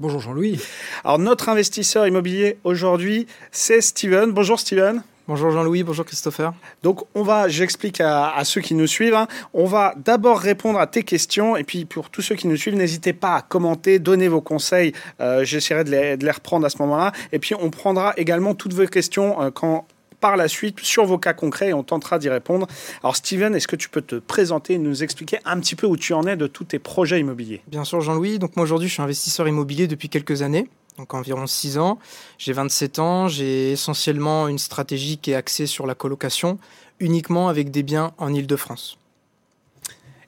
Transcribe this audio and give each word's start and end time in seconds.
Bonjour 0.00 0.20
Jean-Louis. 0.20 0.58
Alors 1.04 1.18
notre 1.18 1.50
investisseur 1.50 2.06
immobilier 2.06 2.56
aujourd'hui, 2.64 3.26
c'est 3.52 3.82
Steven. 3.82 4.32
Bonjour 4.32 4.58
Steven. 4.58 5.02
Bonjour 5.28 5.50
Jean-Louis, 5.50 5.82
bonjour 5.82 6.06
Christopher. 6.06 6.54
Donc 6.82 7.02
on 7.14 7.22
va, 7.22 7.48
j'explique 7.48 8.00
à, 8.00 8.34
ceux 8.44 8.62
qui 8.62 8.72
nous 8.72 8.86
suivent, 8.86 9.12
hein. 9.12 9.28
on 9.52 9.66
va 9.66 9.92
d'abord 9.98 10.40
répondre 10.40 10.80
à 10.80 10.86
tes 10.86 11.02
questions 11.02 11.54
et 11.54 11.64
puis 11.64 11.84
pour 11.84 12.08
tous 12.08 12.22
ceux 12.22 12.34
qui 12.34 12.48
nous 12.48 12.56
suivent, 12.56 12.76
n'hésitez 12.76 13.12
pas 13.12 13.34
à 13.34 13.42
commenter, 13.42 13.98
donner 13.98 14.28
vos 14.28 14.40
conseils, 14.40 14.94
euh, 15.20 15.44
j'essaierai 15.44 15.84
de 15.84 15.90
les, 15.90 16.16
de 16.16 16.24
les, 16.24 16.30
reprendre 16.30 16.64
à 16.64 16.70
ce 16.70 16.78
moment-là 16.78 17.12
et 17.32 17.38
puis 17.38 17.54
on 17.54 17.68
prendra 17.68 18.14
également 18.16 18.54
toutes 18.54 18.72
vos 18.72 18.86
questions 18.86 19.42
euh, 19.42 19.50
quand 19.50 19.86
par 20.20 20.36
la 20.36 20.48
suite 20.48 20.80
sur 20.80 21.04
vos 21.04 21.18
cas 21.18 21.32
concrets 21.32 21.68
et 21.68 21.74
on 21.74 21.82
tentera 21.82 22.18
d'y 22.18 22.28
répondre. 22.28 22.66
Alors 23.02 23.16
Steven, 23.16 23.54
est-ce 23.54 23.68
que 23.68 23.76
tu 23.76 23.88
peux 23.88 24.02
te 24.02 24.16
présenter 24.16 24.74
et 24.74 24.78
nous 24.78 25.02
expliquer 25.02 25.38
un 25.44 25.58
petit 25.60 25.76
peu 25.76 25.86
où 25.86 25.96
tu 25.96 26.12
en 26.12 26.24
es 26.26 26.36
de 26.36 26.46
tous 26.46 26.64
tes 26.64 26.78
projets 26.78 27.20
immobiliers? 27.20 27.62
Bien 27.68 27.84
sûr 27.84 28.00
Jean-Louis, 28.00 28.38
donc 28.38 28.56
moi 28.56 28.64
aujourd'hui 28.64 28.88
je 28.88 28.94
suis 28.94 29.02
investisseur 29.02 29.48
immobilier 29.48 29.86
depuis 29.86 30.08
quelques 30.08 30.42
années 30.42 30.68
donc 31.00 31.14
environ 31.14 31.46
6 31.46 31.78
ans. 31.78 31.98
J'ai 32.38 32.52
27 32.52 32.98
ans, 32.98 33.26
j'ai 33.26 33.72
essentiellement 33.72 34.48
une 34.48 34.58
stratégie 34.58 35.16
qui 35.16 35.30
est 35.30 35.34
axée 35.34 35.66
sur 35.66 35.86
la 35.86 35.94
colocation, 35.94 36.58
uniquement 37.00 37.48
avec 37.48 37.70
des 37.70 37.82
biens 37.82 38.12
en 38.18 38.32
Ile-de-France. 38.32 38.98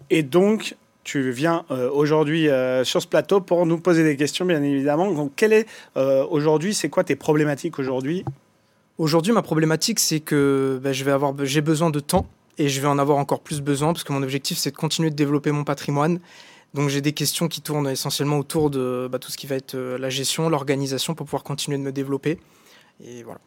Et 0.08 0.22
donc, 0.22 0.76
tu 1.04 1.30
viens 1.30 1.64
euh, 1.70 1.90
aujourd'hui 1.90 2.48
euh, 2.48 2.84
sur 2.84 3.02
ce 3.02 3.06
plateau 3.06 3.40
pour 3.40 3.66
nous 3.66 3.78
poser 3.78 4.02
des 4.04 4.16
questions, 4.16 4.44
bien 4.44 4.62
évidemment. 4.62 5.10
Donc, 5.12 5.32
quelle 5.36 5.52
est 5.52 5.66
euh, 5.96 6.24
aujourd'hui, 6.30 6.74
c'est 6.74 6.88
quoi 6.88 7.04
tes 7.04 7.16
problématiques 7.16 7.78
aujourd'hui? 7.78 8.24
Aujourd'hui, 8.98 9.32
ma 9.32 9.42
problématique, 9.42 9.98
c'est 9.98 10.20
que 10.20 10.80
bah, 10.82 10.92
je 10.92 11.04
vais 11.04 11.10
avoir, 11.10 11.34
j'ai 11.44 11.60
besoin 11.60 11.90
de 11.90 12.00
temps 12.00 12.26
et 12.58 12.68
je 12.68 12.80
vais 12.80 12.86
en 12.86 12.98
avoir 12.98 13.18
encore 13.18 13.40
plus 13.40 13.60
besoin 13.60 13.92
parce 13.92 14.04
que 14.04 14.12
mon 14.12 14.22
objectif, 14.22 14.58
c'est 14.58 14.70
de 14.70 14.76
continuer 14.76 15.10
de 15.10 15.16
développer 15.16 15.50
mon 15.50 15.64
patrimoine. 15.64 16.20
Donc 16.74 16.88
j'ai 16.88 17.00
des 17.00 17.12
questions 17.12 17.48
qui 17.48 17.60
tournent 17.60 17.88
essentiellement 17.88 18.38
autour 18.38 18.70
de 18.70 19.08
bah, 19.10 19.18
tout 19.18 19.30
ce 19.30 19.36
qui 19.36 19.46
va 19.46 19.56
être 19.56 19.74
euh, 19.74 19.98
la 19.98 20.08
gestion, 20.10 20.48
l'organisation 20.48 21.14
pour 21.14 21.26
pouvoir 21.26 21.42
continuer 21.42 21.78
de 21.78 21.82
me 21.82 21.92
développer. 21.92 22.38
Et 23.04 23.22
voilà. 23.22 23.40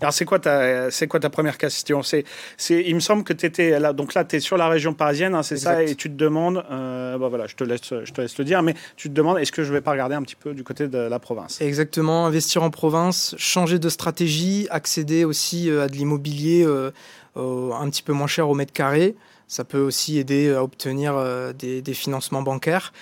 Alors, 0.00 0.12
c'est 0.12 0.24
quoi 0.24 0.38
ta, 0.38 0.90
c'est 0.90 1.08
quoi 1.08 1.18
ta 1.18 1.28
première 1.28 1.58
question? 1.58 2.02
C'est, 2.02 2.24
c'est, 2.56 2.84
Il 2.86 2.94
me 2.94 3.00
semble 3.00 3.24
que 3.24 3.32
tu 3.32 3.46
étais 3.46 3.78
là, 3.80 3.92
donc 3.92 4.14
là, 4.14 4.24
tu 4.24 4.36
es 4.36 4.40
sur 4.40 4.56
la 4.56 4.68
région 4.68 4.94
parisienne, 4.94 5.34
hein, 5.34 5.42
c'est 5.42 5.56
ça, 5.56 5.82
et 5.82 5.96
tu 5.96 6.08
te 6.08 6.14
demandes, 6.14 6.64
euh, 6.70 7.18
bah 7.18 7.28
voilà, 7.28 7.46
je 7.46 7.56
te, 7.56 7.64
laisse, 7.64 7.80
je 8.04 8.12
te 8.12 8.20
laisse 8.20 8.38
le 8.38 8.44
dire, 8.44 8.62
mais 8.62 8.74
tu 8.96 9.08
te 9.08 9.14
demandes, 9.14 9.38
est-ce 9.38 9.50
que 9.50 9.64
je 9.64 9.72
vais 9.72 9.80
pas 9.80 9.90
regarder 9.90 10.14
un 10.14 10.22
petit 10.22 10.36
peu 10.36 10.54
du 10.54 10.62
côté 10.62 10.86
de 10.86 10.98
la 10.98 11.18
province? 11.18 11.60
Exactement, 11.60 12.26
investir 12.26 12.62
en 12.62 12.70
province, 12.70 13.34
changer 13.38 13.80
de 13.80 13.88
stratégie, 13.88 14.68
accéder 14.70 15.24
aussi 15.24 15.68
euh, 15.68 15.84
à 15.84 15.88
de 15.88 15.94
l'immobilier 15.94 16.64
euh, 16.64 16.92
un 17.34 17.90
petit 17.90 18.02
peu 18.02 18.12
moins 18.12 18.26
cher 18.28 18.48
au 18.48 18.54
mètre 18.54 18.72
carré. 18.72 19.16
Ça 19.48 19.64
peut 19.64 19.80
aussi 19.80 20.18
aider 20.18 20.52
à 20.52 20.62
obtenir 20.62 21.16
des, 21.58 21.80
des, 21.80 21.94
financements 21.94 22.42
bancaires. 22.42 22.92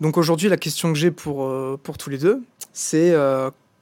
Donc 0.00 0.16
aujourd'hui, 0.16 0.48
la 0.48 0.56
question 0.56 0.92
que 0.92 0.98
j'ai 0.98 1.12
pour, 1.12 1.48
pour 1.78 1.96
tous 1.96 2.10
les 2.10 2.18
deux, 2.18 2.42
c'est 2.72 3.14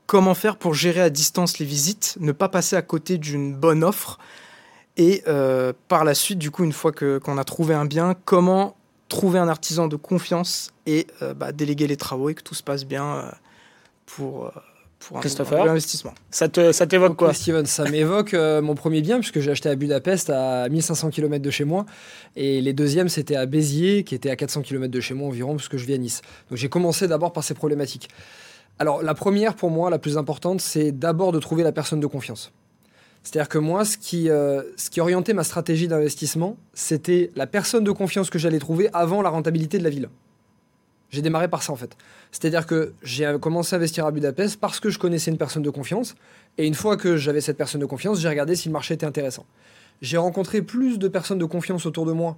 comment 0.07 0.35
faire 0.35 0.57
pour 0.57 0.75
gérer 0.75 1.01
à 1.01 1.11
distance 1.11 1.59
les 1.59 1.67
visites, 1.67 2.17
ne 2.21 2.33
pas 2.33 2.49
passer 2.49 2.77
à 2.77 2.83
côté 2.83 3.19
d'une 3.19 3.55
bonne 3.55 3.83
offre 3.85 4.19
et 4.97 5.23
euh, 5.27 5.73
par 5.89 6.05
la 6.05 6.15
suite, 6.15 6.39
du 6.39 6.51
coup, 6.51 6.65
une 6.65 6.73
fois 6.73 6.93
qu'on 6.93 7.39
a 7.39 7.45
trouvé 7.45 7.75
un 7.75 7.85
bien, 7.85 8.15
comment 8.25 8.77
trouver 9.09 9.39
un 9.39 9.49
artisan 9.49 9.89
de 9.89 9.97
confiance 9.97 10.73
et 10.87 11.07
euh, 11.23 11.35
bah, 11.35 11.53
déléguer 11.53 11.87
les 11.87 11.97
travaux 11.97 12.31
et 12.31 12.35
que 12.35 12.43
tout 12.43 12.55
se 12.55 12.63
passe 12.63 12.85
bien 12.85 13.05
euh, 13.05 13.31
pour, 14.07 14.51
pour 14.99 15.19
un, 15.19 15.69
investissement. 15.69 16.15
Ça 16.31 16.49
t'évoque 16.49 16.75
ça 16.75 16.87
quoi? 17.17 17.35
Steven, 17.35 17.67
ça 17.67 17.85
m'évoque 17.91 18.35
mon 18.35 18.75
premier 18.75 19.03
bien 19.03 19.19
puisque 19.19 19.41
j'ai 19.41 19.51
acheté 19.51 19.69
à 19.69 19.75
Budapest 19.75 20.31
à 20.31 20.69
1500 20.69 21.11
km 21.11 21.43
de 21.43 21.51
chez 21.51 21.65
moi 21.65 21.87
et 22.37 22.61
les 22.61 22.73
deuxièmes 22.73 23.09
c'était 23.09 23.37
à 23.37 23.47
Béziers 23.47 24.05
qui 24.05 24.15
était 24.15 24.31
à 24.31 24.37
400 24.37 24.63
km 24.63 24.91
de 24.91 25.01
chez 25.01 25.15
moi 25.15 25.29
environ 25.29 25.57
parce 25.57 25.69
que 25.69 25.77
je 25.77 25.85
vis 25.85 25.95
à 25.95 25.99
Nice. 25.99 26.23
Donc 26.49 26.59
j'ai 26.59 26.69
commencé 26.69 27.07
d'abord 27.07 27.33
par 27.33 27.45
ces 27.45 27.55
problématiques. 27.55 28.09
Alors, 28.79 29.03
la 29.03 29.15
première, 29.15 29.55
pour 29.55 29.71
moi, 29.71 29.91
la 29.91 29.99
plus 29.99 30.19
importante, 30.19 30.61
c'est 30.61 30.91
d'abord 30.93 31.33
de 31.33 31.39
trouver 31.39 31.63
la 31.63 31.73
personne 31.73 32.01
de 32.01 32.07
confiance. 32.07 32.53
C'est-à-dire 33.23 33.49
que 33.49 33.59
moi, 33.59 33.85
ce 33.85 33.97
qui, 33.97 34.29
euh, 34.29 34.63
ce 34.77 34.91
qui 34.91 35.01
orientait 35.01 35.33
ma 35.33 35.45
stratégie 35.45 35.89
d'investissement, 35.89 36.57
c'était 36.75 37.31
la 37.37 37.47
personne 37.47 37.85
de 37.85 37.93
confiance 37.93 38.31
que 38.31 38.39
j'allais 38.39 38.59
trouver 38.59 38.91
avant 38.93 39.23
la 39.23 39.31
rentabilité 39.31 39.79
de 39.79 39.85
la 39.85 39.91
ville. 39.91 40.11
J'ai 41.11 41.23
démarré 41.23 41.49
par 41.49 41.63
ça, 41.63 41.73
en 41.73 41.77
fait. 41.77 41.97
C'est-à-dire 42.33 42.67
que 42.67 42.93
j'ai 43.03 43.37
commencé 43.41 43.75
à 43.75 43.79
investir 43.79 44.05
à 44.05 44.11
Budapest 44.11 44.59
parce 44.61 44.81
que 44.81 44.91
je 44.91 44.99
connaissais 44.99 45.31
une 45.31 45.39
personne 45.39 45.63
de 45.63 45.71
confiance. 45.71 46.17
Et 46.59 46.67
une 46.67 46.75
fois 46.75 46.97
que 46.97 47.17
j'avais 47.17 47.41
cette 47.41 47.57
personne 47.57 47.81
de 47.81 47.87
confiance, 47.87 48.21
j'ai 48.21 48.29
regardé 48.29 48.57
si 48.57 48.69
le 48.69 48.73
marché 48.73 48.95
était 48.95 49.07
intéressant. 49.07 49.47
J'ai 50.03 50.17
rencontré 50.17 50.61
plus 50.61 50.99
de 50.99 51.07
personnes 51.07 51.39
de 51.39 51.45
confiance 51.45 51.87
autour 51.87 52.05
de 52.05 52.13
moi 52.13 52.37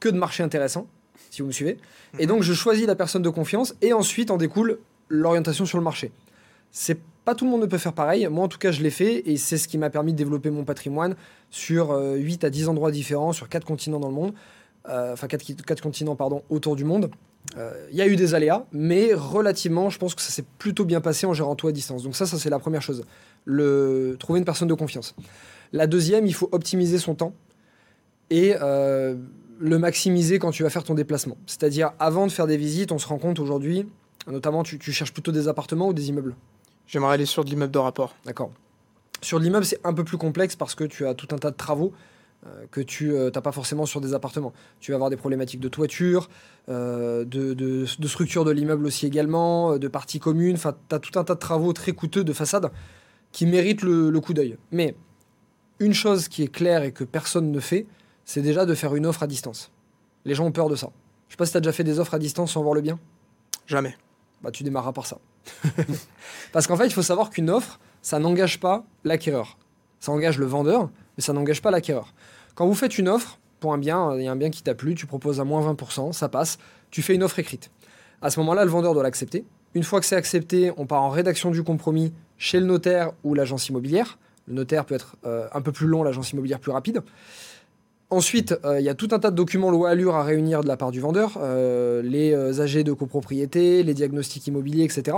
que 0.00 0.08
de 0.08 0.16
marchés 0.16 0.42
intéressants, 0.42 0.86
si 1.30 1.42
vous 1.42 1.48
me 1.48 1.52
suivez. 1.52 1.78
Et 2.18 2.22
mhm. 2.22 2.28
donc, 2.28 2.42
je 2.42 2.54
choisis 2.54 2.86
la 2.86 2.96
personne 2.96 3.22
de 3.22 3.28
confiance 3.28 3.76
et 3.82 3.92
ensuite 3.92 4.30
en 4.30 4.38
découle 4.38 4.78
l'orientation 5.08 5.66
sur 5.66 5.78
le 5.78 5.84
marché. 5.84 6.12
C'est 6.70 6.98
pas 7.24 7.34
tout 7.34 7.44
le 7.44 7.50
monde 7.50 7.62
ne 7.62 7.66
peut 7.66 7.78
faire 7.78 7.92
pareil. 7.92 8.26
Moi, 8.28 8.44
en 8.44 8.48
tout 8.48 8.58
cas, 8.58 8.70
je 8.70 8.82
l'ai 8.82 8.90
fait 8.90 9.28
et 9.28 9.36
c'est 9.36 9.58
ce 9.58 9.66
qui 9.66 9.78
m'a 9.78 9.90
permis 9.90 10.12
de 10.12 10.18
développer 10.18 10.50
mon 10.50 10.64
patrimoine 10.64 11.16
sur 11.50 11.90
8 11.90 12.44
euh, 12.44 12.46
à 12.46 12.50
10 12.50 12.68
endroits 12.68 12.90
différents, 12.90 13.32
sur 13.32 13.48
4 13.48 13.66
continents 13.66 13.98
dans 13.98 14.08
le 14.08 14.14
monde. 14.14 14.32
Euh, 14.88 15.12
enfin, 15.12 15.26
4, 15.26 15.80
continents, 15.80 16.14
pardon, 16.14 16.42
autour 16.48 16.76
du 16.76 16.84
monde. 16.84 17.10
Euh, 17.56 17.72
il 17.90 17.96
y 17.96 18.02
a 18.02 18.06
eu 18.06 18.16
des 18.16 18.34
aléas, 18.34 18.64
mais 18.72 19.12
relativement, 19.12 19.90
je 19.90 19.98
pense 19.98 20.14
que 20.14 20.22
ça 20.22 20.30
s'est 20.30 20.44
plutôt 20.58 20.84
bien 20.84 21.00
passé 21.00 21.26
en 21.26 21.34
gérant 21.34 21.56
tout 21.56 21.66
à 21.66 21.72
distance. 21.72 22.04
Donc 22.04 22.14
ça, 22.14 22.26
ça 22.26 22.38
c'est 22.38 22.50
la 22.50 22.60
première 22.60 22.82
chose. 22.82 23.04
Le, 23.44 24.16
trouver 24.20 24.38
une 24.38 24.44
personne 24.44 24.68
de 24.68 24.74
confiance. 24.74 25.16
La 25.72 25.88
deuxième, 25.88 26.26
il 26.26 26.34
faut 26.34 26.48
optimiser 26.52 26.98
son 26.98 27.14
temps 27.14 27.32
et 28.30 28.54
le 29.58 29.78
maximiser 29.78 30.38
quand 30.38 30.50
tu 30.50 30.62
vas 30.62 30.70
faire 30.70 30.84
ton 30.84 30.94
déplacement. 30.94 31.36
C'est-à-dire, 31.46 31.92
avant 31.98 32.26
de 32.26 32.32
faire 32.32 32.46
des 32.46 32.56
visites, 32.56 32.92
on 32.92 32.98
se 32.98 33.06
rend 33.06 33.18
compte 33.18 33.38
aujourd'hui, 33.40 33.86
Notamment, 34.26 34.62
tu, 34.62 34.80
cherches 34.92 35.12
plutôt 35.12 35.32
des 35.32 35.48
appartements 35.48 35.88
ou 35.88 35.92
des 35.92 36.08
immeubles 36.08 36.34
J'aimerais 36.86 37.14
aller 37.14 37.26
sur 37.26 37.44
de 37.44 37.50
l'immeuble 37.50 37.72
de 37.72 37.78
rapport. 37.78 38.14
D'accord. 38.24 38.50
Sur 39.22 39.38
l'immeuble, 39.38 39.64
c'est 39.64 39.80
un 39.84 39.94
peu 39.94 40.04
plus 40.04 40.18
complexe 40.18 40.56
parce 40.56 40.74
que 40.74 40.84
tu 40.84 41.06
as 41.06 41.14
tout 41.14 41.28
un 41.32 41.38
tas 41.38 41.50
de 41.50 41.56
travaux 41.56 41.92
euh, 42.46 42.66
que 42.70 42.80
tu 42.80 43.12
n'as 43.12 43.18
euh, 43.18 43.30
pas 43.30 43.52
forcément 43.52 43.86
sur 43.86 44.00
des 44.00 44.14
appartements. 44.14 44.52
Tu 44.80 44.92
vas 44.92 44.96
avoir 44.96 45.10
des 45.10 45.16
problématiques 45.16 45.60
de 45.60 45.68
toiture, 45.68 46.28
euh, 46.68 47.24
de, 47.24 47.54
de, 47.54 47.86
structure 47.86 48.44
de 48.44 48.50
l'immeuble 48.50 48.86
aussi 48.86 49.06
également, 49.06 49.78
de 49.78 49.88
parties 49.88 50.20
communes. 50.20 50.56
Enfin, 50.56 50.76
tu 50.88 50.94
as 50.94 50.98
tout 50.98 51.18
un 51.18 51.24
tas 51.24 51.34
de 51.34 51.40
travaux 51.40 51.72
très 51.72 51.92
coûteux 51.92 52.24
de 52.24 52.32
façade 52.32 52.70
qui 53.32 53.46
méritent 53.46 53.82
le, 53.82 54.10
le 54.10 54.20
coup 54.20 54.34
d'œil. 54.34 54.56
Mais 54.70 54.94
une 55.78 55.94
chose 55.94 56.28
qui 56.28 56.42
est 56.42 56.48
claire 56.48 56.82
et 56.82 56.92
que 56.92 57.04
personne 57.04 57.50
ne 57.50 57.60
fait, 57.60 57.86
c'est 58.24 58.42
déjà 58.42 58.66
de 58.66 58.74
faire 58.74 58.94
une 58.94 59.06
offre 59.06 59.22
à 59.22 59.26
distance. 59.26 59.70
Les 60.24 60.34
gens 60.34 60.46
ont 60.46 60.52
peur 60.52 60.68
de 60.68 60.76
ça. 60.76 60.90
Je 61.28 61.34
sais 61.34 61.36
pas 61.36 61.46
si 61.46 61.52
tu 61.52 61.58
as 61.58 61.60
déjà 61.60 61.72
fait 61.72 61.84
des 61.84 61.98
offres 61.98 62.14
à 62.14 62.18
distance 62.18 62.52
sans 62.52 62.62
voir 62.62 62.74
le 62.74 62.80
bien? 62.80 62.98
Jamais 63.66 63.96
bah, 64.42 64.50
tu 64.50 64.62
démarras 64.62 64.92
par 64.92 65.06
ça. 65.06 65.18
Parce 66.52 66.66
qu'en 66.66 66.76
fait, 66.76 66.86
il 66.86 66.92
faut 66.92 67.02
savoir 67.02 67.30
qu'une 67.30 67.50
offre, 67.50 67.78
ça 68.02 68.18
n'engage 68.18 68.60
pas 68.60 68.84
l'acquéreur. 69.04 69.58
Ça 70.00 70.12
engage 70.12 70.38
le 70.38 70.46
vendeur, 70.46 70.90
mais 71.16 71.22
ça 71.22 71.32
n'engage 71.32 71.62
pas 71.62 71.70
l'acquéreur. 71.70 72.14
Quand 72.54 72.66
vous 72.66 72.74
faites 72.74 72.98
une 72.98 73.08
offre 73.08 73.38
pour 73.60 73.72
un 73.72 73.78
bien, 73.78 74.16
il 74.16 74.22
y 74.22 74.28
a 74.28 74.32
un 74.32 74.36
bien 74.36 74.50
qui 74.50 74.62
t'a 74.62 74.74
plu, 74.74 74.94
tu 74.94 75.06
proposes 75.06 75.40
à 75.40 75.44
moins 75.44 75.72
20%, 75.72 76.12
ça 76.12 76.28
passe, 76.28 76.58
tu 76.90 77.02
fais 77.02 77.14
une 77.14 77.22
offre 77.22 77.38
écrite. 77.38 77.70
À 78.22 78.30
ce 78.30 78.40
moment-là, 78.40 78.64
le 78.64 78.70
vendeur 78.70 78.94
doit 78.94 79.02
l'accepter. 79.02 79.44
Une 79.74 79.82
fois 79.82 80.00
que 80.00 80.06
c'est 80.06 80.16
accepté, 80.16 80.72
on 80.76 80.86
part 80.86 81.02
en 81.02 81.10
rédaction 81.10 81.50
du 81.50 81.62
compromis 81.62 82.12
chez 82.38 82.60
le 82.60 82.66
notaire 82.66 83.12
ou 83.24 83.34
l'agence 83.34 83.68
immobilière. 83.68 84.18
Le 84.46 84.54
notaire 84.54 84.84
peut 84.84 84.94
être 84.94 85.16
euh, 85.26 85.48
un 85.52 85.60
peu 85.60 85.72
plus 85.72 85.86
long, 85.86 86.02
l'agence 86.02 86.32
immobilière 86.32 86.60
plus 86.60 86.70
rapide. 86.70 87.02
Ensuite, 88.08 88.54
euh, 88.64 88.78
il 88.78 88.84
y 88.84 88.88
a 88.88 88.94
tout 88.94 89.08
un 89.10 89.18
tas 89.18 89.32
de 89.32 89.36
documents 89.36 89.70
loi 89.70 89.90
Allure 89.90 90.14
à 90.14 90.22
réunir 90.22 90.62
de 90.62 90.68
la 90.68 90.76
part 90.76 90.92
du 90.92 91.00
vendeur, 91.00 91.38
euh, 91.40 92.02
les 92.02 92.32
euh, 92.32 92.60
AG 92.60 92.84
de 92.84 92.92
copropriété, 92.92 93.82
les 93.82 93.94
diagnostics 93.94 94.46
immobiliers, 94.46 94.84
etc. 94.84 95.16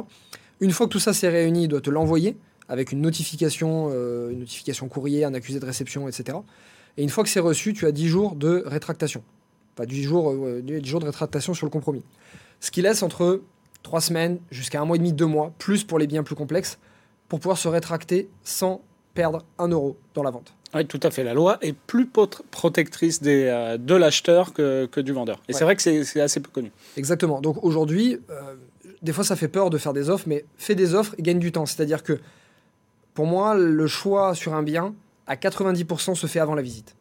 Une 0.60 0.70
fois 0.70 0.86
que 0.86 0.92
tout 0.92 0.98
ça 0.98 1.12
s'est 1.12 1.28
réuni, 1.28 1.64
il 1.64 1.68
doit 1.68 1.82
te 1.82 1.90
l'envoyer 1.90 2.36
avec 2.70 2.92
une 2.92 3.00
notification, 3.00 3.90
une 4.30 4.40
notification 4.40 4.88
courrier, 4.88 5.24
un 5.24 5.32
accusé 5.32 5.58
de 5.58 5.64
réception, 5.64 6.06
etc. 6.06 6.36
Et 6.98 7.02
une 7.02 7.08
fois 7.08 7.24
que 7.24 7.30
c'est 7.30 7.40
reçu, 7.40 7.72
tu 7.72 7.86
as 7.86 7.92
10 7.92 8.08
jours 8.08 8.36
de 8.36 8.62
rétractation. 8.66 9.22
10 9.82 10.02
jours, 10.02 10.34
10 10.62 10.84
jours 10.84 11.00
de 11.00 11.06
rétractation 11.06 11.54
sur 11.54 11.64
le 11.64 11.70
compromis. 11.70 12.02
Ce 12.60 12.70
qui 12.70 12.82
laisse 12.82 13.02
entre 13.02 13.40
3 13.84 14.02
semaines 14.02 14.38
jusqu'à 14.50 14.82
un 14.82 14.84
mois 14.84 14.96
et 14.96 14.98
demi, 14.98 15.14
2 15.14 15.24
mois, 15.24 15.54
plus 15.56 15.82
pour 15.82 15.98
les 15.98 16.06
biens 16.06 16.22
plus 16.22 16.34
complexes, 16.34 16.78
pour 17.28 17.40
pouvoir 17.40 17.56
se 17.56 17.68
rétracter 17.68 18.28
sans 18.44 18.82
perdre 19.14 19.46
un 19.58 19.68
euro 19.68 19.96
dans 20.12 20.22
la 20.22 20.30
vente. 20.30 20.57
Oui, 20.74 20.86
tout 20.86 21.00
à 21.02 21.10
fait. 21.10 21.24
La 21.24 21.34
loi 21.34 21.58
est 21.62 21.72
plus 21.72 22.06
protectrice 22.06 23.22
des, 23.22 23.44
euh, 23.44 23.78
de 23.78 23.94
l'acheteur 23.94 24.52
que, 24.52 24.86
que, 24.86 25.00
du 25.00 25.12
vendeur. 25.12 25.40
Et 25.48 25.52
c'est 25.52 25.64
vrai 25.64 25.76
que 25.76 25.82
c'est 25.82 26.20
assez 26.20 26.40
peu 26.40 26.50
connu. 26.50 26.70
Exactement. 26.96 27.40
Donc 27.40 27.64
aujourd'hui, 27.64 28.18
euh, 28.30 28.54
des 29.02 29.12
fois 29.12 29.24
ça 29.24 29.36
fait 29.36 29.48
peur 29.48 29.70
de 29.70 29.78
faire 29.78 29.92
des 29.92 30.10
offres, 30.10 30.26
mais 30.26 30.44
fais 30.58 30.74
des 30.74 30.94
offres 30.94 31.14
et 31.16 31.22
gagne 31.22 31.38
du 31.38 31.52
temps. 31.52 31.64
C'est-à-dire 31.64 32.02
que 32.02 32.18
pour 33.14 33.26
moi, 33.26 33.56
le 33.56 33.86
choix 33.86 34.34
sur 34.34 34.54
un 34.54 34.62
bien, 34.62 34.94
à 35.26 35.36
90% 35.36 36.14
se 36.14 36.26
fait 36.26 36.38
avant 36.38 36.54
la 36.54 36.62
visite. 36.62 36.94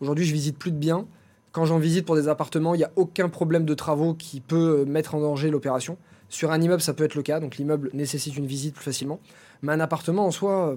Aujourd'hui, 0.00 0.26
je 0.26 0.32
visite 0.32 0.58
plus 0.58 0.72
de 0.72 0.76
biens. 0.76 1.06
Quand 1.52 1.64
j'en 1.64 1.78
visite 1.78 2.04
pour 2.04 2.16
des 2.16 2.28
appartements, 2.28 2.74
il 2.74 2.78
n'y 2.78 2.84
a 2.84 2.92
aucun 2.96 3.30
problème 3.30 3.64
de 3.64 3.72
travaux 3.72 4.12
qui 4.12 4.40
peut 4.40 4.84
mettre 4.84 5.14
en 5.14 5.20
danger 5.20 5.50
l'opération. 5.50 5.96
Sur 6.28 6.50
un 6.50 6.60
immeuble, 6.60 6.82
ça 6.82 6.92
peut 6.92 7.04
être 7.04 7.14
le 7.14 7.22
cas, 7.22 7.40
donc 7.40 7.56
l'immeuble 7.56 7.88
nécessite 7.94 8.36
une 8.36 8.46
visite 8.46 8.74
plus 8.74 8.84
facilement. 8.84 9.20
Mais 9.62 9.72
un 9.72 9.80
appartement 9.80 10.26
en 10.26 10.30
soi, 10.30 10.76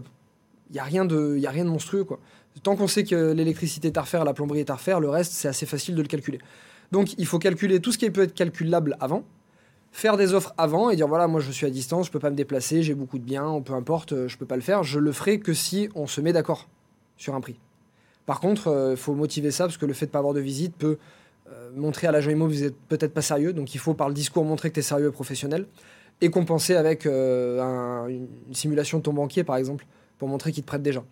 il 0.69 0.74
n'y 0.74 0.80
a, 0.80 0.83
rien 0.83 1.06
de, 1.06 1.38
y 1.38 1.48
a 1.48 1.50
rien 1.50 1.66
de 1.66 1.69
monstrueux. 1.69 2.06
Tant 2.63 2.75
qu'on 2.75 2.88
sait 2.88 3.04
que 3.04 3.31
l'électricité 3.31 3.88
est 3.88 3.98
à 3.98 4.01
refaire, 4.01 4.24
la 4.25 4.33
plomberie 4.33 4.60
est 4.60 4.69
à 4.69 4.75
refaire, 4.75 5.00
le 5.00 5.10
reste, 5.10 5.31
c'est 5.31 5.48
assez 5.48 5.66
facile 5.66 5.95
de 5.95 6.01
le 6.01 6.07
calculer. 6.07 6.39
Donc 6.92 7.13
il 7.18 7.25
faut 7.25 7.39
calculer 7.39 7.80
tout 7.80 7.92
ce 7.92 7.98
qui 7.98 8.10
peut 8.10 8.24
être 8.24 8.33
calculable 8.33 8.98
avant. 9.00 9.24
faire 9.92 10.18
des 10.18 10.33
offres 10.33 10.54
avant 10.57 10.89
et 10.89 10.95
dire 10.95 11.07
voilà, 11.07 11.27
moi 11.27 11.39
je 11.39 11.51
suis 11.51 11.66
à 11.66 11.69
distance, 11.69 12.07
je 12.07 12.12
peux 12.12 12.19
pas 12.19 12.30
me 12.30 12.36
déplacer, 12.36 12.83
j'ai 12.83 12.94
beaucoup 12.94 13.18
de 13.18 13.24
biens, 13.24 13.62
peu 13.62 13.74
importe, 13.74 14.13
euh, 14.13 14.27
je 14.27 14.38
peux 14.38 14.45
pas 14.45 14.56
le 14.56 14.62
faire. 14.62 14.83
Je 14.83 15.00
le 15.00 15.12
ferai 15.12 15.39
que 15.39 15.54
si 15.54 15.89
on 15.95 16.06
se 16.06 16.21
met 16.21 16.33
d'accord 16.33 16.68
sur 17.18 17.33
un 17.33 17.42
prix. 17.42 17.60
Par 18.25 18.39
contre, 18.39 18.92
il 18.92 18.98
faut 18.98 19.16
motiver 19.16 19.50
ça 19.50 19.66
parce 19.66 19.77
que 19.77 19.88
le 19.88 19.94
fait 19.94 20.06
de 20.06 20.12
pas 20.12 20.19
avoir 20.19 20.36
de 20.36 20.39
visite 20.39 20.75
peut 20.75 20.98
montrer 21.75 22.06
à 22.06 22.12
l'agent 22.12 22.30
immo 22.30 22.45
que 22.45 22.51
vous 22.51 22.63
êtes 22.63 22.77
peut-être 22.88 23.12
pas 23.12 23.24
sérieux. 23.24 23.54
Donc 23.54 23.74
il 23.74 23.80
faut 23.80 23.95
par 23.95 24.07
le 24.07 24.13
discours 24.13 24.45
montrer 24.45 24.69
que 24.69 24.75
tu 24.75 24.81
es 24.81 24.83
sérieux 24.83 25.07
et 25.07 25.12
professionnel 25.12 25.66
et 26.21 26.30
compenser 26.30 26.75
avec 26.75 27.06
une 27.06 28.27
simulation 28.54 29.00
de 29.00 29.04
ton 29.04 29.13
banquier 29.13 29.44
par 29.44 29.56
exemple 29.56 29.88
pour 30.19 30.27
montrer 30.27 30.51
qu'il 30.51 30.63
te 30.63 30.68
prête 30.68 30.83
déjà. 30.83 31.04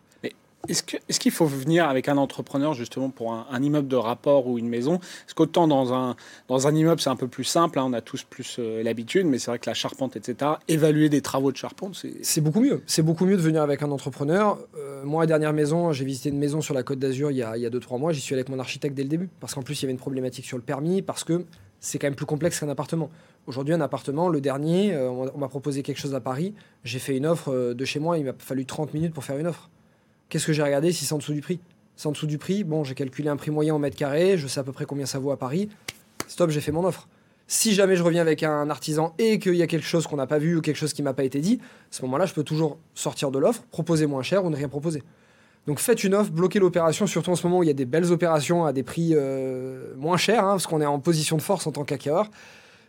Est-ce 0.68 1.20
qu'il 1.20 1.32
faut 1.32 1.46
venir 1.46 1.88
avec 1.88 2.10
un 2.10 2.18
entrepreneur 2.18 2.74
justement 2.74 3.10
pour 3.10 3.34
un, 3.34 3.62
immeuble 3.62 3.88
de 3.88 3.96
rapport 3.96 4.48
ou 4.48 4.58
une 4.58 4.68
maison? 4.68 4.98
Parce 4.98 5.34
qu'autant 5.34 5.68
dans 5.68 5.94
un, 5.94 6.16
dans 6.50 6.68
un 6.68 6.76
immeuble 6.76 7.00
c'est 7.00 7.10
un 7.10 7.16
peu 7.16 7.28
plus 7.28 7.46
simple, 7.46 7.80
hein, 7.80 7.86
on 7.88 7.94
a 7.94 8.02
tous 8.02 8.24
plus 8.24 8.58
euh, 8.60 8.84
l'habitude, 8.84 9.26
mais 9.28 9.40
c'est 9.40 9.50
vrai 9.50 9.60
que 9.60 9.70
la 9.70 9.74
charpente, 9.74 10.18
etc., 10.18 10.52
évaluer 10.68 11.10
des 11.10 11.22
travaux 11.22 11.52
de 11.52 11.58
charpente, 11.58 11.96
c'est... 11.96 12.14
C'est 12.22 12.42
beaucoup 12.42 12.60
mieux. 12.60 12.82
C'est 12.86 13.02
beaucoup 13.02 13.26
mieux 13.26 13.38
de 13.38 13.42
venir 13.42 13.62
avec 13.62 13.82
un 13.82 13.92
entrepreneur. 13.92 14.58
Euh, 14.78 15.04
moi, 15.06 15.24
la 15.24 15.28
dernière 15.28 15.54
maison, 15.54 15.94
j'ai 15.94 16.04
visité 16.04 16.30
une 16.30 16.40
maison 16.40 16.60
sur 16.62 16.74
la 16.74 16.84
Côte 16.84 17.00
d'Azur 17.00 17.32
il 17.32 17.38
y 17.38 17.44
a 17.44 17.56
2-3 17.56 18.00
mois, 18.00 18.12
j'y 18.12 18.22
suis 18.22 18.34
allé 18.34 18.42
avec 18.42 18.50
mon 18.50 18.60
architecte 18.60 18.96
dès 18.96 19.04
le 19.04 19.10
début, 19.10 19.30
parce 19.40 19.54
qu'en 19.54 19.62
plus 19.62 19.80
il 19.80 19.84
y 19.84 19.86
avait 19.86 19.94
une 19.94 20.00
problématique 20.00 20.46
sur 20.46 20.58
le 20.58 20.64
permis, 20.64 21.02
parce 21.02 21.24
que 21.24 21.46
c'est 21.80 22.00
quand 22.00 22.08
même 22.08 22.16
plus 22.16 22.26
complexe 22.26 22.60
qu'un 22.60 22.70
appartement. 22.70 23.10
Aujourd'hui, 23.46 23.74
un 23.74 23.82
appartement, 23.82 24.30
le 24.30 24.42
dernier, 24.42 24.94
euh, 24.94 25.10
on 25.10 25.38
m'a 25.38 25.48
proposé 25.48 25.84
quelque 25.84 26.00
chose 26.00 26.16
à 26.16 26.20
Paris, 26.20 26.54
j'ai 26.84 27.00
fait 27.00 27.16
une 27.16 27.26
offre 27.26 27.74
de 27.74 27.86
chez 27.86 28.00
moi, 28.00 28.18
il 28.18 28.26
m'a 28.26 28.34
fallu 28.38 28.66
30 28.66 28.94
minutes 28.94 29.14
pour 29.14 29.24
faire 29.24 29.38
une 29.38 29.48
offre. 29.48 29.70
Qu'est-ce 30.30 30.46
que 30.46 30.54
j'ai 30.54 30.64
regardé 30.64 30.92
si 30.92 31.06
c'est 31.06 31.14
en 31.14 31.20
dessous 31.20 31.34
du 31.34 31.42
prix? 31.42 31.60
C'est 31.96 32.08
en 32.08 32.12
dessous 32.12 32.28
du 32.28 32.38
prix. 32.38 32.64
Bon, 32.64 32.84
j'ai 32.84 32.94
calculé 32.94 33.30
un 33.30 33.38
prix 33.38 33.50
moyen 33.50 33.74
au 33.74 33.80
mètre 33.80 33.96
carré, 33.96 34.38
je 34.38 34.48
sais 34.48 34.60
à 34.60 34.64
peu 34.64 34.72
près 34.72 34.86
combien 34.86 35.06
ça 35.06 35.20
vaut 35.20 35.32
à 35.32 35.38
Paris. 35.38 35.70
Stop, 36.28 36.50
j'ai 36.50 36.62
fait 36.62 36.72
mon 36.72 36.84
offre. 36.86 37.08
Si 37.48 37.74
jamais 37.74 37.96
je 37.96 38.04
reviens 38.04 38.22
avec 38.22 38.44
un 38.44 38.70
artisan 38.70 39.16
et 39.18 39.40
qu'il 39.40 39.56
y 39.56 39.64
a 39.64 39.68
quelque 39.68 39.86
chose 39.86 40.06
qu'on 40.06 40.18
n'a 40.18 40.28
pas 40.28 40.38
vu 40.38 40.58
ou 40.58 40.62
quelque 40.62 40.76
chose 40.76 40.92
qui 40.92 41.02
m'a 41.02 41.14
pas 41.14 41.24
été 41.24 41.40
dit, 41.40 41.60
à 41.62 41.96
ce 41.96 42.02
moment-là, 42.04 42.26
je 42.26 42.34
peux 42.34 42.44
toujours 42.44 42.78
sortir 42.94 43.32
de 43.32 43.40
l'offre, 43.40 43.64
proposer 43.72 44.06
moins 44.06 44.22
cher 44.22 44.44
ou 44.44 44.50
ne 44.50 44.56
rien 44.56 44.68
proposer. 44.68 45.02
Donc 45.68 45.80
faites 45.80 46.04
une 46.04 46.16
offre, 46.16 46.32
bloquez 46.32 46.60
l'opération, 46.60 47.08
surtout 47.08 47.32
en 47.32 47.36
ce 47.36 47.46
moment 47.46 47.60
où 47.60 47.64
il 47.64 47.68
y 47.68 47.70
a 47.70 47.74
des 47.74 47.86
belles 47.86 48.12
opérations 48.12 48.66
à 48.66 48.74
des 48.74 48.84
prix 48.84 49.12
euh, 49.14 49.94
moins 49.98 50.18
chers, 50.18 50.44
hein, 50.44 50.52
parce 50.52 50.66
qu'on 50.66 50.82
est 50.82 50.86
en 50.86 51.00
position 51.00 51.38
de 51.38 51.42
force 51.42 51.68
en 51.68 51.72
tant 51.72 51.84
qu'acquéreur. 51.84 52.30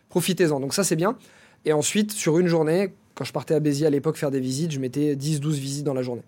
Profitez-en. 0.07 0.59
Donc 0.59 0.73
ça, 0.73 0.83
c'est 0.83 0.95
bien. 0.95 1.17
Et 1.65 1.73
ensuite, 1.73 2.13
sur 2.13 2.39
une 2.39 2.47
journée, 2.47 2.93
quand 3.15 3.25
je 3.25 3.33
partais 3.33 3.53
à 3.53 3.59
Béziers 3.59 3.85
à 3.85 3.89
l'époque 3.89 4.17
faire 4.17 4.31
des 4.31 4.39
visites, 4.39 4.71
je 4.71 4.79
mettais 4.79 5.15
10-12 5.15 5.51
visites 5.51 5.83
dans 5.83 5.93
la 5.93 6.03
journée 6.03 6.23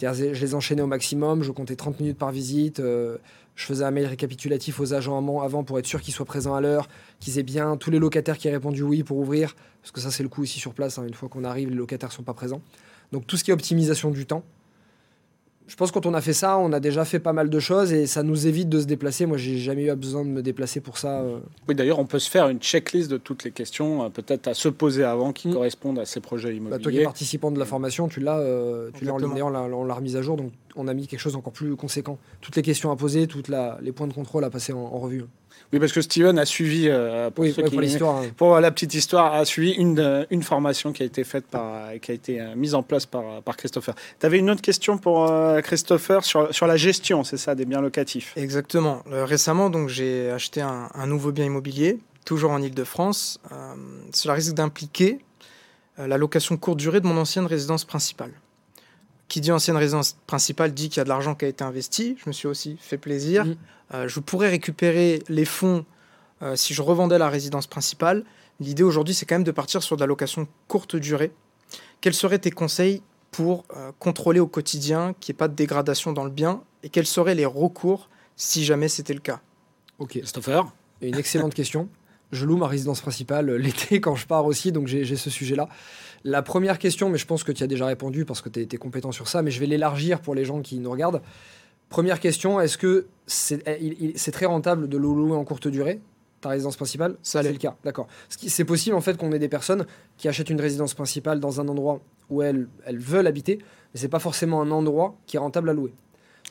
je 0.00 0.40
les 0.40 0.54
enchaînais 0.54 0.82
au 0.82 0.86
maximum, 0.86 1.42
je 1.42 1.50
comptais 1.50 1.76
30 1.76 2.00
minutes 2.00 2.18
par 2.18 2.30
visite, 2.30 2.80
euh, 2.80 3.18
je 3.54 3.64
faisais 3.64 3.84
un 3.84 3.90
mail 3.90 4.06
récapitulatif 4.06 4.80
aux 4.80 4.94
agents 4.94 5.40
avant 5.40 5.64
pour 5.64 5.78
être 5.78 5.86
sûr 5.86 6.00
qu'ils 6.00 6.14
soient 6.14 6.26
présents 6.26 6.54
à 6.54 6.60
l'heure, 6.60 6.88
qu'ils 7.20 7.38
aient 7.38 7.44
bien 7.44 7.76
tous 7.76 7.90
les 7.90 7.98
locataires 7.98 8.38
qui 8.38 8.48
aient 8.48 8.52
répondu 8.52 8.82
oui 8.82 9.02
pour 9.02 9.18
ouvrir, 9.18 9.56
parce 9.82 9.92
que 9.92 10.00
ça 10.00 10.10
c'est 10.10 10.22
le 10.22 10.28
coup 10.28 10.44
ici 10.44 10.58
sur 10.58 10.74
place, 10.74 10.98
hein, 10.98 11.04
une 11.06 11.14
fois 11.14 11.28
qu'on 11.28 11.44
arrive, 11.44 11.70
les 11.70 11.76
locataires 11.76 12.10
ne 12.10 12.14
sont 12.14 12.22
pas 12.22 12.34
présents. 12.34 12.62
Donc 13.12 13.26
tout 13.26 13.36
ce 13.36 13.44
qui 13.44 13.50
est 13.50 13.54
optimisation 13.54 14.10
du 14.10 14.26
temps, 14.26 14.44
je 15.68 15.76
pense 15.76 15.90
que 15.90 15.98
quand 15.98 16.06
on 16.06 16.14
a 16.14 16.22
fait 16.22 16.32
ça, 16.32 16.58
on 16.58 16.72
a 16.72 16.80
déjà 16.80 17.04
fait 17.04 17.18
pas 17.18 17.34
mal 17.34 17.50
de 17.50 17.58
choses 17.60 17.92
et 17.92 18.06
ça 18.06 18.22
nous 18.22 18.46
évite 18.46 18.70
de 18.70 18.80
se 18.80 18.86
déplacer. 18.86 19.26
Moi, 19.26 19.36
j'ai 19.36 19.58
jamais 19.58 19.84
eu 19.84 19.94
besoin 19.94 20.24
de 20.24 20.30
me 20.30 20.42
déplacer 20.42 20.80
pour 20.80 20.96
ça. 20.96 21.20
Euh. 21.20 21.40
Oui, 21.68 21.74
d'ailleurs, 21.74 21.98
on 21.98 22.06
peut 22.06 22.18
se 22.18 22.30
faire 22.30 22.48
une 22.48 22.58
checklist 22.58 23.10
de 23.10 23.18
toutes 23.18 23.44
les 23.44 23.50
questions, 23.50 24.02
euh, 24.02 24.08
peut-être 24.08 24.48
à 24.48 24.54
se 24.54 24.70
poser 24.70 25.04
avant, 25.04 25.34
qui 25.34 25.48
mm. 25.48 25.52
correspondent 25.52 25.98
à 25.98 26.06
ces 26.06 26.20
projets 26.20 26.56
immobiliers. 26.56 26.78
Bah, 26.78 26.82
toi 26.82 26.90
qui 26.90 26.98
es 26.98 27.04
participant 27.04 27.50
de 27.50 27.58
la 27.58 27.66
formation, 27.66 28.08
tu 28.08 28.20
l'as, 28.20 28.38
euh, 28.38 28.90
tu 28.94 29.04
l'as 29.04 29.12
en 29.12 29.18
ligne, 29.18 29.42
on 29.42 29.84
l'a 29.84 29.94
remise 29.94 30.16
à 30.16 30.22
jour, 30.22 30.38
donc 30.38 30.52
on 30.74 30.88
a 30.88 30.94
mis 30.94 31.06
quelque 31.06 31.20
chose 31.20 31.36
encore 31.36 31.52
plus 31.52 31.76
conséquent. 31.76 32.18
Toutes 32.40 32.56
les 32.56 32.62
questions 32.62 32.90
à 32.90 32.96
poser, 32.96 33.26
toutes 33.26 33.48
les 33.48 33.92
points 33.92 34.06
de 34.06 34.14
contrôle 34.14 34.44
à 34.44 34.50
passer 34.50 34.72
en 34.72 34.98
revue. 34.98 35.24
Oui, 35.72 35.78
parce 35.78 35.92
que 35.92 36.00
Steven 36.00 36.38
a 36.38 36.46
suivi, 36.46 36.88
euh, 36.88 37.30
pour, 37.30 37.44
l'histoire, 37.44 38.22
hein. 38.22 38.30
pour 38.36 38.58
la 38.58 38.70
petite 38.70 38.94
histoire, 38.94 39.34
a 39.34 39.44
suivi 39.44 39.72
une, 39.72 39.98
euh, 39.98 40.24
une 40.30 40.42
formation 40.42 40.92
qui 40.92 41.02
a 41.02 41.06
été 41.06 41.24
faite 41.24 41.46
par, 41.46 41.92
qui 42.00 42.10
a 42.10 42.14
été 42.14 42.40
euh, 42.40 42.54
mise 42.56 42.74
en 42.74 42.82
place 42.82 43.04
par, 43.04 43.42
par 43.42 43.56
Christopher. 43.56 43.94
Tu 44.18 44.24
avais 44.24 44.38
une 44.38 44.48
autre 44.48 44.62
question 44.62 44.96
pour 44.96 45.30
Christopher 45.62 46.24
sur, 46.24 46.54
sur 46.54 46.66
la 46.66 46.78
gestion, 46.78 47.22
c'est 47.22 47.36
ça, 47.36 47.54
des 47.54 47.66
biens 47.66 47.82
locatifs? 47.82 48.32
Exactement. 48.36 49.02
récemment, 49.10 49.68
donc, 49.68 49.88
j'ai 49.88 50.30
acheté 50.30 50.62
un, 50.62 50.88
un, 50.94 51.06
nouveau 51.06 51.32
bien 51.32 51.44
immobilier, 51.44 51.98
toujours 52.24 52.52
en 52.52 52.62
Ile-de-France. 52.62 53.40
cela 54.12 54.34
risque 54.34 54.54
d'impliquer 54.54 55.18
la 55.98 56.16
location 56.16 56.56
courte 56.56 56.78
durée 56.78 57.00
de 57.00 57.06
mon 57.06 57.16
ancienne 57.18 57.46
résidence 57.46 57.84
principale 57.84 58.32
qui 59.28 59.40
dit 59.40 59.52
ancienne 59.52 59.76
résidence 59.76 60.16
principale 60.26 60.72
dit 60.72 60.88
qu'il 60.88 60.98
y 60.98 61.00
a 61.00 61.04
de 61.04 61.08
l'argent 61.08 61.34
qui 61.34 61.44
a 61.44 61.48
été 61.48 61.62
investi. 61.62 62.16
Je 62.18 62.28
me 62.28 62.32
suis 62.32 62.48
aussi 62.48 62.76
fait 62.80 62.98
plaisir. 62.98 63.44
Mm. 63.44 63.56
Euh, 63.94 64.08
je 64.08 64.20
pourrais 64.20 64.48
récupérer 64.48 65.22
les 65.28 65.44
fonds 65.44 65.84
euh, 66.42 66.56
si 66.56 66.74
je 66.74 66.82
revendais 66.82 67.18
la 67.18 67.28
résidence 67.28 67.66
principale. 67.66 68.24
L'idée 68.60 68.82
aujourd'hui, 68.82 69.14
c'est 69.14 69.26
quand 69.26 69.36
même 69.36 69.44
de 69.44 69.50
partir 69.50 69.82
sur 69.82 69.96
de 69.96 70.00
la 70.00 70.06
location 70.06 70.48
courte 70.66 70.96
durée. 70.96 71.32
Quels 72.00 72.14
seraient 72.14 72.38
tes 72.38 72.50
conseils 72.50 73.02
pour 73.30 73.64
euh, 73.76 73.92
contrôler 73.98 74.40
au 74.40 74.46
quotidien 74.46 75.14
qu'il 75.20 75.32
n'y 75.32 75.36
ait 75.36 75.38
pas 75.38 75.48
de 75.48 75.54
dégradation 75.54 76.12
dans 76.12 76.24
le 76.24 76.30
bien? 76.30 76.62
Et 76.82 76.88
quels 76.88 77.06
seraient 77.06 77.34
les 77.34 77.46
recours 77.46 78.08
si 78.36 78.64
jamais 78.64 78.88
c'était 78.88 79.14
le 79.14 79.20
cas? 79.20 79.40
Ok. 79.98 80.12
Christopher 80.12 80.72
Une 81.02 81.16
excellente 81.16 81.54
question. 81.54 81.88
Je 82.30 82.46
loue 82.46 82.56
ma 82.56 82.66
résidence 82.66 83.00
principale 83.00 83.50
l'été 83.56 84.00
quand 84.00 84.14
je 84.14 84.26
pars 84.26 84.44
aussi, 84.44 84.70
donc 84.72 84.86
j'ai 84.86 85.16
ce 85.16 85.30
sujet-là. 85.30 85.68
La 86.24 86.42
première 86.42 86.78
question, 86.78 87.08
mais 87.10 87.18
je 87.18 87.26
pense 87.26 87.44
que 87.44 87.52
tu 87.52 87.62
as 87.62 87.66
déjà 87.66 87.86
répondu 87.86 88.24
parce 88.24 88.40
que 88.40 88.48
tu 88.48 88.60
es, 88.60 88.78
compétent 88.78 89.12
sur 89.12 89.28
ça, 89.28 89.42
mais 89.42 89.50
je 89.50 89.60
vais 89.60 89.66
l'élargir 89.66 90.20
pour 90.20 90.34
les 90.34 90.44
gens 90.44 90.60
qui 90.60 90.78
nous 90.78 90.90
regardent. 90.90 91.22
Première 91.88 92.20
question, 92.20 92.60
est-ce 92.60 92.76
que 92.76 93.06
c'est 93.26 94.30
très 94.32 94.46
rentable 94.46 94.88
de 94.88 94.96
louer 94.96 95.36
en 95.36 95.44
courte 95.44 95.68
durée 95.68 96.00
ta 96.40 96.50
résidence 96.50 96.76
principale? 96.76 97.16
Ça 97.22 97.42
C'est 97.42 97.52
le 97.52 97.58
cas, 97.58 97.76
d'accord. 97.84 98.08
C'est 98.28 98.64
possible 98.64 98.94
en 98.94 99.00
fait 99.00 99.16
qu'on 99.16 99.32
ait 99.32 99.38
des 99.38 99.48
personnes 99.48 99.86
qui 100.16 100.28
achètent 100.28 100.50
une 100.50 100.60
résidence 100.60 100.94
principale 100.94 101.40
dans 101.40 101.60
un 101.60 101.68
endroit 101.68 102.00
où 102.30 102.42
elles, 102.42 102.68
elles 102.84 102.98
veulent 102.98 103.26
habiter, 103.26 103.58
mais 103.58 104.00
c'est 104.00 104.08
pas 104.08 104.18
forcément 104.18 104.60
un 104.60 104.70
endroit 104.70 105.16
qui 105.26 105.36
est 105.36 105.40
rentable 105.40 105.70
à 105.70 105.72
louer. 105.72 105.94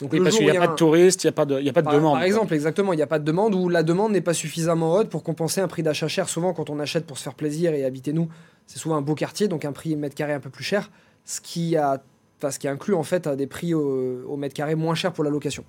Donc 0.02 0.12
parce 0.24 0.36
qu'il 0.36 0.46
n'y 0.46 0.56
a, 0.56 0.60
pas 0.60 0.68
de 0.68 0.76
touristes, 0.76 1.24
il 1.24 1.28
n'y 1.28 1.30
a 1.30 1.34
pas 1.34 1.46
de, 1.46 1.60
y 1.60 1.70
a 1.70 1.74
pas 1.74 1.82
de 1.82 1.92
demande. 1.92 2.14
Par 2.14 2.24
exemple, 2.24 2.54
exactement, 2.54 2.94
il 2.94 2.98
n'y 2.98 3.02
a 3.02 3.08
pas 3.08 3.18
de 3.18 3.24
demande 3.24 3.56
ou 3.56 3.68
la 3.68 3.82
demande 3.82 4.12
n'est 4.12 4.22
pas 4.22 4.34
suffisamment 4.34 4.94
haute 4.94 5.10
pour 5.10 5.24
compenser 5.24 5.60
un 5.60 5.68
prix 5.68 5.82
d'achat 5.82 6.08
cher. 6.08 6.30
Souvent, 6.30 6.54
quand 6.54 6.70
on 6.70 6.80
achète 6.80 7.06
pour 7.06 7.18
se 7.18 7.24
faire 7.24 7.34
plaisir 7.34 7.74
et 7.74 7.84
habiter 7.84 8.14
nous, 8.14 8.28
c'est 8.68 8.78
souvent 8.78 8.96
un 8.96 9.02
beau 9.02 9.16
quartier, 9.16 9.48
donc 9.48 9.66
un 9.66 9.72
prix 9.72 9.96
mètre 9.96 10.14
carré 10.14 10.34
un 10.34 10.40
peu 10.40 10.52
plus 10.52 10.64
cher, 10.64 10.92
ce 11.26 11.42
qui, 11.42 11.78
a, 11.78 12.04
ce 12.48 12.60
qui 12.60 12.68
inclut 12.68 12.94
en 12.94 13.04
fait 13.04 13.28
des 13.28 13.48
prix 13.48 13.74
au, 13.74 14.38
mètre 14.38 14.54
carré 14.54 14.76
moins 14.76 14.94
cher 14.94 15.14
pour 15.14 15.24
la 15.24 15.32
location. 15.32 15.64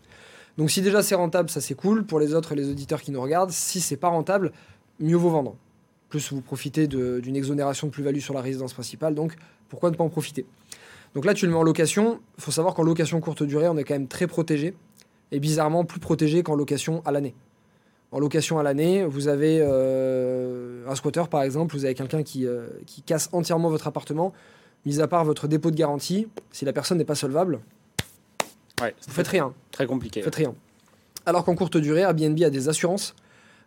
Donc 0.58 0.70
si 0.70 0.82
déjà 0.82 1.02
c'est 1.02 1.14
rentable, 1.14 1.48
ça 1.48 1.62
c'est 1.62 1.74
cool. 1.74 2.04
Pour 2.04 2.20
les 2.20 2.34
autres 2.34 2.52
et 2.52 2.56
les 2.56 2.68
auditeurs 2.68 3.00
qui 3.00 3.12
nous 3.12 3.22
regardent, 3.22 3.52
si 3.52 3.80
c'est 3.80 3.96
pas 3.96 4.08
rentable, 4.08 4.52
mieux 5.00 5.16
vaut 5.16 5.30
vendre. 5.30 5.56
Plus 6.10 6.32
vous 6.32 6.42
profitez 6.42 6.86
d'une 6.86 7.36
exonération 7.36 7.86
de 7.86 7.92
plus-value 7.92 8.20
sur 8.20 8.34
la 8.34 8.42
résidence 8.42 8.74
principale, 8.74 9.14
donc 9.14 9.36
pourquoi 9.68 9.90
ne 9.90 9.96
pas 9.96 10.04
en 10.04 10.08
profiter? 10.08 10.44
Donc 11.14 11.24
là, 11.24 11.34
tu 11.34 11.46
le 11.46 11.52
mets 11.52 11.58
en 11.58 11.62
location. 11.62 12.20
Il 12.38 12.44
faut 12.44 12.50
savoir 12.50 12.74
qu'en 12.74 12.82
location 12.82 13.20
courte 13.20 13.42
durée, 13.42 13.68
on 13.68 13.76
est 13.76 13.84
quand 13.84 13.94
même 13.94 14.08
très 14.08 14.26
protégé, 14.26 14.74
et 15.32 15.40
bizarrement 15.40 15.84
plus 15.84 16.00
protégé 16.00 16.42
qu'en 16.42 16.54
location 16.54 17.02
à 17.04 17.12
l'année 17.12 17.34
en 18.10 18.18
location 18.20 18.58
à 18.58 18.62
l'année, 18.62 19.04
vous 19.04 19.28
avez 19.28 19.58
euh, 19.60 20.88
un 20.88 20.94
squatter 20.94 21.24
par 21.30 21.42
exemple, 21.42 21.74
vous 21.76 21.84
avez 21.84 21.94
quelqu'un 21.94 22.22
qui, 22.22 22.46
euh, 22.46 22.68
qui, 22.86 23.02
casse 23.02 23.28
entièrement 23.32 23.68
votre 23.68 23.86
appartement, 23.86 24.32
mis 24.86 25.00
à 25.00 25.08
part 25.08 25.24
votre 25.24 25.46
dépôt 25.46 25.70
de 25.70 25.76
garantie, 25.76 26.28
si 26.50 26.64
la 26.64 26.72
personne 26.72 26.98
n'est 26.98 27.04
pas 27.04 27.14
solvable, 27.14 27.60
ouais, 28.80 28.94
vous 29.06 29.12
faites 29.12 29.28
rien. 29.28 29.52
Très 29.72 29.86
compliqué. 29.86 30.20
Vous 30.20 30.24
faites 30.24 30.36
rien. 30.36 30.54
Alors 31.26 31.44
qu'en 31.44 31.54
courte 31.54 31.76
durée, 31.76 32.00
Airbnb 32.00 32.42
a 32.42 32.50
des 32.50 32.68
assurances 32.68 33.14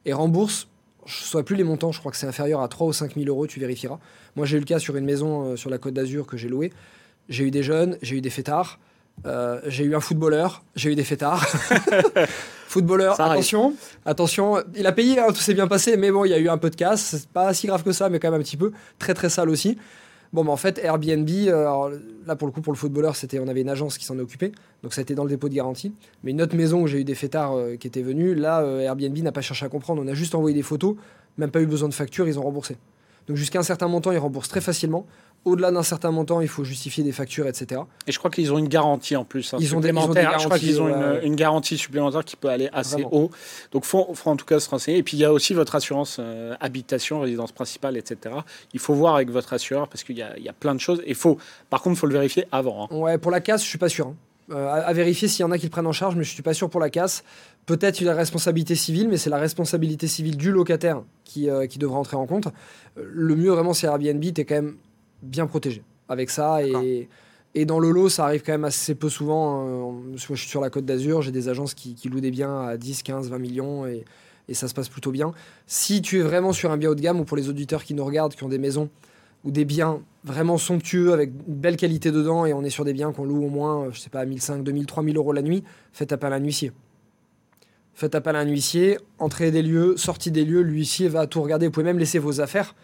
et 0.06 0.14
rembourse, 0.14 0.68
je 1.06 1.22
ne 1.22 1.26
saurais 1.26 1.44
plus 1.44 1.56
les 1.56 1.64
montants, 1.64 1.92
je 1.92 2.00
crois 2.00 2.12
que 2.12 2.18
c'est 2.18 2.28
inférieur 2.28 2.62
à 2.62 2.68
3 2.68 2.88
ou 2.88 2.94
5 2.94 3.16
000 3.16 3.28
euros, 3.28 3.46
tu 3.46 3.60
vérifieras. 3.60 4.00
Moi 4.36 4.48
j'ai 4.48 4.58
eu 4.58 4.60
le 4.60 4.66
cas 4.66 4.80
sur 4.80 4.96
une 4.96 5.06
maison 5.06 5.52
euh, 5.52 5.56
sur 5.56 5.70
la 5.70 5.78
côte 5.78 5.94
d'Azur 5.94 6.26
que 6.26 6.38
j'ai 6.38 6.50
louée. 6.50 6.72
J'ai 7.30 7.46
eu 7.46 7.52
des 7.52 7.64
jeunes, 7.64 7.98
j'ai 8.02 8.18
eu 8.18 8.22
des 8.22 8.30
fêtards. 8.30 8.80
Euh, 9.26 9.62
j'ai 9.68 9.84
eu 9.84 9.96
un 9.96 10.00
footballeur, 10.00 10.64
j'ai 10.76 10.92
eu 10.92 10.96
des 10.96 11.04
fêtards. 11.04 11.46
footballeur, 12.68 13.20
attention, 13.20 13.74
attention, 14.06 14.64
il 14.76 14.88
a 14.88 14.92
payé, 14.92 15.20
hein, 15.20 15.28
tout 15.28 15.42
s'est 15.42 15.54
bien 15.54 15.68
passé, 15.68 15.98
mais 15.98 16.10
bon, 16.12 16.26
il 16.26 16.30
y 16.30 16.34
a 16.34 16.40
eu 16.40 16.50
un 16.50 16.58
peu 16.58 16.70
de 16.70 16.76
casse, 16.76 17.02
c'est 17.02 17.28
pas 17.28 17.54
si 17.54 17.68
grave 17.68 17.84
que 17.84 17.92
ça, 17.92 18.10
mais 18.10 18.20
quand 18.20 18.32
même 18.32 18.40
un 18.40 18.44
petit 18.44 18.58
peu, 18.58 18.72
très 18.98 19.14
très 19.14 19.30
sale 19.30 19.50
aussi. 19.50 19.78
Bon, 20.34 20.46
bah, 20.46 20.52
en 20.52 20.58
fait, 20.58 20.80
Airbnb, 20.80 21.30
euh, 21.30 22.00
là 22.26 22.36
pour 22.36 22.48
le 22.48 22.54
coup, 22.54 22.62
pour 22.62 22.74
le 22.74 22.78
footballeur, 22.78 23.16
c'était, 23.16 23.40
on 23.40 23.48
avait 23.48 23.62
une 23.62 23.70
agence 23.70 23.98
qui 23.98 24.06
s'en 24.06 24.18
est 24.18 24.22
occupée, 24.22 24.54
donc 24.82 24.94
ça 24.94 25.02
a 25.02 25.04
été 25.04 25.14
dans 25.14 25.26
le 25.26 25.30
dépôt 25.30 25.50
de 25.50 25.54
garantie. 25.54 25.94
Mais 26.24 26.32
une 26.32 26.42
autre 26.42 26.56
maison 26.56 26.82
où 26.82 26.88
j'ai 26.88 27.02
eu 27.02 27.04
des 27.04 27.16
fêtards 27.16 27.54
euh, 27.54 27.76
qui 27.76 27.88
étaient 27.88 28.02
venus, 28.02 28.36
là, 28.38 28.64
Airbnb 28.64 29.18
n'a 29.20 29.34
pas 29.34 29.42
cherché 29.42 29.66
à 29.66 29.70
comprendre, 29.70 30.02
on 30.04 30.08
a 30.08 30.14
juste 30.14 30.34
envoyé 30.34 30.56
des 30.56 30.64
photos, 30.64 30.96
même 31.38 31.52
pas 31.52 31.62
eu 31.62 31.68
besoin 31.68 31.90
de 31.90 31.94
facture, 31.94 32.28
ils 32.28 32.40
ont 32.40 32.44
remboursé. 32.44 32.78
Donc 33.28 33.38
jusqu'à 33.38 33.60
un 33.60 33.64
certain 33.64 33.88
montant, 33.88 34.12
ils 34.12 34.18
remboursent 34.18 34.50
très 34.50 34.62
facilement. 34.62 35.06
Au-delà 35.44 35.72
d'un 35.72 35.82
certain 35.82 36.12
montant, 36.12 36.40
il 36.40 36.48
faut 36.48 36.64
justifier 36.64 37.04
des 37.04 37.12
factures, 37.12 37.48
etc. 37.48 37.82
Et 38.06 38.12
je 38.12 38.20
crois 38.20 38.30
qu'ils 38.30 38.54
ont 38.54 38.60
une 38.60 38.68
garantie 38.68 39.16
en 39.16 39.26
plus. 39.26 39.54
Hein, 39.54 39.58
ils, 39.60 39.76
ont 39.76 39.80
des, 39.80 39.90
Je 39.90 40.46
crois 40.46 40.60
qu'ils 40.60 40.80
ont 40.80 41.20
une, 41.22 41.36
garantie 41.36 41.78
supplémentaire 41.78 42.24
qui 42.24 42.36
peut 42.36 42.50
aller 42.50 42.70
assez 42.74 43.04
haut. 43.12 43.32
Donc, 43.72 43.84
il 43.84 43.88
faut, 43.88 44.16
en 44.26 44.36
tout 44.36 44.46
cas 44.46 44.60
se 44.60 44.70
renseigner. 44.70 45.00
Et 45.00 45.04
puis, 45.04 45.18
il 45.18 45.22
y 45.22 45.26
a 45.26 45.34
aussi 45.34 45.56
votre 45.56 45.74
assurance 45.74 46.18
euh, 46.20 46.54
habitation, 46.60 47.22
résidence 47.22 47.52
principale, 47.52 47.98
etc. 47.98 48.36
Il 48.74 48.80
faut 48.80 48.94
voir 48.94 49.16
avec 49.16 49.32
votre 49.32 49.52
assureur 49.54 49.88
parce 49.88 50.04
qu'il 50.04 50.18
y, 50.18 50.22
a 50.22 50.54
plein 50.54 50.76
de 50.76 50.80
choses. 50.80 51.02
Et 51.08 51.16
faut, 51.16 51.40
par 51.72 51.82
contre, 51.82 51.96
il 51.96 52.00
faut 52.00 52.08
le 52.08 52.14
vérifier 52.14 52.46
avant. 52.52 52.84
Hein. 52.84 52.96
Ouais, 52.96 53.18
pour 53.18 53.32
la 53.32 53.42
casse, 53.42 53.64
je 53.64 53.68
suis 53.68 53.80
pas 53.80 53.90
sûr. 53.90 54.08
Hein. 54.08 54.16
Euh, 54.52 54.68
à, 54.68 54.92
vérifier 54.94 55.28
s'il 55.28 55.42
y 55.42 55.44
en 55.44 55.52
a 55.52 55.58
qui 55.58 55.66
le 55.66 55.70
prennent 55.72 55.88
en 55.88 55.92
charge, 55.92 56.16
mais 56.16 56.24
je 56.24 56.32
suis 56.32 56.44
pas 56.44 56.54
sûr 56.54 56.70
pour 56.70 56.80
la 56.80 56.90
casse. 56.90 57.24
Peut-être 57.66 58.02
la 58.02 58.14
responsabilité 58.14 58.76
civile, 58.76 59.08
mais 59.08 59.18
c'est 59.18 59.30
la 59.30 59.38
responsabilité 59.38 60.08
civile 60.08 60.36
du 60.36 60.52
locataire 60.52 61.02
qui, 61.24 61.50
euh, 61.50 61.68
qui 61.68 61.80
devra 61.80 61.98
entrer 61.98 62.18
en 62.18 62.28
compte. 62.28 62.48
Le 62.96 63.36
mieux 63.36 63.52
vraiment, 63.52 63.74
c'est 63.74 63.88
Airbnb, 63.88 64.22
tu 64.22 64.42
es 64.42 64.46
quand 64.46 64.56
même 64.56 64.76
bien 65.22 65.48
protégé 65.48 65.84
avec 66.10 66.30
ça. 66.30 66.64
Et, 66.64 67.08
et, 67.56 67.66
dans 67.66 67.80
le 67.80 67.92
lot, 67.92 68.10
ça 68.10 68.26
arrive 68.26 68.44
quand 68.44 68.52
même 68.52 68.66
assez 68.66 68.96
peu 68.96 69.10
souvent. 69.10 69.92
Moi, 69.92 70.16
je 70.16 70.36
suis 70.36 70.50
sur 70.50 70.62
la 70.62 70.70
côte 70.70 70.86
d'Azur, 70.86 71.22
j'ai 71.22 71.32
des 71.32 71.50
agences 71.50 71.74
qui, 71.74 71.96
qui, 71.96 72.10
louent 72.10 72.22
des 72.22 72.32
biens 72.32 72.62
à 72.62 72.78
10, 72.78 73.04
15, 73.04 73.30
20 73.30 73.38
millions 73.40 73.86
et, 73.86 74.06
et 74.48 74.54
ça 74.54 74.68
se 74.68 74.74
passe 74.74 74.90
plutôt 74.90 75.12
bien. 75.12 75.34
Si 75.68 76.02
tu 76.02 76.20
es 76.20 76.22
vraiment 76.22 76.54
sur 76.54 76.72
un 76.72 76.78
bien 76.78 76.90
haut 76.90 76.96
de 76.96 77.02
gamme, 77.02 77.20
ou 77.20 77.24
pour 77.24 77.38
les 77.38 77.50
auditeurs 77.50 77.84
qui 77.84 77.94
nous 77.94 78.06
regardent, 78.06 78.36
qui 78.36 78.44
ont 78.44 78.50
des 78.50 78.60
maisons 78.60 78.90
ou 79.44 79.52
des 79.52 79.66
biens 79.66 80.02
vraiment 80.24 80.58
somptueux 80.58 81.14
avec 81.14 81.32
une 81.48 81.56
belle 81.56 81.78
qualité 81.78 82.12
dedans 82.12 82.46
et 82.46 82.54
on 82.54 82.64
est 82.64 82.70
sur 82.70 82.86
des 82.86 82.94
biens 82.94 83.12
qu'on 83.12 83.26
loue 83.26 83.44
au 83.44 83.50
moins, 83.50 83.90
je 83.92 84.00
sais 84.00 84.10
pas, 84.10 84.26
1500, 84.26 84.60
2000, 84.60 84.86
3000 84.86 85.18
euros 85.18 85.34
la 85.34 85.42
nuit, 85.42 85.64
faites 85.94 86.12
appel 86.12 86.32
à 86.34 86.36
un 86.36 86.44
huissier. 86.44 86.72
Faites 87.94 88.16
appel 88.16 88.36
à 88.36 88.40
un 88.40 88.48
huissier, 88.48 88.98
entrée 89.20 89.52
des 89.52 89.62
lieux, 89.62 89.98
sortie 89.98 90.32
des 90.32 90.46
lieux, 90.46 90.62
l'huissier 90.62 91.08
va 91.08 91.28
tout 91.28 91.42
regarder. 91.42 91.68
Vous 91.68 91.72
pouvez 91.72 91.86
même 91.86 92.00
laisser 92.00 92.20
vos 92.20 92.40
affaires. 92.40 92.76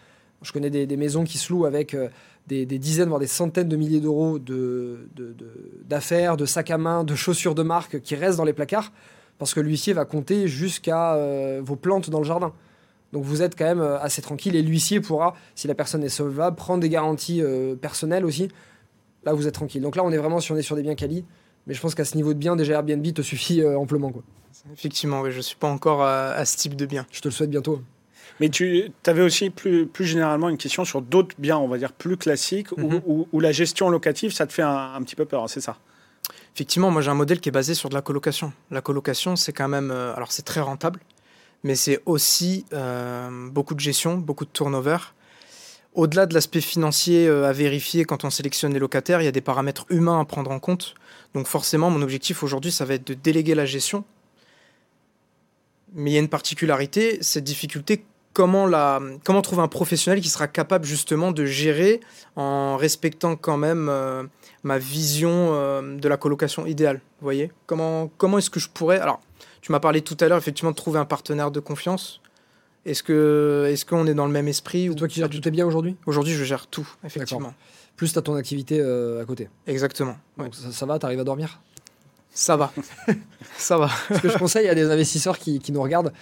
Je 0.42 0.52
connais 0.52 0.70
des, 0.70 0.96
maisons 0.96 1.24
qui 1.24 1.38
se 1.38 1.52
louent 1.52 1.66
avec 1.66 1.94
euh, 1.94 2.08
des, 2.46 2.66
dizaines, 2.66 3.08
voire 3.08 3.20
des 3.20 3.26
centaines 3.26 3.68
de 3.68 3.76
milliers 3.76 4.00
d'euros 4.00 4.38
d'affaires, 5.88 6.36
de, 6.36 6.42
de, 6.42 6.46
sacs 6.46 6.70
à 6.70 6.78
main, 6.78 7.04
de 7.04 7.14
chaussures 7.14 7.54
de 7.54 7.62
marque 7.62 8.00
qui 8.00 8.14
restent 8.14 8.38
dans 8.38 8.44
les 8.44 8.52
placards 8.52 8.92
parce 9.38 9.54
que 9.54 9.60
l'huissier 9.60 9.92
va 9.92 10.04
compter 10.04 10.48
jusqu'à 10.48 11.14
euh, 11.14 11.60
vos 11.62 11.76
plantes 11.76 12.10
dans 12.10 12.18
le 12.18 12.24
jardin. 12.24 12.52
Donc 13.12 13.24
vous 13.24 13.42
êtes 13.42 13.56
quand 13.56 13.64
même 13.64 13.80
euh, 13.80 13.98
assez 14.00 14.20
tranquille 14.20 14.54
et 14.54 14.62
l'huissier 14.62 15.00
pourra, 15.00 15.34
si 15.54 15.66
la 15.66 15.74
personne 15.74 16.02
est 16.04 16.08
solvable, 16.08 16.56
prendre 16.56 16.80
des 16.80 16.88
garanties 16.88 17.42
euh, 17.42 17.74
personnelles 17.74 18.24
aussi. 18.24 18.48
Là, 19.24 19.32
vous 19.32 19.46
êtes 19.46 19.54
tranquille. 19.54 19.82
Donc 19.82 19.96
là, 19.96 20.04
on 20.04 20.10
est 20.10 20.18
vraiment 20.18 20.40
si 20.40 20.52
on 20.52 20.56
est 20.56 20.62
sur 20.62 20.76
des 20.76 20.82
biens 20.82 20.94
quali. 20.94 21.24
Mais 21.66 21.74
je 21.74 21.80
pense 21.80 21.94
qu'à 21.94 22.04
ce 22.04 22.16
niveau 22.16 22.32
de 22.34 22.38
bien, 22.38 22.56
déjà 22.56 22.74
Airbnb 22.74 23.06
te 23.12 23.22
suffit 23.22 23.62
euh, 23.62 23.78
amplement. 23.78 24.10
Quoi. 24.10 24.22
Effectivement, 24.72 25.28
je 25.30 25.36
ne 25.36 25.42
suis 25.42 25.56
pas 25.56 25.68
encore 25.68 26.02
à, 26.02 26.44
ce 26.44 26.56
type 26.56 26.76
de 26.76 26.86
bien. 26.86 27.06
Je 27.10 27.20
te 27.20 27.28
le 27.28 27.32
souhaite 27.32 27.50
bientôt. 27.50 27.80
Mais 28.40 28.48
tu 28.48 28.90
avais 29.06 29.22
aussi 29.22 29.50
plus, 29.50 29.86
plus 29.86 30.04
généralement 30.04 30.48
une 30.48 30.58
question 30.58 30.84
sur 30.84 31.02
d'autres 31.02 31.34
biens, 31.38 31.58
on 31.58 31.68
va 31.68 31.78
dire, 31.78 31.92
plus 31.92 32.16
classiques, 32.16 32.70
où, 32.72 33.26
mhm. 33.32 33.40
la 33.40 33.52
gestion 33.52 33.88
locative, 33.88 34.32
ça 34.32 34.46
te 34.46 34.52
fait 34.52 34.62
un, 34.62 35.02
petit 35.02 35.16
peu 35.16 35.24
peur, 35.24 35.48
c'est 35.50 35.60
ça? 35.60 35.76
Effectivement, 36.54 36.90
moi 36.90 37.02
j'ai 37.02 37.10
un 37.10 37.14
modèle 37.14 37.40
qui 37.40 37.48
est 37.48 37.52
basé 37.52 37.74
sur 37.74 37.88
de 37.88 37.94
la 37.94 38.02
colocation. 38.02 38.52
La 38.70 38.80
colocation, 38.80 39.36
c'est 39.36 39.52
quand 39.52 39.68
même... 39.68 39.90
alors 39.90 40.32
c'est 40.32 40.44
très 40.44 40.60
rentable 40.60 41.00
mais 41.64 41.74
c'est 41.74 42.00
aussi 42.06 42.64
euh, 42.72 43.48
beaucoup 43.50 43.74
de 43.74 43.80
gestion, 43.80 44.16
beaucoup 44.16 44.44
de 44.44 44.50
turnover. 44.50 44.98
Au-delà 45.94 46.26
de 46.26 46.34
l'aspect 46.34 46.60
financier 46.60 47.26
euh, 47.26 47.48
à 47.48 47.52
vérifier 47.52 48.04
quand 48.04 48.24
on 48.24 48.30
sélectionne 48.30 48.72
les 48.72 48.78
locataires, 48.78 49.20
il 49.20 49.24
y 49.24 49.28
a 49.28 49.32
des 49.32 49.40
paramètres 49.40 49.86
humains 49.90 50.20
à 50.20 50.24
prendre 50.24 50.50
en 50.50 50.60
compte. 50.60 50.94
Donc 51.34 51.46
forcément, 51.46 51.90
mon 51.90 52.02
objectif 52.02 52.42
aujourd'hui, 52.42 52.70
ça 52.70 52.84
va 52.84 52.94
être 52.94 53.06
de 53.06 53.14
déléguer 53.14 53.54
la 53.54 53.66
gestion. 53.66 54.04
Mais 55.94 56.10
il 56.10 56.14
y 56.14 56.16
a 56.16 56.20
une 56.20 56.28
particularité, 56.28 57.18
cette 57.22 57.44
difficulté, 57.44 58.04
comment, 58.32 58.66
la, 58.66 59.00
comment 59.24 59.42
trouver 59.42 59.62
un 59.62 59.68
professionnel 59.68 60.20
qui 60.20 60.28
sera 60.28 60.48
capable 60.48 60.84
justement 60.84 61.32
de 61.32 61.44
gérer 61.44 62.00
en 62.36 62.76
respectant 62.76 63.36
quand 63.36 63.56
même 63.56 63.88
euh, 63.88 64.24
ma 64.62 64.78
vision 64.78 65.52
de 65.82 66.08
la 66.08 66.16
colocation 66.16 66.66
idéale. 66.66 67.00
Vous 67.20 67.24
voyez? 67.24 67.50
Comment, 67.66 68.10
comment 68.16 68.38
est-ce 68.38 68.50
que 68.50 68.60
je 68.60 68.68
pourrais... 68.68 68.98
Alors, 68.98 69.20
tu 69.60 69.72
m'as 69.72 69.80
parlé 69.80 70.02
tout 70.02 70.16
à 70.20 70.28
l'heure, 70.28 70.38
effectivement, 70.38 70.70
de 70.70 70.76
trouver 70.76 70.98
un 70.98 71.04
partenaire 71.04 71.50
de 71.50 71.60
confiance. 71.60 72.20
Est-ce 72.86 73.02
que 73.02 73.66
est-ce 73.68 73.84
qu'on 73.84 74.06
est 74.06 74.14
dans 74.14 74.26
le 74.26 74.32
même 74.32 74.48
esprit 74.48 74.88
ou 74.88 74.94
Toi 74.94 75.08
qui 75.08 75.20
gères 75.20 75.28
tout 75.28 75.46
est 75.46 75.50
bien 75.50 75.66
aujourd'hui? 75.66 75.96
Aujourd'hui, 76.06 76.32
je 76.32 76.44
gère 76.44 76.66
tout, 76.66 76.88
effectivement. 77.04 77.52
Plus 77.96 78.12
tu 78.12 78.18
as 78.18 78.22
ton 78.22 78.34
activité 78.36 78.80
euh, 78.80 79.20
à 79.20 79.24
côté. 79.24 79.48
Exactement. 79.66 80.16
Donc 80.36 80.54
ça, 80.54 80.86
va, 80.86 80.98
tu 80.98 81.04
arrives 81.04 81.20
à 81.20 81.24
dormir? 81.24 81.60
Ça 82.30 82.56
va. 82.56 82.72
ça 83.58 83.76
va. 83.76 83.90
Ce 84.14 84.20
que 84.20 84.28
je 84.28 84.38
conseille 84.38 84.68
à 84.68 84.74
des 84.74 84.90
investisseurs 84.90 85.38
qui, 85.38 85.58
qui 85.58 85.72
nous 85.72 85.82
regardent, 85.82 86.12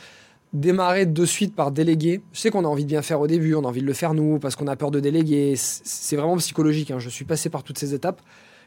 démarrer 0.60 1.06
de 1.06 1.24
suite 1.24 1.54
par 1.54 1.70
déléguer. 1.70 2.22
Je 2.32 2.40
sais 2.40 2.50
qu'on 2.50 2.64
a 2.64 2.68
envie 2.68 2.84
de 2.84 2.88
bien 2.88 3.02
faire 3.02 3.20
au 3.20 3.26
début, 3.26 3.54
on 3.54 3.64
a 3.64 3.68
envie 3.68 3.82
de 3.82 3.86
le 3.86 3.92
faire 3.92 4.14
nous, 4.14 4.38
parce 4.38 4.56
qu'on 4.56 4.66
a 4.66 4.76
peur 4.76 4.90
de 4.90 5.00
déléguer. 5.00 5.54
C'est 5.56 6.16
vraiment 6.16 6.36
psychologique. 6.38 6.90
Hein. 6.90 6.98
Je 6.98 7.08
suis 7.08 7.24
passé 7.24 7.50
par 7.50 7.62
toutes 7.62 7.78
ces 7.78 7.94
étapes. 7.94 8.20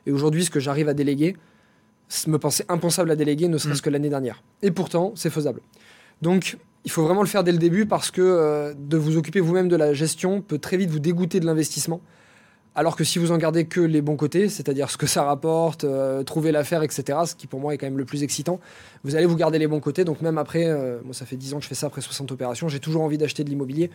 Et 0.06 0.12
aujourd'hui, 0.12 0.46
ce 0.46 0.50
que 0.50 0.60
j'arrive 0.60 0.88
à 0.88 0.94
déléguer, 0.94 1.36
me 2.28 2.38
pensait 2.38 2.66
impensable 2.70 3.12
à 3.12 3.16
déléguer, 3.16 3.48
ne 3.48 3.58
serait-ce 3.58 3.80
mm. 3.80 3.82
que 3.82 3.90
l'année 3.90 4.10
dernière. 4.10 4.44
Et 4.62 4.72
pourtant, 4.72 5.14
c'est 5.16 5.30
faisable. 5.30 5.62
Donc, 6.22 6.58
il 6.86 6.92
faut 6.92 7.04
vraiment 7.04 7.22
le 7.22 7.28
faire 7.28 7.44
dès 7.44 7.52
le 7.52 7.58
début 7.58 7.86
parce 7.86 8.12
que 8.12 8.22
euh, 8.22 8.74
de 8.78 8.98
vous 8.98 9.18
occuper 9.18 9.40
vous-même 9.40 9.68
de 9.68 9.76
la 9.76 9.94
gestion 9.94 10.42
peut 10.42 10.58
très 10.58 10.78
vite 10.78 10.90
vous 10.90 11.00
dégoûter 11.00 11.40
de 11.40 11.46
l'investissement. 11.46 12.02
Alors 12.76 12.96
que 12.96 13.04
si 13.04 13.20
vous 13.20 13.32
en 13.32 13.38
gardez 13.38 13.66
que 13.66 13.82
les 13.82 14.02
bons 14.02 14.16
côtés, 14.16 14.48
c'est-à-dire 14.48 14.90
ce 14.90 14.98
que 14.98 15.08
ça 15.08 15.24
rapporte, 15.24 15.84
euh, 15.84 16.24
trouver 16.24 16.52
l'affaire, 16.52 16.84
etc., 16.84 17.20
ce 17.26 17.36
qui 17.36 17.48
pour 17.48 17.60
moi 17.60 17.74
est 17.74 17.78
quand 17.78 17.88
même 17.88 17.98
le 17.98 18.06
plus 18.06 18.24
excitant, 18.24 18.60
vous 19.04 19.16
allez 19.16 19.26
vous 19.26 19.36
garder 19.36 19.60
les 19.60 19.68
bons 19.68 19.80
côtés. 19.80 20.06
Donc 20.06 20.22
même 20.22 20.38
après, 20.38 20.66
euh, 20.68 21.00
moi 21.04 21.14
ça 21.14 21.26
fait 21.26 21.36
10 21.36 21.56
ans 21.56 21.58
que 21.58 21.64
je 21.64 21.70
fais 21.70 21.76
ça 21.76 21.88
après 21.88 22.02
60 22.02 22.32
opérations, 22.32 22.70
j'ai 22.70 22.80
toujours 22.80 23.02
envie 23.02 23.18
d'acheter 23.18 23.44
de 23.44 23.50
l'immobilier. 23.50 23.90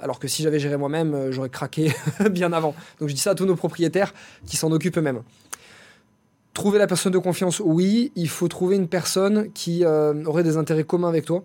Alors 0.00 0.18
que 0.18 0.28
si 0.28 0.42
j'avais 0.42 0.58
géré 0.58 0.76
moi-même, 0.76 1.30
j'aurais 1.30 1.50
craqué 1.50 1.92
bien 2.30 2.52
avant. 2.52 2.74
Donc 2.98 3.08
je 3.08 3.14
dis 3.14 3.20
ça 3.20 3.32
à 3.32 3.34
tous 3.34 3.44
nos 3.44 3.56
propriétaires 3.56 4.14
qui 4.46 4.56
s'en 4.56 4.72
occupent 4.72 4.96
eux-mêmes. 4.96 5.22
Trouver 6.54 6.78
la 6.78 6.86
personne 6.86 7.12
de 7.12 7.18
confiance, 7.18 7.60
oui. 7.64 8.12
Il 8.14 8.28
faut 8.28 8.46
trouver 8.46 8.76
une 8.76 8.88
personne 8.88 9.50
qui 9.52 9.84
euh, 9.84 10.22
aurait 10.26 10.42
des 10.42 10.58
intérêts 10.58 10.84
communs 10.84 11.08
avec 11.08 11.24
toi. 11.24 11.44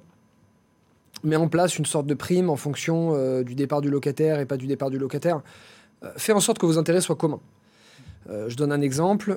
Met 1.23 1.37
en 1.37 1.47
place 1.47 1.77
une 1.77 1.85
sorte 1.85 2.07
de 2.07 2.13
prime 2.13 2.49
en 2.49 2.57
fonction 2.57 3.13
euh, 3.15 3.43
du 3.43 3.55
départ 3.55 3.79
du 3.79 3.89
locataire 3.89 4.39
et 4.39 4.45
pas 4.45 4.57
du 4.57 4.67
départ 4.67 4.89
du 4.89 4.97
locataire. 4.97 5.41
Euh, 6.03 6.11
fait 6.17 6.33
en 6.33 6.39
sorte 6.39 6.59
que 6.59 6.65
vos 6.65 6.77
intérêts 6.77 7.01
soient 7.01 7.15
communs. 7.15 7.39
je 8.29 8.55
donne 8.55 8.71
un 8.71 8.81
exemple. 8.81 9.29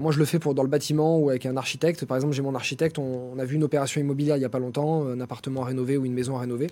moi, 0.00 0.12
je 0.12 0.18
le 0.18 0.24
fais 0.24 0.38
pour 0.38 0.54
dans 0.54 0.62
le 0.62 0.68
bâtiment 0.68 1.18
ou 1.18 1.30
avec 1.30 1.46
un 1.46 1.56
architecte. 1.56 2.04
Par 2.04 2.16
exemple, 2.16 2.34
j'ai 2.34 2.42
mon 2.42 2.54
architecte. 2.54 2.98
On, 2.98 3.38
a 3.38 3.44
vu 3.44 3.54
une 3.56 3.64
opération 3.64 4.00
immobilière 4.00 4.36
il 4.36 4.40
n'y 4.40 4.44
a 4.44 4.50
pas 4.50 4.58
longtemps, 4.58 5.06
un 5.06 5.20
appartement 5.20 5.62
à 5.62 5.66
rénover 5.66 5.96
ou 5.96 6.04
une 6.04 6.14
maison 6.14 6.36
à 6.36 6.40
rénover. 6.40 6.68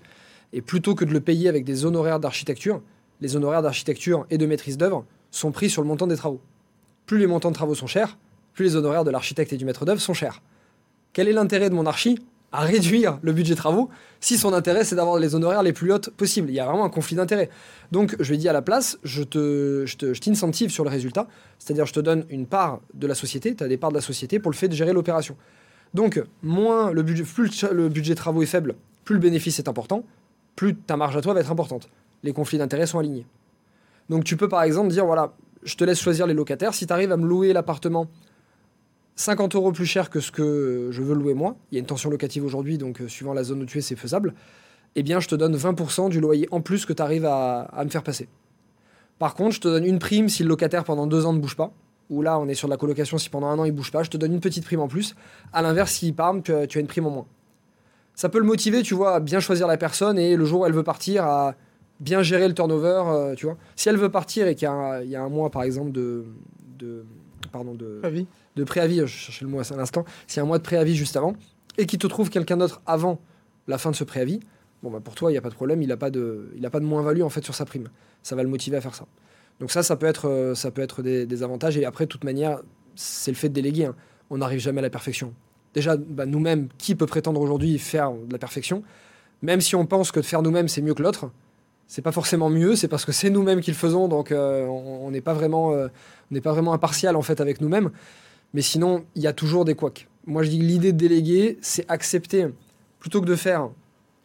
Et 0.53 0.61
plutôt 0.61 0.95
que 0.95 1.05
de 1.05 1.13
le 1.13 1.21
payer 1.21 1.49
avec 1.49 1.65
des 1.65 1.85
honoraires 1.85 2.21
d'architecture, 2.21 2.83
les 3.21 3.37
honoraires 3.37 3.63
d'architecture 3.63 4.27
et 4.31 4.39
de 4.39 4.47
maîtrise 4.47 4.77
d'œuvre 4.77 5.05
sont 5.31 5.53
pris 5.53 5.71
sur 5.71 5.83
le 5.83 5.89
montant 5.89 6.07
des 6.07 6.17
travaux. 6.17 6.41
Plus 7.07 7.19
les 7.19 7.27
montants 7.27 7.51
de 7.51 7.55
travaux 7.55 7.75
sont 7.75 7.87
chers, 7.87 8.19
plus 8.53 8.65
les 8.65 8.77
honoraires 8.77 9.05
de 9.05 9.11
l'architecte 9.11 9.53
et 9.53 9.57
du 9.57 9.65
maître 9.65 9.85
d'œuvre 9.85 10.01
sont 10.01 10.15
chers. 10.15 10.43
Quel 11.13 11.29
est 11.29 11.33
l'intérêt 11.33 11.71
de 11.71 11.75
mon 11.75 11.87
archi? 11.87 12.19
À 12.53 12.61
réduire 12.61 13.19
le 13.23 13.33
budget 13.33 13.55
travaux 13.55 13.89
si 14.21 14.37
son 14.37 14.53
intérêt 14.53 14.85
c'est 14.85 14.95
d'avoir 14.95 15.19
les 15.19 15.35
honoraires 15.35 15.63
les 15.63 15.73
plus 15.73 15.93
hautes 15.93 16.11
possibles 16.11 16.51
Il 16.51 16.55
y 16.55 16.61
a 16.61 16.67
vraiment 16.67 16.85
un 16.85 16.91
conflit 16.91 17.17
d'intérêt. 17.17 17.51
Donc 17.91 18.15
je 18.21 18.29
lui 18.29 18.37
ai 18.37 18.39
dit 18.39 18.49
à 18.49 18.53
la 18.53 18.63
place, 18.63 18.99
je 19.03 19.23
te, 19.23 19.85
je 19.87 20.69
sur 20.69 20.85
le 20.85 20.91
résultat, 20.91 21.27
c'est-à-dire 21.59 21.87
je 21.87 21.93
te 21.93 22.01
donne 22.01 22.25
une 22.31 22.47
part 22.47 22.81
de 22.95 23.07
la 23.07 23.15
société, 23.15 23.55
tu 23.55 23.65
as 23.65 23.69
des 23.69 23.77
parts 23.77 23.91
de 23.91 23.97
la 23.97 24.03
société 24.03 24.39
pour 24.39 24.51
le 24.51 24.57
fait 24.57 24.69
de 24.69 24.75
gérer 24.75 24.93
l'opération. 24.93 25.37
Donc 25.95 26.23
moins 26.43 26.93
le 26.93 27.03
budget, 27.03 27.25
plus 27.25 27.65
le 27.65 27.89
budget 27.89 28.15
travaux 28.15 28.43
est 28.43 28.47
faible, 28.47 28.75
plus 29.05 29.15
le 29.15 29.21
bénéfice 29.21 29.59
est 29.59 29.69
important, 29.69 30.05
plus 30.57 30.77
ta 30.77 30.97
marge 30.97 31.17
à 31.17 31.21
toi 31.21 31.35
va 31.35 31.41
être 31.41 31.51
importante. 31.51 31.89
Les 32.23 32.33
conflits 32.33 32.59
d'intérêt 32.59 32.87
sont 32.87 32.99
alignés. 32.99 33.27
Donc 34.09 34.25
tu 34.25 34.37
peux 34.37 34.49
par 34.49 34.63
exemple 34.63 34.89
dire 34.89 35.07
voilà, 35.07 35.33
je 35.63 35.77
te 35.77 35.85
laisse 35.85 36.01
choisir 36.01 36.27
les 36.27 36.35
locataires. 36.35 36.75
Si 36.75 36.87
tu 36.87 36.93
arrives 36.93 37.13
à 37.13 37.17
me 37.17 37.27
louer 37.27 37.53
l'appartement 37.53 38.09
50 39.17 39.55
euros 39.55 39.73
plus 39.73 39.87
cher 39.87 40.11
que 40.11 40.21
ce 40.21 40.33
que 40.33 40.89
je 40.91 41.03
veux 41.03 41.15
louer 41.15 41.35
moi, 41.35 41.57
il 41.71 41.75
y 41.75 41.79
a 41.79 41.81
une 41.81 41.87
tension 41.87 42.11
locative 42.11 42.45
aujourd'hui, 42.45 42.79
donc 42.79 43.01
euh, 43.01 43.09
suivant 43.09 43.35
la 43.35 43.45
zone 43.45 43.63
où 43.63 43.67
tu 43.67 43.79
es, 43.79 43.81
c'est 43.81 43.97
faisable, 43.97 44.35
eh 44.95 45.03
bien 45.03 45.21
je 45.21 45.29
te 45.29 45.35
donne 45.35 45.57
20% 45.57 46.09
du 46.09 46.21
loyer 46.21 46.49
en 46.51 46.61
plus 46.61 46.87
que 46.87 46.93
tu 46.93 47.03
arrives 47.03 47.27
à, 47.27 47.69
me 47.85 47.91
faire 47.91 48.03
passer. 48.03 48.29
Par 49.19 49.35
contre, 49.35 49.57
je 49.57 49.61
te 49.61 49.69
donne 49.69 49.85
une 49.85 49.99
prime 49.99 50.29
si 50.29 50.43
le 50.43 50.49
locataire 50.49 50.85
pendant 50.85 51.07
deux 51.07 51.27
ans 51.27 51.33
ne 51.33 51.39
bouge 51.39 51.57
pas, 51.57 51.73
ou 52.11 52.23
là 52.23 52.39
on 52.39 52.49
est 52.49 52.55
sur 52.55 52.69
la 52.69 52.77
colocation, 52.77 53.19
si 53.19 53.29
pendant 53.29 53.49
un 53.49 53.59
an 53.59 53.65
il 53.65 53.73
bouge 53.73 53.93
pas, 53.93 54.03
je 54.03 54.11
te 54.11 54.17
donne 54.17 54.33
une 54.33 54.41
petite 54.41 54.65
prime 54.65 54.81
en 54.81 54.89
plus. 54.89 55.15
À 55.53 55.63
l'inverse, 55.63 55.93
s'il 55.93 56.15
part, 56.15 56.35
tu 56.43 56.53
as, 56.53 56.67
une 56.77 56.87
prime 56.87 57.07
en 57.07 57.11
moins. 57.11 57.27
Ça 58.15 58.29
peut 58.29 58.39
le 58.39 58.45
motiver, 58.45 58.83
tu 58.83 58.95
vois, 58.95 59.17
à 59.17 59.21
bien 59.21 59.41
choisir 59.41 59.67
la 59.67 59.77
personne 59.77 60.19
et 60.19 60.37
le 60.37 60.45
jour 60.45 60.63
où 60.63 60.67
elle 60.67 60.73
veut 60.73 60.83
partir, 60.83 61.25
à 61.25 61.55
bien 62.01 62.23
gérer 62.23 62.49
le 62.49 62.55
turnover, 62.55 63.03
euh, 63.07 63.35
tu 63.35 63.47
vois. 63.47 63.57
Si 63.77 63.89
elle 63.89 63.97
veut 63.97 64.11
partir 64.11 64.47
et 64.49 64.55
qu'il 64.55 64.67
y, 64.67 65.17
a 65.17 65.23
un 65.23 65.29
mois, 65.29 65.51
par 65.51 65.63
exemple, 65.63 65.93
de, 65.93 66.25
de 66.79 67.05
pardon, 67.53 67.75
de, 67.75 68.01
de 68.57 68.65
préavis, 68.65 69.01
je 69.01 69.07
cherchais 69.07 69.45
le 69.45 69.51
mot 69.51 69.61
à 69.61 69.77
l'instant, 69.77 70.05
s'il 70.27 70.39
y 70.39 70.41
a 70.41 70.43
un 70.43 70.47
mois 70.47 70.59
de 70.59 70.63
préavis 70.63 70.95
juste 70.95 71.17
avant, 71.17 71.35
et 71.79 71.87
qu'il 71.87 71.99
te 71.99 72.07
trouve 72.07 72.31
quelqu'un 72.31 72.57
d'autre 72.57 72.83
avant 72.87 73.21
la 73.67 73.79
fin 73.79 73.91
de 73.91 73.97
ce 73.97 74.05
préavis, 74.05 74.41
bon, 74.83 74.91
bah 74.91 75.01
pour 75.03 75.15
toi, 75.15 75.31
il 75.31 75.35
n'y 75.35 75.39
a 75.39 75.43
pas 75.43 75.51
de 75.51 75.55
problème, 75.55 75.83
il 75.83 75.89
n'a 75.89 75.97
pas 75.97 76.11
de, 76.11 76.51
de 76.55 76.79
moins-value 76.81 77.23
en 77.23 77.31
fait 77.31 77.45
sur 77.45 77.55
sa 77.55 77.65
prime. 77.65 77.89
Ça 78.23 78.37
va 78.37 78.43
le 78.43 78.49
motiver 78.49 78.77
à 78.77 78.81
faire 78.81 78.95
ça. 78.95 79.07
Donc 79.61 79.71
ça, 79.71 79.83
ça 79.83 79.97
peut 79.97 80.07
être, 80.07 80.29
euh, 80.29 80.55
ça 80.55 80.71
peut 80.71 80.83
être 80.83 81.03
des, 81.03 81.43
avantages. 81.43 81.77
Et 81.77 81.85
après, 81.85 82.05
de 82.05 82.11
toute 82.11 82.25
manière, 82.25 82.61
c'est 82.95 83.31
le 83.31 83.37
fait 83.37 83.49
de 83.49 83.55
déléguer. 83.55 83.87
Hein. 83.87 83.95
On 84.31 84.39
n'arrive 84.39 84.61
jamais 84.61 84.81
à 84.81 84.83
la 84.83 84.91
perfection. 84.91 85.35
Déjà, 85.75 85.97
bah, 85.97 86.27
nous-mêmes, 86.27 86.69
qui 86.79 86.95
peut 86.95 87.07
prétendre 87.07 87.41
aujourd'hui 87.41 87.79
faire 87.79 88.13
de 88.13 88.33
la 88.33 88.39
perfection? 88.39 88.83
Même 89.41 89.61
si 89.61 89.75
on 89.75 89.87
pense 89.87 90.13
que 90.13 90.21
de 90.21 90.25
faire 90.25 90.43
nous-mêmes, 90.43 90.69
c'est 90.69 90.83
mieux 90.83 90.95
que 90.95 91.03
l'autre, 91.03 91.31
c'est 91.87 92.03
pas 92.03 92.13
forcément 92.13 92.49
mieux, 92.49 92.77
c'est 92.77 92.89
parce 92.89 93.05
que 93.05 93.13
c'est 93.13 93.31
nous-mêmes 93.31 93.61
qui 93.61 93.71
le 93.71 93.77
faisons, 93.77 94.09
donc 94.09 94.33
euh, 94.33 94.67
on 94.67 95.11
n'est 95.11 95.21
pas 95.21 95.35
vraiment, 95.35 95.73
euh, 95.73 95.89
pas 96.43 96.53
vraiment 96.53 96.73
impartial 96.73 97.17
en 97.17 97.23
fait 97.23 97.41
avec 97.41 97.61
nous-mêmes. 97.61 97.91
Mais 98.55 98.63
sinon, 98.63 99.05
il 99.15 99.23
y 99.23 99.27
a 99.27 99.33
toujours 99.33 99.65
des 99.65 99.75
couacs. 99.75 100.09
Moi, 100.27 100.43
je 100.43 100.51
dis 100.51 100.59
que 100.59 100.65
l'idée 100.65 100.93
de 100.93 100.99
déléguer, 100.99 101.59
c'est 101.63 101.85
accepter, 101.91 102.47
plutôt 102.99 103.21
que 103.21 103.27
de 103.27 103.37
faire 103.37 103.71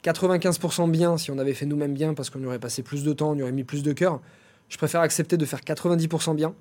95% 0.03 0.89
bien, 0.91 1.17
si 1.17 1.31
on 1.31 1.37
avait 1.37 1.53
fait 1.53 1.65
nous-mêmes 1.65 1.93
bien, 1.93 2.13
parce 2.13 2.29
qu'on 2.29 2.43
aurait 2.43 2.59
passé 2.59 2.83
plus 2.83 3.03
de 3.03 3.13
temps, 3.13 3.31
on 3.31 3.39
aurait 3.39 3.51
mis 3.51 3.63
plus 3.63 3.83
de 3.83 3.93
cœur, 3.93 4.21
je 4.69 4.77
préfère 4.77 5.01
accepter 5.01 5.37
de 5.37 5.45
faire 5.45 5.61
90% 5.61 6.35
bien, 6.35 6.53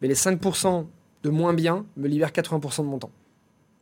mais 0.00 0.08
les 0.08 0.14
5% 0.14 0.86
de 1.22 1.30
moins 1.30 1.54
bien 1.54 1.86
me 1.96 2.08
libère 2.08 2.30
80% 2.30 2.82
de 2.82 2.88
mon 2.88 2.98
temps. 2.98 3.12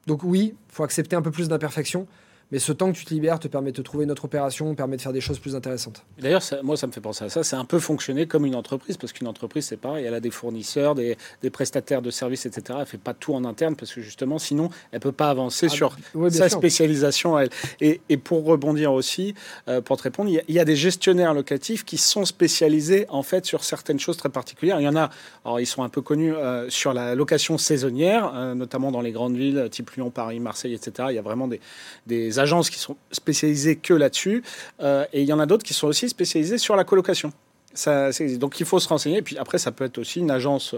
Donc 0.06 0.22
oui, 0.22 0.54
il 0.54 0.74
faut 0.74 0.84
accepter 0.84 1.16
un 1.16 1.22
peu 1.22 1.30
plus 1.30 1.48
d'imperfection, 1.48 2.06
mais 2.52 2.58
ce 2.58 2.72
temps 2.72 2.92
que 2.92 2.96
tu 2.96 3.04
te 3.04 3.12
libères 3.12 3.38
te 3.38 3.48
permet 3.48 3.72
de 3.72 3.82
trouver 3.82 4.04
une 4.04 4.10
autre 4.10 4.24
opération, 4.24 4.74
permet 4.74 4.96
de 4.96 5.02
faire 5.02 5.12
des 5.12 5.20
choses 5.20 5.38
plus 5.38 5.56
intéressantes. 5.56 6.04
D'ailleurs, 6.18 6.42
moi, 6.62 6.76
ça 6.76 6.86
me 6.86 6.92
fait 6.92 7.00
penser 7.00 7.24
à 7.24 7.28
ça. 7.28 7.42
C'est 7.42 7.56
un 7.56 7.64
peu 7.64 7.78
fonctionner 7.78 8.26
comme 8.26 8.44
une 8.44 8.54
entreprise, 8.54 8.96
parce 8.96 9.12
qu'une 9.12 9.26
entreprise, 9.26 9.66
c'est 9.66 9.76
pareil. 9.76 10.04
Elle 10.04 10.14
a 10.14 10.20
des 10.20 10.30
fournisseurs, 10.30 10.94
des, 10.94 11.16
prestataires 11.52 12.02
de 12.02 12.10
services, 12.10 12.46
etc. 12.46 12.62
Elle 12.70 12.78
ne 12.80 12.84
fait 12.84 12.98
pas 12.98 13.14
tout 13.14 13.34
en 13.34 13.44
interne, 13.44 13.76
parce 13.76 13.92
que 13.92 14.00
justement, 14.00 14.38
sinon, 14.38 14.70
elle 14.92 14.98
ne 14.98 15.02
peut 15.02 15.12
pas 15.12 15.30
avancer 15.30 15.66
ah, 15.66 15.74
sur 15.74 15.96
sa 16.30 16.48
spécialisation. 16.48 17.38
Elle. 17.38 17.50
Et, 17.80 18.00
pour 18.24 18.44
rebondir 18.44 18.92
aussi, 18.92 19.34
euh, 19.68 19.80
pour 19.80 19.96
te 19.96 20.02
répondre, 20.04 20.30
il 20.30 20.54
y, 20.54 20.58
a, 20.58 20.64
des 20.64 20.76
gestionnaires 20.76 21.34
locatifs 21.34 21.84
qui 21.84 21.98
sont 21.98 22.24
spécialisés, 22.24 23.06
en 23.08 23.22
fait, 23.22 23.44
sur 23.44 23.64
certaines 23.64 24.00
choses 24.00 24.16
très 24.16 24.28
particulières. 24.28 24.80
Il 24.80 24.84
y 24.84 24.88
en 24.88 24.96
a, 24.96 25.10
alors 25.44 25.60
ils 25.60 25.66
sont 25.66 25.82
un 25.82 25.88
peu 25.88 26.00
connus 26.00 26.34
euh, 26.34 26.70
sur 26.70 26.94
la 26.94 27.14
location 27.14 27.58
saisonnière, 27.58 28.32
euh, 28.34 28.54
notamment 28.54 28.90
dans 28.90 29.00
les 29.00 29.12
grandes 29.12 29.36
villes, 29.36 29.68
type 29.70 29.90
Lyon, 29.90 30.10
Paris, 30.10 30.40
Marseille, 30.40 30.74
etc. 30.74 31.08
Il 31.10 31.16
y 31.16 31.18
a 31.18 31.22
vraiment 31.22 31.48
des, 31.48 31.60
des 32.06 32.38
agences 32.44 32.70
qui 32.70 32.78
sont 32.78 32.96
spécialisées 33.10 33.76
que 33.76 33.94
là-dessus. 33.94 34.42
Euh, 34.80 35.04
et 35.12 35.22
il 35.22 35.28
y 35.28 35.32
en 35.32 35.40
a 35.40 35.46
d'autres 35.46 35.64
qui 35.64 35.74
sont 35.74 35.88
aussi 35.88 36.08
spécialisées 36.08 36.58
sur 36.58 36.76
la 36.76 36.84
colocation. 36.84 37.32
Ça, 37.76 38.10
donc 38.38 38.60
il 38.60 38.66
faut 38.66 38.78
se 38.78 38.88
renseigner. 38.88 39.18
Et 39.18 39.22
puis 39.22 39.36
après, 39.36 39.58
ça 39.58 39.72
peut 39.72 39.84
être 39.84 39.98
aussi 39.98 40.20
une 40.20 40.30
agence 40.30 40.76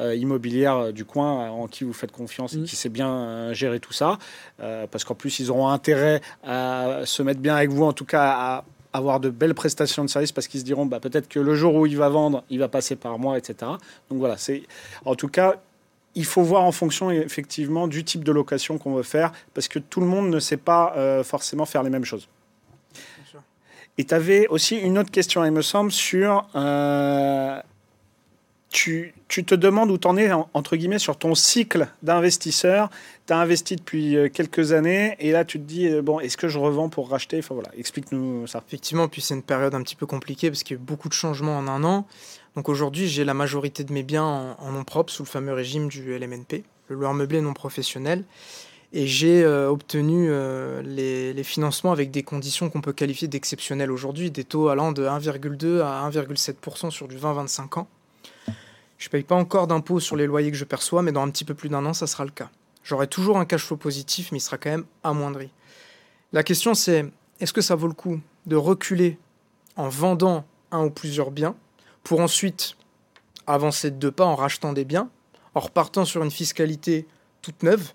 euh, 0.00 0.14
immobilière 0.16 0.76
euh, 0.76 0.92
du 0.92 1.04
coin 1.04 1.48
en 1.50 1.68
qui 1.68 1.84
vous 1.84 1.92
faites 1.92 2.10
confiance 2.10 2.54
et 2.54 2.58
mmh. 2.58 2.64
qui 2.64 2.74
sait 2.74 2.88
bien 2.88 3.52
gérer 3.52 3.78
tout 3.78 3.92
ça. 3.92 4.18
parce 4.58 5.04
qu'en 5.04 5.14
plus, 5.14 5.38
ils 5.38 5.50
auront 5.52 5.68
intérêt 5.68 6.20
à 6.42 7.02
se 7.04 7.22
mettre 7.22 7.40
bien 7.40 7.54
avec 7.54 7.70
vous, 7.70 7.84
en 7.84 7.92
tout 7.92 8.04
cas 8.04 8.24
à 8.24 8.64
avoir 8.92 9.20
de 9.20 9.30
belles 9.30 9.54
prestations 9.54 10.04
de 10.04 10.10
services 10.10 10.32
parce 10.32 10.48
qu'ils 10.48 10.60
se 10.60 10.64
diront 10.64 10.86
bah, 10.86 11.00
peut-être 11.00 11.28
que 11.28 11.40
le 11.40 11.54
jour 11.54 11.74
où 11.74 11.86
il 11.86 11.96
va 11.96 12.08
vendre, 12.08 12.44
il 12.50 12.58
va 12.58 12.68
passer 12.68 12.96
par 12.96 13.18
moi, 13.18 13.38
etc. 13.38 13.54
Donc 14.10 14.18
voilà, 14.18 14.36
c'est 14.36 14.62
en 15.04 15.14
tout 15.14 15.28
cas 15.28 15.56
il 16.14 16.24
faut 16.24 16.42
voir 16.42 16.64
en 16.64 16.72
fonction 16.72 17.10
effectivement 17.10 17.88
du 17.88 18.04
type 18.04 18.24
de 18.24 18.32
location 18.32 18.78
qu'on 18.78 18.94
veut 18.94 19.02
faire, 19.02 19.32
parce 19.54 19.68
que 19.68 19.78
tout 19.78 20.00
le 20.00 20.06
monde 20.06 20.28
ne 20.28 20.40
sait 20.40 20.56
pas 20.56 20.94
euh, 20.96 21.24
forcément 21.24 21.64
faire 21.64 21.82
les 21.82 21.90
mêmes 21.90 22.04
choses. 22.04 22.28
Et 23.98 24.04
tu 24.04 24.14
avais 24.14 24.46
aussi 24.48 24.78
une 24.78 24.98
autre 24.98 25.10
question, 25.10 25.44
il 25.44 25.52
me 25.52 25.62
semble, 25.62 25.92
sur... 25.92 26.46
Euh, 26.54 27.60
tu, 28.70 29.12
tu, 29.28 29.44
te 29.44 29.54
demandes 29.54 29.90
où 29.90 29.98
tu 29.98 30.08
en 30.08 30.16
es, 30.16 30.30
entre 30.32 30.76
guillemets, 30.76 30.98
sur 30.98 31.18
ton 31.18 31.34
cycle 31.34 31.88
d'investisseur. 32.02 32.88
Tu 33.26 33.34
as 33.34 33.36
investi 33.36 33.76
depuis 33.76 34.16
euh, 34.16 34.30
quelques 34.30 34.72
années 34.72 35.14
et 35.18 35.30
là, 35.30 35.44
tu 35.44 35.58
te 35.58 35.64
dis, 35.64 35.90
bon, 36.00 36.20
est-ce 36.20 36.38
que 36.38 36.48
je 36.48 36.58
revends 36.58 36.88
pour 36.88 37.10
racheter? 37.10 37.38
Enfin 37.40 37.54
voilà, 37.54 37.68
explique-nous 37.76 38.46
ça. 38.46 38.62
Effectivement, 38.66 39.08
puis 39.08 39.20
c'est 39.20 39.34
une 39.34 39.42
période 39.42 39.74
un 39.74 39.82
petit 39.82 39.94
peu 39.94 40.06
compliquée 40.06 40.50
parce 40.50 40.62
qu'il 40.62 40.78
y 40.78 40.80
a 40.80 40.82
eu 40.82 40.84
beaucoup 40.84 41.10
de 41.10 41.14
changements 41.14 41.58
en 41.58 41.68
un 41.68 41.84
an. 41.84 42.06
Donc 42.56 42.68
aujourd'hui, 42.68 43.08
j'ai 43.08 43.24
la 43.24 43.34
majorité 43.34 43.82
de 43.82 43.92
mes 43.92 44.02
biens 44.02 44.56
en, 44.58 44.72
nom 44.72 44.84
propre 44.84 45.12
sous 45.12 45.22
le 45.22 45.28
fameux 45.28 45.54
régime 45.54 45.88
du 45.88 46.16
LMNP, 46.18 46.64
le 46.88 46.96
loueur 46.96 47.14
meublé 47.14 47.40
non 47.40 47.54
professionnel. 47.54 48.24
Et 48.94 49.06
j'ai 49.06 49.42
euh, 49.42 49.70
obtenu 49.70 50.26
euh, 50.28 50.82
les, 50.82 51.42
financements 51.44 51.92
avec 51.92 52.10
des 52.10 52.22
conditions 52.22 52.68
qu'on 52.68 52.82
peut 52.82 52.92
qualifier 52.92 53.26
d'exceptionnelles 53.26 53.90
aujourd'hui, 53.90 54.30
des 54.30 54.44
taux 54.44 54.68
allant 54.68 54.92
de 54.92 55.04
1,2 55.04 55.80
à 55.80 56.08
1,7% 56.10 56.90
sur 56.90 57.08
du 57.08 57.16
20-25 57.16 57.78
ans. 57.78 57.88
Je 58.98 59.08
ne 59.08 59.10
paye 59.10 59.22
pas 59.22 59.34
encore 59.34 59.66
d'impôts 59.66 59.98
sur 59.98 60.14
les 60.14 60.26
loyers 60.26 60.50
que 60.50 60.58
je 60.58 60.64
perçois, 60.64 61.00
mais 61.00 61.10
dans 61.10 61.22
un 61.22 61.30
petit 61.30 61.46
peu 61.46 61.54
plus 61.54 61.70
d'un 61.70 61.86
an, 61.86 61.94
ça 61.94 62.06
sera 62.06 62.26
le 62.26 62.30
cas. 62.30 62.50
J'aurai 62.84 63.06
toujours 63.06 63.38
un 63.38 63.46
cash 63.46 63.64
flow 63.64 63.78
positif, 63.78 64.30
mais 64.30 64.38
il 64.38 64.42
sera 64.42 64.58
quand 64.58 64.70
même 64.70 64.84
amoindri. 65.02 65.50
La 66.34 66.42
question 66.42 66.74
c'est, 66.74 67.06
est-ce 67.40 67.52
que 67.54 67.62
ça 67.62 67.74
vaut 67.74 67.88
le 67.88 67.94
coup 67.94 68.20
de 68.46 68.56
reculer 68.56 69.18
en 69.76 69.88
vendant 69.88 70.44
un 70.70 70.84
ou 70.84 70.90
plusieurs 70.90 71.30
biens 71.30 71.56
pour 72.02 72.20
ensuite 72.20 72.76
avancer 73.46 73.90
de 73.90 73.96
deux 73.96 74.10
pas 74.10 74.24
en 74.24 74.34
rachetant 74.34 74.72
des 74.72 74.84
biens, 74.84 75.08
en 75.54 75.60
repartant 75.60 76.04
sur 76.04 76.22
une 76.22 76.30
fiscalité 76.30 77.06
toute 77.42 77.62
neuve, 77.62 77.92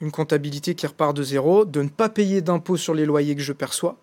une 0.00 0.10
comptabilité 0.10 0.74
qui 0.74 0.86
repart 0.86 1.16
de 1.16 1.22
zéro, 1.22 1.64
de 1.64 1.82
ne 1.82 1.88
pas 1.88 2.08
payer 2.08 2.40
d'impôts 2.40 2.76
sur 2.76 2.94
les 2.94 3.06
loyers 3.06 3.34
que 3.34 3.42
je 3.42 3.52
perçois. 3.52 3.96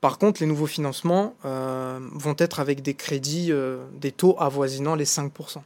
Par 0.00 0.18
contre, 0.18 0.42
les 0.42 0.46
nouveaux 0.46 0.66
financements 0.66 1.34
euh, 1.44 1.98
vont 2.12 2.34
être 2.38 2.60
avec 2.60 2.82
des 2.82 2.94
crédits, 2.94 3.50
euh, 3.50 3.84
des 3.98 4.12
taux 4.12 4.36
avoisinant 4.38 4.94
les 4.94 5.06
5%. 5.06 5.60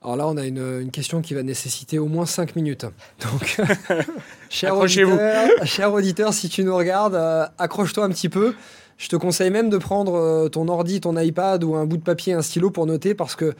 Alors 0.00 0.16
là, 0.16 0.28
on 0.28 0.36
a 0.36 0.44
une, 0.44 0.90
question 0.92 1.20
qui 1.20 1.34
va 1.34 1.42
nécessiter 1.42 1.98
au 1.98 2.06
moins 2.06 2.24
5 2.24 2.54
minutes. 2.54 2.86
Donc, 3.20 3.60
cher, 4.48 4.76
auditeur, 4.76 5.48
cher 5.64 5.92
auditeur, 5.92 6.32
si 6.32 6.48
tu 6.48 6.62
nous 6.62 6.76
regardes, 6.76 7.16
euh, 7.16 7.46
accroche-toi 7.58 8.04
un 8.04 8.10
petit 8.10 8.28
peu. 8.28 8.54
Je 8.98 9.08
te 9.08 9.16
conseille 9.16 9.50
même 9.50 9.70
de 9.70 9.78
prendre 9.78 10.14
euh, 10.16 10.48
ton 10.48 10.68
ordi, 10.68 11.00
ton 11.00 11.16
iPad 11.16 11.62
ou 11.62 11.76
un 11.76 11.86
bout 11.86 11.96
de 11.96 12.02
papier, 12.02 12.34
un 12.34 12.42
stylo 12.42 12.70
pour 12.70 12.84
noter 12.84 13.14
parce 13.14 13.36
que 13.36 13.54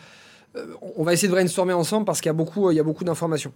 euh, 0.56 0.66
on 0.96 1.04
va 1.04 1.12
essayer 1.12 1.28
de 1.28 1.32
brainstormer 1.32 1.72
ensemble 1.72 2.04
parce 2.04 2.20
qu'il 2.20 2.28
y 2.28 2.30
a 2.30 2.34
beaucoup, 2.34 2.68
a 2.68 2.82
beaucoup 2.82 3.04
d'informations. 3.04 3.52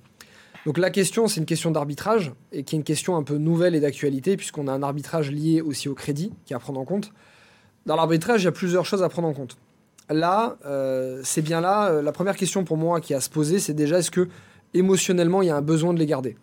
Donc 0.64 0.78
la 0.78 0.90
question, 0.90 1.26
c'est 1.26 1.40
une 1.40 1.46
question 1.46 1.72
d'arbitrage 1.72 2.32
et 2.52 2.62
qui 2.62 2.76
est 2.76 2.78
une 2.78 2.84
question 2.84 3.16
un 3.16 3.24
peu 3.24 3.36
nouvelle 3.36 3.74
et 3.74 3.80
d'actualité 3.80 4.36
puisqu'on 4.36 4.68
a 4.68 4.72
un 4.72 4.82
arbitrage 4.84 5.32
lié 5.32 5.60
aussi 5.60 5.88
au 5.88 5.94
crédit 5.94 6.32
qui 6.46 6.52
est 6.52 6.56
à 6.56 6.60
prendre 6.60 6.78
en 6.78 6.84
compte. 6.84 7.12
Dans 7.84 7.96
l'arbitrage, 7.96 8.42
il 8.42 8.44
y 8.44 8.48
a 8.48 8.52
plusieurs 8.52 8.86
choses 8.86 9.02
à 9.02 9.08
prendre 9.08 9.26
en 9.26 9.34
compte. 9.34 9.56
Là, 10.08 10.58
euh, 10.64 11.20
c'est 11.24 11.42
bien 11.42 11.60
là. 11.60 12.00
la 12.00 12.12
première 12.12 12.36
question 12.36 12.62
pour 12.62 12.76
moi 12.76 13.00
qui 13.00 13.12
a 13.12 13.16
à 13.16 13.20
se 13.20 13.30
poser, 13.30 13.58
c'est 13.58 13.74
déjà 13.74 13.98
est-ce 13.98 14.12
que 14.12 14.28
émotionnellement 14.72 15.42
il 15.42 15.48
y 15.48 15.50
a 15.50 15.56
un 15.56 15.62
besoin 15.62 15.92
de 15.92 15.98
les 15.98 16.06
garder? 16.06 16.36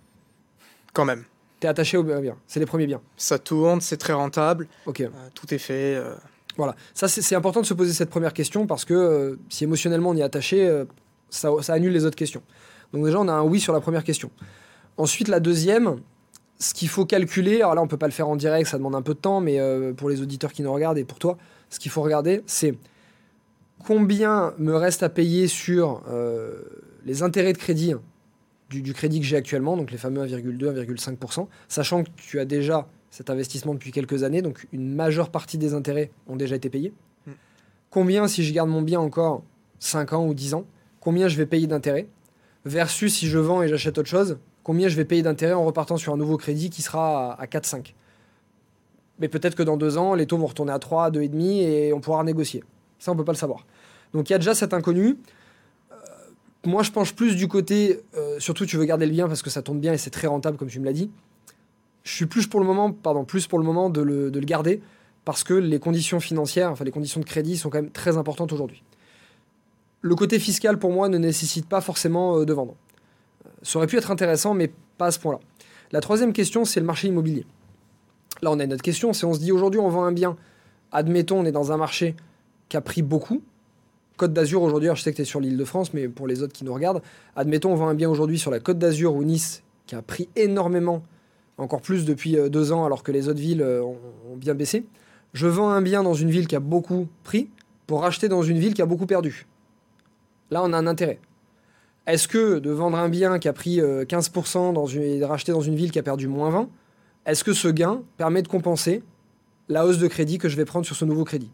Quand 0.91 1.05
même 1.05 1.23
tu 1.59 1.67
es 1.67 1.69
attaché 1.69 1.97
aux 1.97 2.03
biens. 2.03 2.35
C'est 2.47 2.59
les 2.59 2.65
premiers 2.65 2.87
biens. 2.87 3.01
Ça 3.17 3.37
tourne, 3.39 3.81
c'est 3.81 3.97
très 3.97 4.13
rentable. 4.13 4.67
Ok. 4.85 5.01
Euh, 5.01 5.09
tout 5.33 5.53
est 5.53 5.57
fait. 5.57 5.95
Euh. 5.95 6.15
Voilà. 6.57 6.75
Ça, 6.93 7.07
c'est 7.07 7.35
important 7.35 7.61
de 7.61 7.65
se 7.65 7.73
poser 7.73 7.93
cette 7.93 8.09
première 8.09 8.33
question 8.33 8.67
parce 8.67 8.85
que 8.85 8.93
euh, 8.93 9.39
si 9.49 9.63
émotionnellement 9.63 10.09
on 10.09 10.15
y 10.15 10.21
est 10.21 10.23
attaché, 10.23 10.83
ça, 11.29 11.51
ça, 11.61 11.73
annule 11.73 11.93
les 11.93 12.05
autres 12.05 12.15
questions. 12.15 12.41
Donc, 12.93 13.05
déjà, 13.05 13.19
on 13.19 13.27
a 13.27 13.33
un 13.33 13.43
oui 13.43 13.59
sur 13.59 13.73
la 13.73 13.81
première 13.81 14.03
question. 14.03 14.31
Ensuite, 14.97 15.27
la 15.27 15.39
deuxième, 15.39 16.01
ce 16.59 16.73
qu'il 16.73 16.89
faut 16.89 17.05
calculer, 17.05 17.57
alors 17.57 17.75
là, 17.75 17.81
on 17.81 17.87
peut 17.87 17.97
pas 17.97 18.07
le 18.07 18.13
faire 18.13 18.27
en 18.27 18.35
direct, 18.35 18.69
ça 18.69 18.77
demande 18.77 18.95
un 18.95 19.01
peu 19.01 19.13
de 19.13 19.19
temps, 19.19 19.39
mais 19.39 19.59
pour 19.95 20.09
les 20.09 20.21
auditeurs 20.21 20.51
qui 20.51 20.63
nous 20.63 20.73
regardent 20.73 20.97
et 20.97 21.05
pour 21.05 21.19
toi, 21.19 21.37
ce 21.69 21.79
qu'il 21.79 21.91
faut 21.91 22.01
regarder, 22.01 22.41
c'est 22.45 22.75
combien 23.85 24.53
me 24.57 24.75
reste 24.75 25.03
à 25.03 25.07
payer 25.07 25.47
sur 25.47 26.01
les 27.05 27.23
intérêts 27.23 27.53
de 27.53 27.57
crédit 27.57 27.93
du, 28.69 28.93
crédit 28.93 29.19
que 29.19 29.25
j'ai 29.25 29.35
actuellement, 29.35 29.75
donc 29.75 29.91
les 29.91 29.97
fameux 29.97 30.25
1,2, 30.25 30.85
1,5%, 30.85 31.47
sachant 31.67 32.03
que 32.03 32.09
tu 32.17 32.39
as 32.39 32.45
déjà 32.45 32.87
cet 33.09 33.29
investissement 33.29 33.73
depuis 33.73 33.91
quelques 33.91 34.23
années, 34.23 34.41
donc 34.41 34.67
une 34.71 34.93
majeure 34.93 35.29
partie 35.29 35.57
des 35.57 35.73
intérêts 35.73 36.11
ont 36.27 36.35
déjà 36.35 36.55
été 36.55 36.69
payés. 36.69 36.93
Mm. 37.25 37.31
Combien, 37.89 38.27
si 38.27 38.43
je 38.43 38.53
garde 38.53 38.69
mon 38.69 38.81
bien 38.81 38.99
encore 38.99 39.43
5 39.79 40.13
ans 40.13 40.27
ou 40.27 40.33
10 40.33 40.53
ans, 40.53 40.65
combien 40.99 41.27
je 41.27 41.37
vais 41.37 41.47
payer 41.47 41.67
d'intérêts? 41.67 42.07
Versus 42.65 43.15
si 43.15 43.27
je 43.27 43.39
vends 43.39 43.63
et 43.63 43.67
j'achète 43.67 43.97
autre 43.97 44.09
chose, 44.09 44.37
combien 44.63 44.87
je 44.87 44.95
vais 44.95 45.05
payer 45.05 45.23
d'intérêts 45.23 45.53
en 45.53 45.65
repartant 45.65 45.97
sur 45.97 46.13
un 46.13 46.17
nouveau 46.17 46.37
crédit 46.37 46.69
qui 46.69 46.81
sera 46.81 47.33
à, 47.33 47.45
4-5 47.45 47.93
Mais 49.19 49.27
peut-être 49.29 49.55
que 49.55 49.63
dans 49.63 49.77
2 49.77 49.97
ans, 49.97 50.13
les 50.13 50.27
taux 50.27 50.37
vont 50.37 50.45
retourner 50.45 50.73
à 50.73 50.79
3, 50.79 51.05
à 51.05 51.09
2,5 51.09 51.41
et 51.41 51.93
on 51.93 52.01
pourra 52.01 52.23
négocier. 52.23 52.63
Ça, 52.99 53.11
on 53.11 53.15
ne 53.15 53.19
peut 53.19 53.25
pas 53.25 53.31
le 53.31 53.37
savoir. 53.37 53.65
Donc 54.13 54.29
il 54.29 54.33
y 54.33 54.35
a 54.35 54.39
déjà 54.39 54.53
cet 54.53 54.73
inconnu 54.73 55.17
moi, 56.65 56.83
je 56.83 56.91
penche 56.91 57.13
plus 57.13 57.35
du 57.35 57.47
côté, 57.47 58.01
euh, 58.15 58.39
surtout 58.39 58.65
tu 58.65 58.77
veux 58.77 58.85
garder 58.85 59.05
le 59.05 59.11
bien 59.11 59.27
parce 59.27 59.41
que 59.41 59.49
ça 59.49 59.61
tourne 59.61 59.79
bien 59.79 59.93
et 59.93 59.97
c'est 59.97 60.09
très 60.09 60.27
rentable, 60.27 60.57
comme 60.57 60.67
tu 60.67 60.79
me 60.79 60.85
l'as 60.85 60.93
dit. 60.93 61.09
Je 62.03 62.13
suis 62.13 62.25
plus 62.25 62.47
pour 62.47 62.59
le 62.59 62.65
moment, 62.65 62.91
pardon, 62.91 63.23
plus 63.23 63.47
pour 63.47 63.59
le 63.59 63.65
moment 63.65 63.89
de 63.89 64.01
le, 64.01 64.29
garder 64.41 64.81
parce 65.23 65.43
que 65.43 65.53
les 65.53 65.79
conditions 65.79 66.19
financières, 66.19 66.71
enfin 66.71 66.83
les 66.83 66.91
conditions 66.91 67.21
de 67.21 67.25
crédit 67.25 67.57
sont 67.57 67.69
quand 67.69 67.81
même 67.81 67.91
très 67.91 68.17
importantes 68.17 68.51
aujourd'hui. 68.51 68.83
Le 70.01 70.15
côté 70.15 70.39
fiscal, 70.39 70.79
pour 70.79 70.91
moi, 70.91 71.07
ne 71.07 71.17
nécessite 71.17 71.67
pas 71.67 71.81
forcément 71.81 72.39
euh, 72.39 72.45
de 72.45 72.53
vendre. 72.53 72.75
Ça 73.61 73.77
aurait 73.77 73.87
pu 73.87 73.97
être 73.97 74.11
intéressant, 74.11 74.53
mais 74.53 74.71
pas 74.97 75.07
à 75.07 75.11
ce 75.11 75.19
point-là. 75.19 75.39
La 75.91 76.01
troisième 76.01 76.33
question, 76.33 76.65
c'est 76.65 76.79
le 76.79 76.85
marché 76.85 77.07
immobilier. 77.07 77.45
Là, 78.41 78.51
on 78.51 78.59
a 78.59 78.63
une 78.63 78.73
autre 78.73 78.81
question, 78.81 79.13
c'est 79.13 79.25
on 79.25 79.33
se 79.33 79.39
dit 79.39 79.51
aujourd'hui, 79.51 79.79
on 79.79 79.89
vend 79.89 80.03
un 80.03 80.11
bien. 80.11 80.35
Admettons, 80.91 81.39
on 81.39 81.45
est 81.45 81.51
dans 81.51 81.71
un 81.71 81.77
marché 81.77 82.15
qui 82.69 82.77
a 82.77 82.81
pris 82.81 83.01
beaucoup, 83.01 83.41
Côte 84.19 84.33
d'Azur 84.33 84.61
aujourd'hui, 84.63 84.89
je 84.93 85.01
sais 85.01 85.11
que 85.11 85.15
tu 85.15 85.21
es 85.21 85.25
sur 85.25 85.39
l'île 85.39 85.55
de 85.55 85.63
France, 85.63 85.93
mais 85.93 86.09
pour 86.09 86.27
les 86.27 86.43
autres 86.43 86.51
qui 86.51 86.65
nous 86.65 86.73
regardent, 86.73 87.01
admettons, 87.37 87.71
on 87.71 87.75
vend 87.75 87.87
un 87.87 87.93
bien 87.93 88.09
aujourd'hui 88.09 88.37
sur 88.37 88.51
la 88.51 88.59
Côte 88.59 88.77
d'Azur 88.77 89.15
ou 89.15 89.23
Nice, 89.23 89.63
qui 89.87 89.95
a 89.95 90.01
pris 90.01 90.27
énormément, 90.35 91.03
encore 91.57 91.81
plus 91.81 92.03
depuis 92.03 92.37
euh, 92.37 92.49
deux 92.49 92.73
ans, 92.73 92.83
alors 92.83 93.01
que 93.01 93.13
les 93.13 93.29
autres 93.29 93.39
villes 93.39 93.61
euh, 93.61 93.81
ont, 93.81 94.35
bien 94.35 94.55
baissé. 94.55 94.85
Je 95.31 95.47
vends 95.47 95.69
un 95.69 95.81
bien 95.81 96.03
dans 96.03 96.15
une 96.15 96.29
ville 96.29 96.47
qui 96.47 96.57
a 96.57 96.59
beaucoup 96.59 97.07
pris 97.23 97.49
pour 97.87 98.01
racheter 98.01 98.27
dans 98.27 98.41
une 98.41 98.59
ville 98.59 98.73
qui 98.73 98.81
a 98.81 98.85
beaucoup 98.85 99.05
perdu. 99.05 99.47
Là, 100.51 100.63
on 100.65 100.73
a 100.73 100.77
un 100.77 100.85
intérêt. 100.85 101.21
Est-ce 102.05 102.27
que 102.27 102.59
de 102.59 102.71
vendre 102.71 102.97
un 102.97 103.07
bien 103.07 103.39
qui 103.39 103.47
a 103.47 103.53
pris 103.53 103.79
15% 103.79 103.79
euh, 103.79 104.71
dans 104.73 104.85
une, 104.85 105.03
et 105.03 105.19
de 105.19 105.25
racheter 105.25 105.53
dans 105.53 105.61
une 105.61 105.75
ville 105.75 105.91
qui 105.91 105.99
a 105.99 106.03
perdu 106.03 106.27
moins 106.27 106.51
20%, 106.51 106.67
est-ce 107.25 107.45
que 107.45 107.53
ce 107.53 107.69
gain 107.69 108.01
permet 108.17 108.41
de 108.41 108.49
compenser 108.49 109.01
la 109.69 109.85
hausse 109.85 109.97
de 109.97 110.07
crédit 110.07 110.39
que 110.39 110.49
je 110.49 110.57
vais 110.57 110.65
prendre 110.65 110.85
sur 110.85 110.97
ce 110.97 111.05
nouveau 111.05 111.23
crédit? 111.23 111.51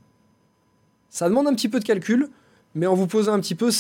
Ça 1.11 1.29
demande 1.29 1.45
un 1.45 1.53
petit 1.53 1.69
peu 1.69 1.79
de 1.79 1.85
calcul 1.85 2.29
mais 2.75 2.87
en 2.87 2.93
vous 2.93 3.07
posant 3.07 3.33
un 3.33 3.39
petit 3.39 3.55
peu, 3.55 3.71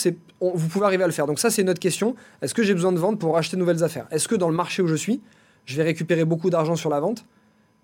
vous 0.41 0.67
pouvez 0.69 0.85
arriver 0.85 1.03
à 1.03 1.07
le 1.07 1.13
faire. 1.13 1.27
Donc 1.27 1.39
ça, 1.39 1.49
c'est 1.49 1.63
notre 1.63 1.79
question. 1.79 2.15
Est-ce 2.41 2.53
que 2.53 2.63
j'ai 2.63 2.73
besoin 2.73 2.93
de 2.93 2.97
vendre 2.97 3.17
pour 3.17 3.37
acheter 3.37 3.57
de 3.57 3.59
nouvelles 3.59 3.83
affaires? 3.83 4.07
Est-ce 4.09 4.27
que 4.27 4.35
dans 4.35 4.49
le 4.49 4.55
marché 4.55 4.81
où 4.81 4.87
je 4.87 4.95
suis, 4.95 5.21
je 5.65 5.75
vais 5.75 5.83
récupérer 5.83 6.23
beaucoup 6.23 6.49
d'argent 6.49 6.75
sur 6.75 6.89
la 6.89 6.99
vente? 7.01 7.25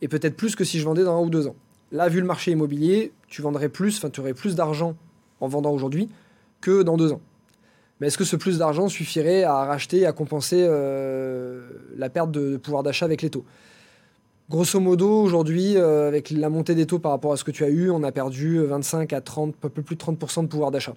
Et 0.01 0.07
peut-être 0.07 0.35
plus 0.35 0.55
que 0.55 0.63
si 0.63 0.79
je 0.79 0.85
vendais 0.85 1.03
dans 1.03 1.21
un 1.21 1.25
ou 1.25 1.29
deux 1.29 1.47
ans 1.47 1.55
Là, 1.91 2.07
vu 2.07 2.21
le 2.21 2.25
marché 2.25 2.51
immobilier, 2.51 3.11
tu 3.27 3.41
vendrais 3.41 3.67
plus, 3.67 3.97
enfin, 3.97 4.09
tu 4.09 4.21
aurais 4.21 4.33
plus 4.33 4.55
d'argent 4.55 4.95
en 5.41 5.47
vendant 5.49 5.71
aujourd'hui 5.71 6.07
que 6.61 6.83
dans 6.83 6.95
deux 6.95 7.11
ans. 7.11 7.19
Mais 7.99 8.07
est-ce 8.07 8.17
que 8.17 8.23
ce 8.23 8.37
plus 8.37 8.57
d'argent 8.57 8.87
suffirait 8.87 9.43
à 9.43 9.65
racheter, 9.65 10.05
à 10.05 10.13
compenser 10.13 10.65
euh, 10.67 11.67
la 11.97 12.09
perte 12.09 12.31
de 12.31 12.55
pouvoir 12.55 12.81
d'achat 12.81 13.05
avec 13.05 13.21
les 13.21 13.29
taux? 13.29 13.43
Grosso 14.51 14.81
modo, 14.81 15.09
aujourd'hui, 15.09 15.77
euh, 15.77 16.09
avec 16.09 16.29
la 16.29 16.49
montée 16.49 16.75
des 16.75 16.85
taux 16.85 16.99
par 16.99 17.13
rapport 17.13 17.31
à 17.31 17.37
ce 17.37 17.45
que 17.45 17.51
tu 17.51 17.63
as 17.63 17.69
eu, 17.69 17.89
on 17.89 18.03
a 18.03 18.11
perdu 18.11 18.61
25 18.61 19.13
à 19.13 19.21
30, 19.21 19.55
un 19.63 19.69
peu 19.69 19.81
plus 19.81 19.95
de 19.95 20.01
30% 20.01 20.41
de 20.41 20.47
pouvoir 20.47 20.71
d'achat. 20.71 20.93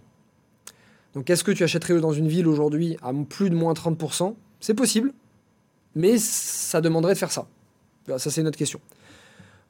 Donc 1.14 1.30
est-ce 1.30 1.44
que 1.44 1.52
tu 1.52 1.62
achèterais 1.62 2.00
dans 2.00 2.10
une 2.10 2.26
ville 2.26 2.48
aujourd'hui 2.48 2.96
à 3.00 3.12
plus 3.28 3.50
de 3.50 3.54
moins 3.54 3.72
30% 3.72 4.34
C'est 4.58 4.74
possible, 4.74 5.12
mais 5.94 6.18
ça 6.18 6.80
demanderait 6.80 7.12
de 7.12 7.18
faire 7.18 7.30
ça. 7.30 7.46
Ça, 8.18 8.28
c'est 8.28 8.40
une 8.40 8.48
autre 8.48 8.58
question. 8.58 8.80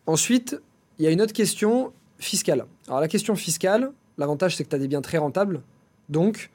Ensuite, 0.07 0.59
il 0.99 1.05
y 1.05 1.07
a 1.07 1.11
une 1.11 1.21
autre 1.21 1.35
question 1.35 1.93
fiscale. 2.19 2.65
Alors 2.89 3.01
la 3.01 3.09
question 3.09 3.37
fiscale, 3.37 3.93
l'avantage 4.17 4.57
c'est 4.57 4.65
que 4.65 4.71
tu 4.71 4.77
as 4.77 4.79
des 4.79 4.89
biens 4.89 5.03
très 5.03 5.19
rentables, 5.19 5.61
donc 6.09 6.51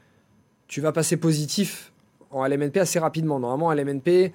tu 0.68 0.82
vas 0.82 0.92
passer 0.92 1.16
positif 1.16 1.92
en 2.32 2.44
LMNP 2.44 2.78
assez 2.78 2.98
rapidement. 2.98 3.40
Normalement, 3.40 3.68
en 3.68 3.74
LMNP, 3.74 4.34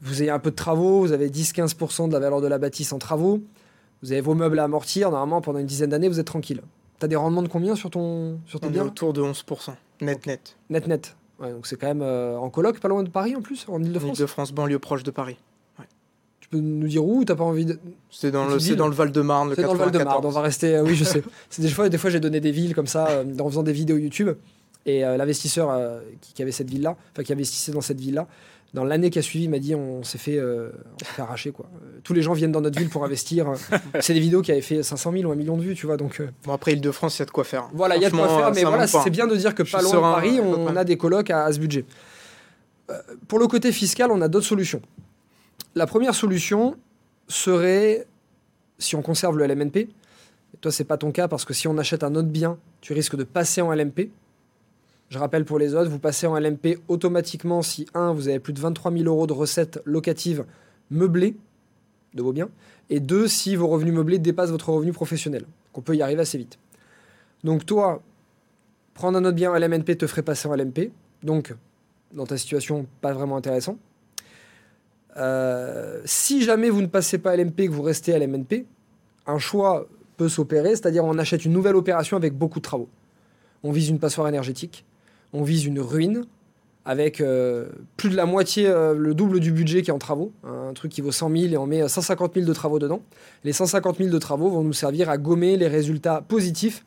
vous 0.00 0.22
avez 0.22 0.30
un 0.30 0.38
peu 0.38 0.50
de 0.50 0.56
travaux, 0.56 1.00
vous 1.00 1.12
avez 1.12 1.28
10-15% 1.28 2.08
de 2.08 2.12
la 2.12 2.20
valeur 2.20 2.40
de 2.40 2.46
la 2.46 2.58
bâtisse 2.58 2.92
en 2.92 2.98
travaux, 2.98 3.40
vous 4.02 4.12
avez 4.12 4.20
vos 4.20 4.34
meubles 4.34 4.58
à 4.58 4.64
amortir, 4.64 5.10
normalement 5.10 5.40
pendant 5.40 5.58
une 5.58 5.66
dizaine 5.66 5.90
d'années 5.90 6.08
vous 6.08 6.20
êtes 6.20 6.26
tranquille. 6.26 6.62
Tu 6.98 7.04
as 7.04 7.08
des 7.08 7.16
rendements 7.16 7.42
de 7.42 7.48
combien 7.48 7.76
sur 7.76 7.90
ton 7.90 8.40
sur 8.46 8.60
Autour 8.62 9.12
de 9.12 9.22
11%. 9.22 9.70
Net 10.00 10.26
net. 10.26 10.56
Net 10.70 10.86
net. 10.86 11.16
Ouais, 11.40 11.52
donc 11.52 11.66
c'est 11.66 11.76
quand 11.76 11.86
même 11.86 12.02
euh, 12.02 12.36
en 12.36 12.50
coloc, 12.50 12.80
pas 12.80 12.88
loin 12.88 13.02
de 13.02 13.08
Paris 13.08 13.36
en 13.36 13.42
plus, 13.42 13.66
en 13.68 13.82
Ile-de-France. 13.82 14.18
Ile-de-France, 14.18 14.52
banlieue 14.52 14.78
proche 14.78 15.02
de 15.02 15.10
Paris. 15.10 15.36
Tu 16.40 16.48
peux 16.48 16.60
nous 16.60 16.88
dire 16.88 17.04
où 17.04 17.24
T'as 17.24 17.34
pas 17.34 17.44
envie 17.44 17.66
de. 17.66 17.78
C'est 18.10 18.30
dans, 18.30 18.46
le, 18.46 18.74
dans 18.74 18.88
le 18.88 18.94
Val-de-Marne, 18.94 19.50
le 19.50 19.54
C'est 19.54 19.62
dans 19.62 19.74
le 19.74 19.78
Val-de-Marne, 19.78 20.24
on 20.24 20.30
va 20.30 20.40
rester. 20.40 20.76
Euh, 20.76 20.82
oui, 20.82 20.94
je 20.94 21.04
sais. 21.04 21.22
c'est 21.50 21.60
des 21.60 21.68
fois, 21.68 21.90
des 21.90 21.98
fois 21.98 22.08
j'ai 22.08 22.20
donné 22.20 22.40
des 22.40 22.52
villes 22.52 22.74
comme 22.74 22.86
ça 22.86 23.08
euh, 23.08 23.38
en 23.38 23.50
faisant 23.50 23.62
des 23.62 23.72
vidéos 23.72 23.98
YouTube. 23.98 24.30
Et 24.86 25.00
l'investisseur 25.00 26.00
qui, 26.22 26.32
qui, 26.32 26.40
avait 26.40 26.52
cette 26.52 26.70
ville-là, 26.70 26.96
enfin 27.12 27.22
qui 27.22 27.30
investissait 27.34 27.72
dans 27.72 27.82
cette 27.82 28.00
ville-là, 28.00 28.26
dans 28.74 28.84
l'année 28.84 29.08
qui 29.08 29.18
a 29.18 29.22
suivi, 29.22 29.44
il 29.44 29.50
m'a 29.50 29.58
dit 29.58 29.74
on 29.74 30.02
s'est 30.02 30.18
fait, 30.18 30.36
euh, 30.36 30.70
arracher 31.16 31.52
quoi. 31.52 31.66
Euh, 31.74 32.00
tous 32.04 32.12
les 32.12 32.20
gens 32.20 32.34
viennent 32.34 32.52
dans 32.52 32.60
notre 32.60 32.78
ville 32.78 32.90
pour 32.90 33.04
investir. 33.04 33.52
c'est 34.00 34.12
des 34.12 34.20
vidéos 34.20 34.42
qui 34.42 34.52
avaient 34.52 34.60
fait 34.60 34.82
500 34.82 35.12
000 35.12 35.24
ou 35.24 35.32
un 35.32 35.36
million 35.36 35.56
de 35.56 35.62
vues, 35.62 35.74
tu 35.74 35.86
vois. 35.86 35.96
Donc 35.96 36.20
euh, 36.20 36.30
bon 36.44 36.52
après 36.52 36.74
Île-de-France, 36.74 37.16
il 37.16 37.20
y 37.20 37.22
a 37.22 37.26
de 37.26 37.30
quoi 37.30 37.44
faire. 37.44 37.68
Voilà, 37.72 37.96
il 37.96 38.02
y 38.02 38.04
a 38.04 38.10
de 38.10 38.14
quoi 38.14 38.28
faire, 38.28 38.52
mais 38.54 38.64
voilà, 38.64 38.86
c'est 38.86 39.10
bien 39.10 39.26
de 39.26 39.36
dire 39.36 39.54
que 39.54 39.62
pas 39.62 39.80
loin 39.80 39.94
de 39.94 40.00
Paris, 40.00 40.40
on, 40.40 40.76
a 40.76 40.84
des 40.84 40.96
colocs 40.96 41.30
à, 41.30 41.50
ce 41.52 41.58
budget. 41.58 41.86
pour 43.26 43.38
le 43.38 43.46
côté 43.46 43.72
fiscal, 43.72 44.10
on 44.12 44.20
a 44.20 44.28
d'autres 44.28 44.46
solutions. 44.46 44.82
La 45.74 45.86
première 45.86 46.14
solution 46.14 46.76
serait 47.26 48.06
si 48.78 48.96
on 48.96 49.02
conserve 49.02 49.38
le 49.38 49.46
LMNP. 49.46 49.88
Toi, 50.60 50.72
c'est 50.72 50.84
pas 50.84 50.96
ton 50.96 51.12
cas 51.12 51.28
parce 51.28 51.44
que 51.44 51.54
si 51.54 51.68
on 51.68 51.78
achète 51.78 52.02
un 52.02 52.14
autre 52.14 52.28
bien, 52.28 52.58
tu 52.80 52.92
risques 52.92 53.16
de 53.16 53.24
passer 53.24 53.60
en 53.60 53.72
LMP. 53.72 54.10
Je 55.10 55.18
rappelle 55.18 55.44
pour 55.44 55.58
les 55.58 55.74
autres, 55.74 55.90
vous 55.90 55.98
passez 55.98 56.26
en 56.26 56.38
LMP 56.38 56.78
automatiquement 56.88 57.62
si, 57.62 57.86
1, 57.94 58.12
vous 58.12 58.28
avez 58.28 58.40
plus 58.40 58.52
de 58.52 58.60
23 58.60 58.92
000 58.92 59.04
euros 59.04 59.26
de 59.26 59.32
recettes 59.32 59.80
locatives 59.84 60.44
meublées 60.90 61.36
de 62.14 62.22
vos 62.22 62.32
biens, 62.32 62.48
et 62.90 63.00
2, 63.00 63.28
si 63.28 63.56
vos 63.56 63.68
revenus 63.68 63.94
meublés 63.94 64.18
dépassent 64.18 64.50
votre 64.50 64.70
revenu 64.70 64.92
professionnel. 64.92 65.44
qu'on 65.72 65.82
peut 65.82 65.94
y 65.94 66.02
arriver 66.02 66.22
assez 66.22 66.38
vite. 66.38 66.58
Donc 67.44 67.64
toi, 67.64 68.02
prendre 68.94 69.18
un 69.18 69.24
autre 69.24 69.36
bien 69.36 69.52
en 69.52 69.54
LMNP 69.54 69.96
te 69.96 70.06
ferait 70.06 70.22
passer 70.22 70.48
en 70.48 70.54
LMP, 70.54 70.90
donc 71.22 71.54
dans 72.12 72.26
ta 72.26 72.36
situation, 72.36 72.86
pas 73.00 73.12
vraiment 73.12 73.36
intéressant. 73.36 73.78
Euh, 75.16 76.00
si 76.04 76.42
jamais 76.42 76.70
vous 76.70 76.80
ne 76.80 76.86
passez 76.86 77.18
pas 77.18 77.36
LMP 77.36 77.60
et 77.60 77.66
que 77.66 77.72
vous 77.72 77.82
restez 77.82 78.14
à 78.14 78.18
LMNP, 78.18 78.66
un 79.26 79.38
choix 79.38 79.86
peut 80.16 80.28
s'opérer, 80.28 80.70
c'est-à-dire 80.70 81.04
on 81.04 81.18
achète 81.18 81.44
une 81.44 81.52
nouvelle 81.52 81.76
opération 81.76 82.16
avec 82.16 82.34
beaucoup 82.34 82.58
de 82.58 82.64
travaux. 82.64 82.88
On 83.62 83.72
vise 83.72 83.88
une 83.88 83.98
passoire 83.98 84.28
énergétique, 84.28 84.84
on 85.32 85.42
vise 85.42 85.64
une 85.64 85.80
ruine 85.80 86.24
avec 86.84 87.20
euh, 87.20 87.66
plus 87.98 88.08
de 88.08 88.16
la 88.16 88.24
moitié, 88.24 88.66
euh, 88.66 88.94
le 88.94 89.12
double 89.12 89.40
du 89.40 89.52
budget 89.52 89.82
qui 89.82 89.90
est 89.90 89.92
en 89.92 89.98
travaux, 89.98 90.32
un 90.42 90.72
truc 90.72 90.90
qui 90.90 91.02
vaut 91.02 91.12
100 91.12 91.30
000 91.30 91.52
et 91.52 91.56
on 91.58 91.66
met 91.66 91.86
150 91.86 92.34
000 92.34 92.46
de 92.46 92.52
travaux 92.54 92.78
dedans. 92.78 93.02
Les 93.44 93.52
150 93.52 93.98
000 93.98 94.08
de 94.08 94.18
travaux 94.18 94.48
vont 94.48 94.62
nous 94.62 94.72
servir 94.72 95.10
à 95.10 95.18
gommer 95.18 95.58
les 95.58 95.68
résultats 95.68 96.22
positifs 96.26 96.86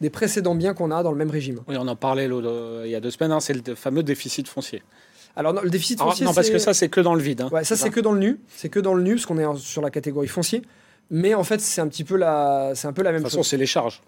des 0.00 0.10
précédents 0.10 0.56
biens 0.56 0.74
qu'on 0.74 0.90
a 0.90 1.04
dans 1.04 1.12
le 1.12 1.16
même 1.16 1.30
régime. 1.30 1.60
Oui, 1.68 1.76
on 1.78 1.86
en 1.86 1.94
parlait 1.94 2.26
il 2.26 2.90
y 2.90 2.94
a 2.96 3.00
deux 3.00 3.12
semaines, 3.12 3.30
hein, 3.30 3.38
c'est 3.38 3.54
le 3.54 3.74
fameux 3.76 4.02
déficit 4.02 4.48
foncier. 4.48 4.82
Alors 5.36 5.52
le 5.52 5.70
déficit 5.70 6.00
foncier, 6.00 6.26
non 6.26 6.34
parce 6.34 6.50
que 6.50 6.58
ça 6.58 6.74
c'est 6.74 6.88
que 6.88 7.00
dans 7.00 7.14
le 7.14 7.22
vide. 7.22 7.42
Hein. 7.42 7.48
Ouais, 7.52 7.62
ça 7.62 7.76
c'est 7.76 7.90
que 7.90 8.00
dans 8.00 8.12
le 8.12 8.20
nu, 8.20 8.40
c'est 8.48 8.68
que 8.68 8.80
dans 8.80 8.94
le 8.94 9.02
nu 9.04 9.14
parce 9.14 9.26
qu'on 9.26 9.38
est 9.38 9.58
sur 9.58 9.82
la 9.82 9.90
catégorie 9.90 10.28
foncier. 10.28 10.62
Mais 11.10 11.34
en 11.34 11.44
fait 11.44 11.60
c'est 11.60 11.80
un 11.80 11.86
petit 11.86 12.02
peu 12.02 12.16
la, 12.16 12.72
c'est 12.74 12.88
un 12.88 12.92
peu 12.92 13.02
la 13.02 13.12
même 13.12 13.20
chose. 13.20 13.30
De 13.30 13.36
toute 13.36 13.38
façon 13.42 13.50
c'est 13.50 13.58
les 13.58 13.66
charges 13.66 14.02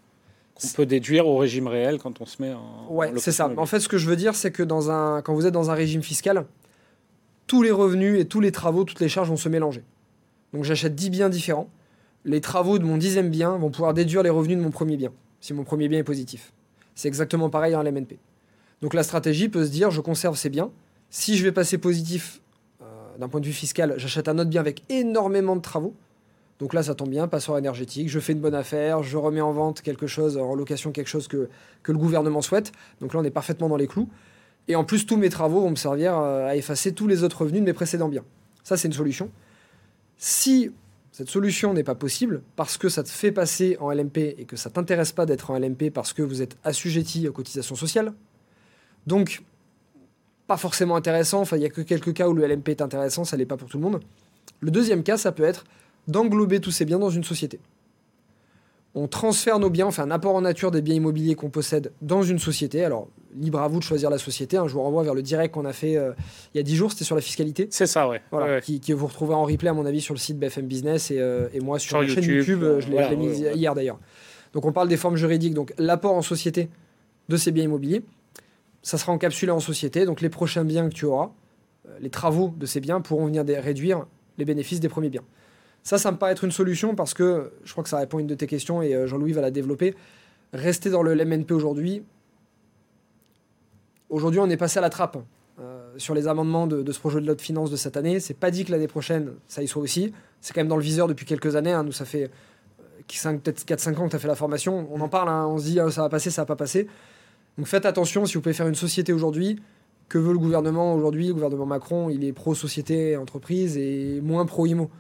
qu'on 0.61 0.69
peut 0.69 0.87
déduire 0.87 1.27
au 1.27 1.37
régime 1.37 1.67
réel 1.67 1.99
quand 1.99 2.21
on 2.21 2.27
se 2.27 2.43
met 2.43 2.53
en. 2.53 2.87
Ouais, 2.91 3.13
c'est 3.17 3.33
ça. 3.33 3.51
En 3.57 3.67
fait, 3.67 3.81
ce 3.81 3.89
que 3.89 3.99
je 3.99 4.07
veux 4.07 4.17
dire, 4.17 4.35
c'est 4.35 4.51
que 4.51 4.63
dans 4.63 4.91
un, 4.91 5.23
quand 5.23 5.35
vous 5.35 5.47
êtes 5.47 5.55
dans 5.55 5.71
un 5.71 5.75
régime 5.75 6.03
fiscal, 6.03 6.47
tous 7.47 7.63
les 7.63 7.71
revenus 7.71 8.21
et 8.21 8.25
tous 8.27 8.41
les 8.41 8.53
travaux, 8.53 8.85
toutes 8.85 9.01
les 9.01 9.09
charges 9.09 9.29
vont 9.29 9.37
se 9.37 9.49
mélanger. 9.49 9.83
Donc 10.53 10.65
j'achète 10.65 10.95
10 10.95 11.11
biens 11.11 11.29
différents. 11.29 11.69
Les 12.25 12.41
travaux 12.41 12.79
de 12.79 12.85
mon 12.85 12.97
dixième 12.97 13.31
bien 13.31 13.57
vont 13.57 13.71
pouvoir 13.71 13.95
déduire 13.95 14.23
les 14.23 14.31
revenus 14.31 14.59
de 14.59 14.63
mon 14.63 14.71
premier 14.71 14.97
bien, 14.97 15.13
si 15.41 15.55
mon 15.55 15.65
premier 15.65 15.89
bien 15.89 15.99
est 15.99 16.05
positif. 16.05 16.53
C'est 16.95 17.09
exactement 17.09 17.49
pareil 17.49 17.75
en 17.77 17.83
LMNP. 17.83 18.19
Donc 18.83 18.95
la 18.95 19.03
stratégie 19.03 19.49
peut 19.49 19.65
se 19.65 19.71
dire, 19.71 19.91
je 19.91 20.01
conserve 20.01 20.37
ces 20.37 20.51
biens. 20.51 20.71
Si 21.11 21.37
je 21.37 21.45
vais 21.45 21.53
passer 21.53 21.79
positif 21.79 22.41
euh, 22.83 22.85
d'un 23.19 23.29
point 23.29 23.41
de 23.41 23.47
vue 23.47 23.53
fiscal, 23.53 23.95
j'achète 23.97 24.29
un 24.29 24.39
autre 24.39 24.51
bien 24.51 24.61
avec 24.61 24.83
énormément 24.89 25.57
de 25.57 25.63
travaux 25.63 25.95
donc 26.59 26.75
là, 26.75 26.83
ça 26.83 26.95
tombe 26.95 27.11
bien, 27.11 27.29
passeur 27.29 27.57
énergétique, 27.57 28.09
je 28.09 28.19
fais 28.19 28.33
une 28.33 28.41
bonne 28.41 28.55
affaire, 28.55 29.03
je 29.03 29.17
remets 29.17 29.41
en 29.41 29.53
vente 29.53 29.81
quelque 29.81 30.07
chose, 30.07 30.37
en 30.37 30.55
location 30.55 30.91
quelque 30.91 31.09
chose 31.09 31.29
que, 31.29 31.49
que 31.83 31.93
le 31.93 31.99
gouvernement 31.99 32.43
souhaite. 32.43 32.73
Donc 33.01 33.15
là, 33.15 33.21
on 33.21 33.25
est 33.25 33.31
parfaitement 33.31 33.69
dans 33.69 33.77
les 33.77 33.87
clous. 33.87 34.09
Et 34.67 34.75
en 34.75 34.85
plus, 34.85 35.07
tous 35.07 35.17
mes 35.17 35.31
travaux 35.31 35.61
vont 35.61 35.71
me 35.71 35.77
servir 35.77 36.19
euh, 36.19 36.49
à 36.49 36.57
effacer 36.57 36.93
tous 36.93 37.07
les 37.07 37.23
autres 37.23 37.43
revenus 37.43 37.61
de 37.61 37.67
mes 37.67 37.73
précédents 37.73 38.09
biens. 38.09 38.25
Ça, 38.65 38.77
c'est 38.77 38.89
une 38.89 38.95
solution. 38.95 39.31
Si 40.17 40.73
cette 41.13 41.31
solution 41.31 41.75
n'est 41.75 41.85
pas 41.85 41.95
possible, 41.95 42.43
parce 42.57 42.77
que 42.77 42.89
ça 42.89 43.03
te 43.03 43.09
fait 43.09 43.33
passer 43.33 43.77
en 43.81 43.91
LMP 43.91 44.19
et 44.39 44.45
que 44.45 44.57
ça 44.57 44.69
t'intéresse 44.69 45.13
pas 45.13 45.27
d'être 45.27 45.51
en 45.51 45.59
LMP 45.59 45.91
parce 45.93 46.13
que 46.13 46.23
vous 46.23 46.43
êtes 46.43 46.57
assujetti 46.65 47.27
aux 47.29 47.33
cotisations 47.33 47.77
sociales, 47.77 48.13
donc 49.07 49.43
pas 50.47 50.57
forcément 50.57 50.97
intéressant, 50.97 51.41
enfin 51.41 51.57
il 51.57 51.61
n'y 51.61 51.67
a 51.67 51.71
que 51.71 51.81
quelques 51.81 52.13
cas 52.13 52.29
où 52.29 52.35
le 52.35 52.47
LMP 52.47 52.69
est 52.69 52.83
intéressant, 52.83 53.25
ça 53.25 53.37
l'est 53.37 53.47
pas 53.47 53.57
pour 53.57 53.69
tout 53.69 53.79
le 53.79 53.83
monde. 53.83 54.01
Le 54.61 54.71
deuxième 54.71 55.03
cas, 55.03 55.17
ça 55.17 55.33
peut 55.33 55.45
être 55.45 55.65
d'englober 56.09 56.61
tous 56.61 56.71
ces 56.71 56.85
biens 56.85 56.99
dans 56.99 57.11
une 57.11 57.25
société. 57.25 57.61
On 58.95 59.07
transfère 59.07 59.59
nos 59.59 59.71
biens, 59.71 59.89
on 59.89 59.91
fait 59.91 60.03
un 60.03 60.11
apport 60.11 60.35
en 60.35 60.41
nature 60.41 60.71
des 60.71 60.83
biens 60.83 60.97
immobiliers 60.97 61.35
qu'on 61.35 61.51
possède 61.51 61.93
dans 62.03 62.23
une 62.23 62.39
société. 62.39 62.83
Alors, 62.83 63.09
libre 63.37 63.61
à 63.61 63.69
vous 63.69 63.79
de 63.79 63.85
choisir 63.85 64.11
la 64.11 64.19
société. 64.19 64.57
Un 64.57 64.67
je 64.67 64.73
vous 64.73 64.83
renvoie 64.83 65.03
vers 65.03 65.15
le 65.15 65.23
direct 65.23 65.55
qu'on 65.55 65.67
a 65.67 65.73
fait 65.73 65.97
euh, 65.97 66.13
il 66.55 66.57
y 66.57 66.61
a 66.61 66.63
10 66.63 66.75
jours, 66.75 66.91
c'était 66.91 67.05
sur 67.05 67.15
la 67.15 67.21
fiscalité. 67.21 67.69
C'est 67.71 67.87
ça, 67.87 68.09
ouais. 68.09 68.23
Voilà, 68.31 68.61
Qui, 68.61 68.81
vous 68.93 69.07
retrouvez 69.07 69.35
en 69.35 69.45
replay, 69.45 69.69
à 69.69 69.75
mon 69.75 69.87
avis, 69.87 70.01
sur 70.01 70.15
le 70.15 70.19
site 70.19 70.39
BFM 70.39 70.67
Business 70.67 71.11
et, 71.11 71.21
euh, 71.21 71.49
moi 71.63 71.79
sur, 71.79 72.01
la 72.01 72.09
chaîne 72.09 72.25
YouTube. 72.25 72.63
Euh, 72.63 72.81
je 72.81 72.89
l'ai 72.89 73.17
mis 73.17 73.39
hier 73.39 73.75
d'ailleurs. 73.75 73.99
Donc, 74.55 74.65
on 74.65 74.73
parle 74.73 74.89
des 74.89 74.97
formes 74.97 75.17
juridiques. 75.17 75.55
Donc, 75.55 75.75
l'apport 75.77 76.15
en 76.15 76.23
société 76.23 76.71
de 77.29 77.37
ces 77.37 77.53
biens 77.53 77.65
immobiliers, 77.65 78.03
ça 78.83 78.97
sera 78.97 79.13
encapsulé 79.13 79.53
en 79.53 79.61
société. 79.61 80.07
Donc, 80.07 80.23
les 80.23 80.31
prochains 80.31 80.65
biens 80.65 80.89
que 80.89 80.95
tu 80.95 81.05
auras, 81.05 81.31
les 82.01 82.11
travaux 82.11 82.55
de 82.57 82.65
ces 82.65 82.81
biens 82.81 83.01
pourront 83.03 83.27
venir 83.27 83.45
réduire 83.47 84.07
les 84.39 84.47
bénéfices 84.47 84.81
des 84.81 84.89
premiers 84.89 85.11
biens. 85.11 85.25
Ça, 85.83 85.99
ça 85.99 86.13
me 86.13 86.17
paraît 86.17 86.33
être 86.33 86.45
une 86.45 86.53
solution 86.53 86.95
parce 86.95 87.15
que 87.15 87.53
je 87.65 87.73
crois 87.73 87.83
que 87.83 87.91
ça 87.91 87.99
répond 87.99 88.19
à 88.19 88.21
une 88.21 88.27
de 88.27 88.35
tes 88.35 88.47
questions 88.47 88.83
et 88.83 88.95
euh, 88.95 89.07
Jean-Louis 89.07 89.33
va 89.33 89.41
la 89.41 89.51
développer. 89.51 89.95
Rester 90.53 90.91
dans 90.91 91.03
le 91.03 91.15
LMNP 91.15 91.53
aujourd'hui. 91.53 92.03
Aujourd'hui, 94.11 94.41
on 94.41 94.49
est 94.49 94.57
passé 94.57 94.79
à 94.79 94.83
la 94.83 94.91
trappe 94.91 95.19
euh, 95.61 95.93
sur 95.97 96.15
les 96.15 96.29
amendements 96.29 96.67
de, 96.67 96.91
ce 96.91 96.99
projet 96.99 97.21
de 97.21 97.27
loi 97.27 97.35
de 97.35 97.41
finances 97.41 97.71
de 97.71 97.77
cette 97.77 97.97
année. 97.97 98.21
C'est 98.21 98.35
pas 98.35 98.51
dit 98.51 98.65
que 98.65 98.73
l'année 98.73 98.89
prochaine, 98.89 99.33
ça 99.49 99.63
y 99.63 99.69
soit 99.69 99.83
aussi. 99.83 100.13
C'est 100.41 100.55
quand 100.55 100.61
même 100.61 100.69
dans 100.69 100.77
le 100.77 100.83
viseur 100.83 101.09
depuis 101.09 101.27
quelques 101.27 101.57
années. 101.57 101.73
Hein. 101.73 101.83
Nous, 101.83 101.93
ça 101.93 102.05
fait 102.05 102.31
euh, 102.81 103.39
peut-être 103.39 103.65
4-5 103.67 103.97
ans 103.97 104.05
que 104.05 104.11
tu 104.11 104.17
as 104.17 104.19
fait 104.19 104.29
la 104.29 104.35
formation. 104.35 104.89
On 104.91 105.01
en 105.01 105.09
parle, 105.09 105.29
hein. 105.29 105.47
on 105.47 105.59
se 105.59 105.65
dit 105.65 105.81
ah, 105.81 105.91
ça 105.91 106.03
va 106.03 106.09
passer, 106.09 106.31
ça 106.31 106.43
va 106.43 106.47
pas 106.47 106.57
passer. 106.57 106.87
Donc 107.57 107.67
faites 107.67 107.87
attention 107.87 108.25
si 108.25 108.35
vous 108.35 108.41
pouvez 108.41 108.55
faire 108.55 108.69
une 108.69 108.75
société 108.77 109.13
aujourd'hui. 109.13 109.61
Que 110.09 110.17
veut 110.17 110.33
le 110.33 110.39
gouvernement 110.39 110.95
aujourd'hui? 110.95 111.27
Le 111.27 111.35
gouvernement 111.35 111.67
Macron, 111.67 112.09
il 112.09 112.25
est 112.25 112.33
pro-société, 112.33 113.17
entreprise 113.17 113.77
et 113.77 114.21
moins 114.23 114.47
pro-IMO. 114.47 114.91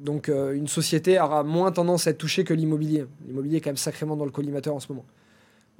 Donc 0.00 0.28
euh, 0.28 0.54
une 0.54 0.68
société 0.68 1.20
aura 1.20 1.42
moins 1.42 1.72
tendance 1.72 2.06
à 2.06 2.10
être 2.10 2.18
touchée 2.18 2.44
que 2.44 2.54
l'immobilier. 2.54 3.06
L'immobilier 3.26 3.58
est 3.58 3.60
quand 3.60 3.70
même 3.70 3.76
sacrément 3.76 4.16
dans 4.16 4.24
le 4.24 4.30
collimateur 4.30 4.74
en 4.74 4.80
ce 4.80 4.88
moment. 4.90 5.04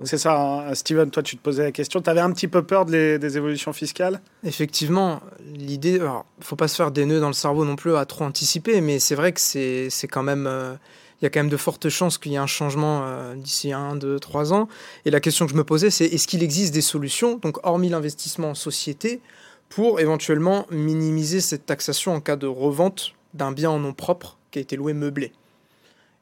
C'est 0.05 0.17
ça, 0.17 0.41
hein. 0.41 0.75
Steven, 0.75 1.11
toi 1.11 1.23
tu 1.23 1.37
te 1.37 1.43
posais 1.43 1.63
la 1.63 1.73
question, 1.73 2.01
tu 2.01 2.09
avais 2.09 2.21
un 2.21 2.33
petit 2.33 2.49
peu 2.49 2.63
peur 2.63 2.87
des 2.87 3.37
évolutions 3.37 3.75
fiscales? 3.75 4.23
Effectivement, 4.45 5.21
l'idée, 5.55 5.97
il 5.97 6.03
ne 6.03 6.09
faut 6.41 6.57
pas 6.57 6.69
se 6.69 6.77
faire 6.77 6.91
des 6.91 7.05
nœuds 7.05 7.21
dans 7.21 7.29
le 7.29 7.35
cerveau 7.35 7.67
non 7.67 7.77
plus 7.77 7.95
à 7.95 8.07
trop 8.07 8.25
anticiper, 8.25 8.81
mais 8.81 8.99
c'est 8.99 9.15
vrai 9.15 9.33
que 9.33 9.41
c'est 9.41 10.09
quand 10.11 10.23
même... 10.23 10.47
Euh, 10.47 10.75
il 11.21 11.25
y 11.25 11.27
a 11.27 11.31
quand 11.31 11.41
même 11.41 11.51
de 11.51 11.57
fortes 11.59 11.91
chances 11.91 12.17
qu'il 12.17 12.33
y 12.33 12.37
ait 12.37 12.39
un 12.39 12.47
changement 12.47 13.03
euh, 13.05 13.35
d'ici 13.35 13.75
un, 13.75 13.95
deux, 13.95 14.19
trois 14.19 14.55
ans. 14.55 14.69
Et 15.05 15.11
la 15.11 15.21
question 15.21 15.45
que 15.45 15.53
je 15.53 15.57
me 15.57 15.65
posais, 15.65 15.91
c'est 15.91 16.07
est-ce 16.07 16.27
qu'il 16.27 16.43
existe 16.43 16.73
des 16.73 16.81
solutions, 16.81 17.37
donc 17.37 17.59
hormis 17.63 17.91
l'investissement 17.91 18.51
en 18.51 18.55
société, 18.55 19.21
pour 19.69 20.01
éventuellement 20.01 20.67
minimiser 20.71 21.43
cette 21.43 21.67
taxation 21.67 22.15
en 22.15 22.21
cas 22.21 22.37
de 22.37 22.47
revente 22.47 23.13
d'un 23.35 23.53
bien 23.53 23.71
en 23.71 23.79
nom 23.79 23.93
propre 23.93 24.39
qui 24.51 24.59
a 24.59 24.63
été 24.63 24.77
loué 24.77 24.93
meublé. 24.93 25.33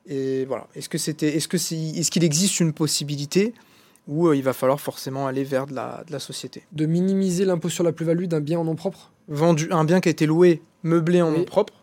Et 0.06 0.44
voilà. 0.46 0.66
Est-ce 0.74 0.88
que 0.88 0.98
c'était, 0.98 1.36
est-ce 1.36 1.48
que 1.48 1.56
est, 1.56 2.02
ce 2.02 2.10
qu'il 2.10 2.24
existe 2.24 2.60
une 2.60 2.72
possibilité 2.72 3.54
où 4.06 4.32
il 4.32 4.42
va 4.42 4.54
falloir 4.54 4.80
forcément 4.80 5.26
aller 5.26 5.44
vers 5.44 5.66
de 5.66 5.74
la, 5.74 6.02
de 6.06 6.12
la 6.12 6.18
société? 6.18 6.62
De 6.72 6.86
minimiser 6.86 7.44
l'impôt 7.44 7.68
sur 7.68 7.84
la 7.84 7.92
plus-value 7.92 8.24
d'un 8.24 8.40
bien 8.40 8.58
en 8.58 8.64
nom 8.64 8.74
propre? 8.74 9.12
Vendu, 9.28 9.68
un 9.70 9.84
bien 9.84 10.00
qui 10.00 10.08
a 10.08 10.10
été 10.10 10.24
loué, 10.24 10.62
meublé 10.82 11.20
en 11.20 11.30
nom 11.30 11.44
propre, 11.44 11.74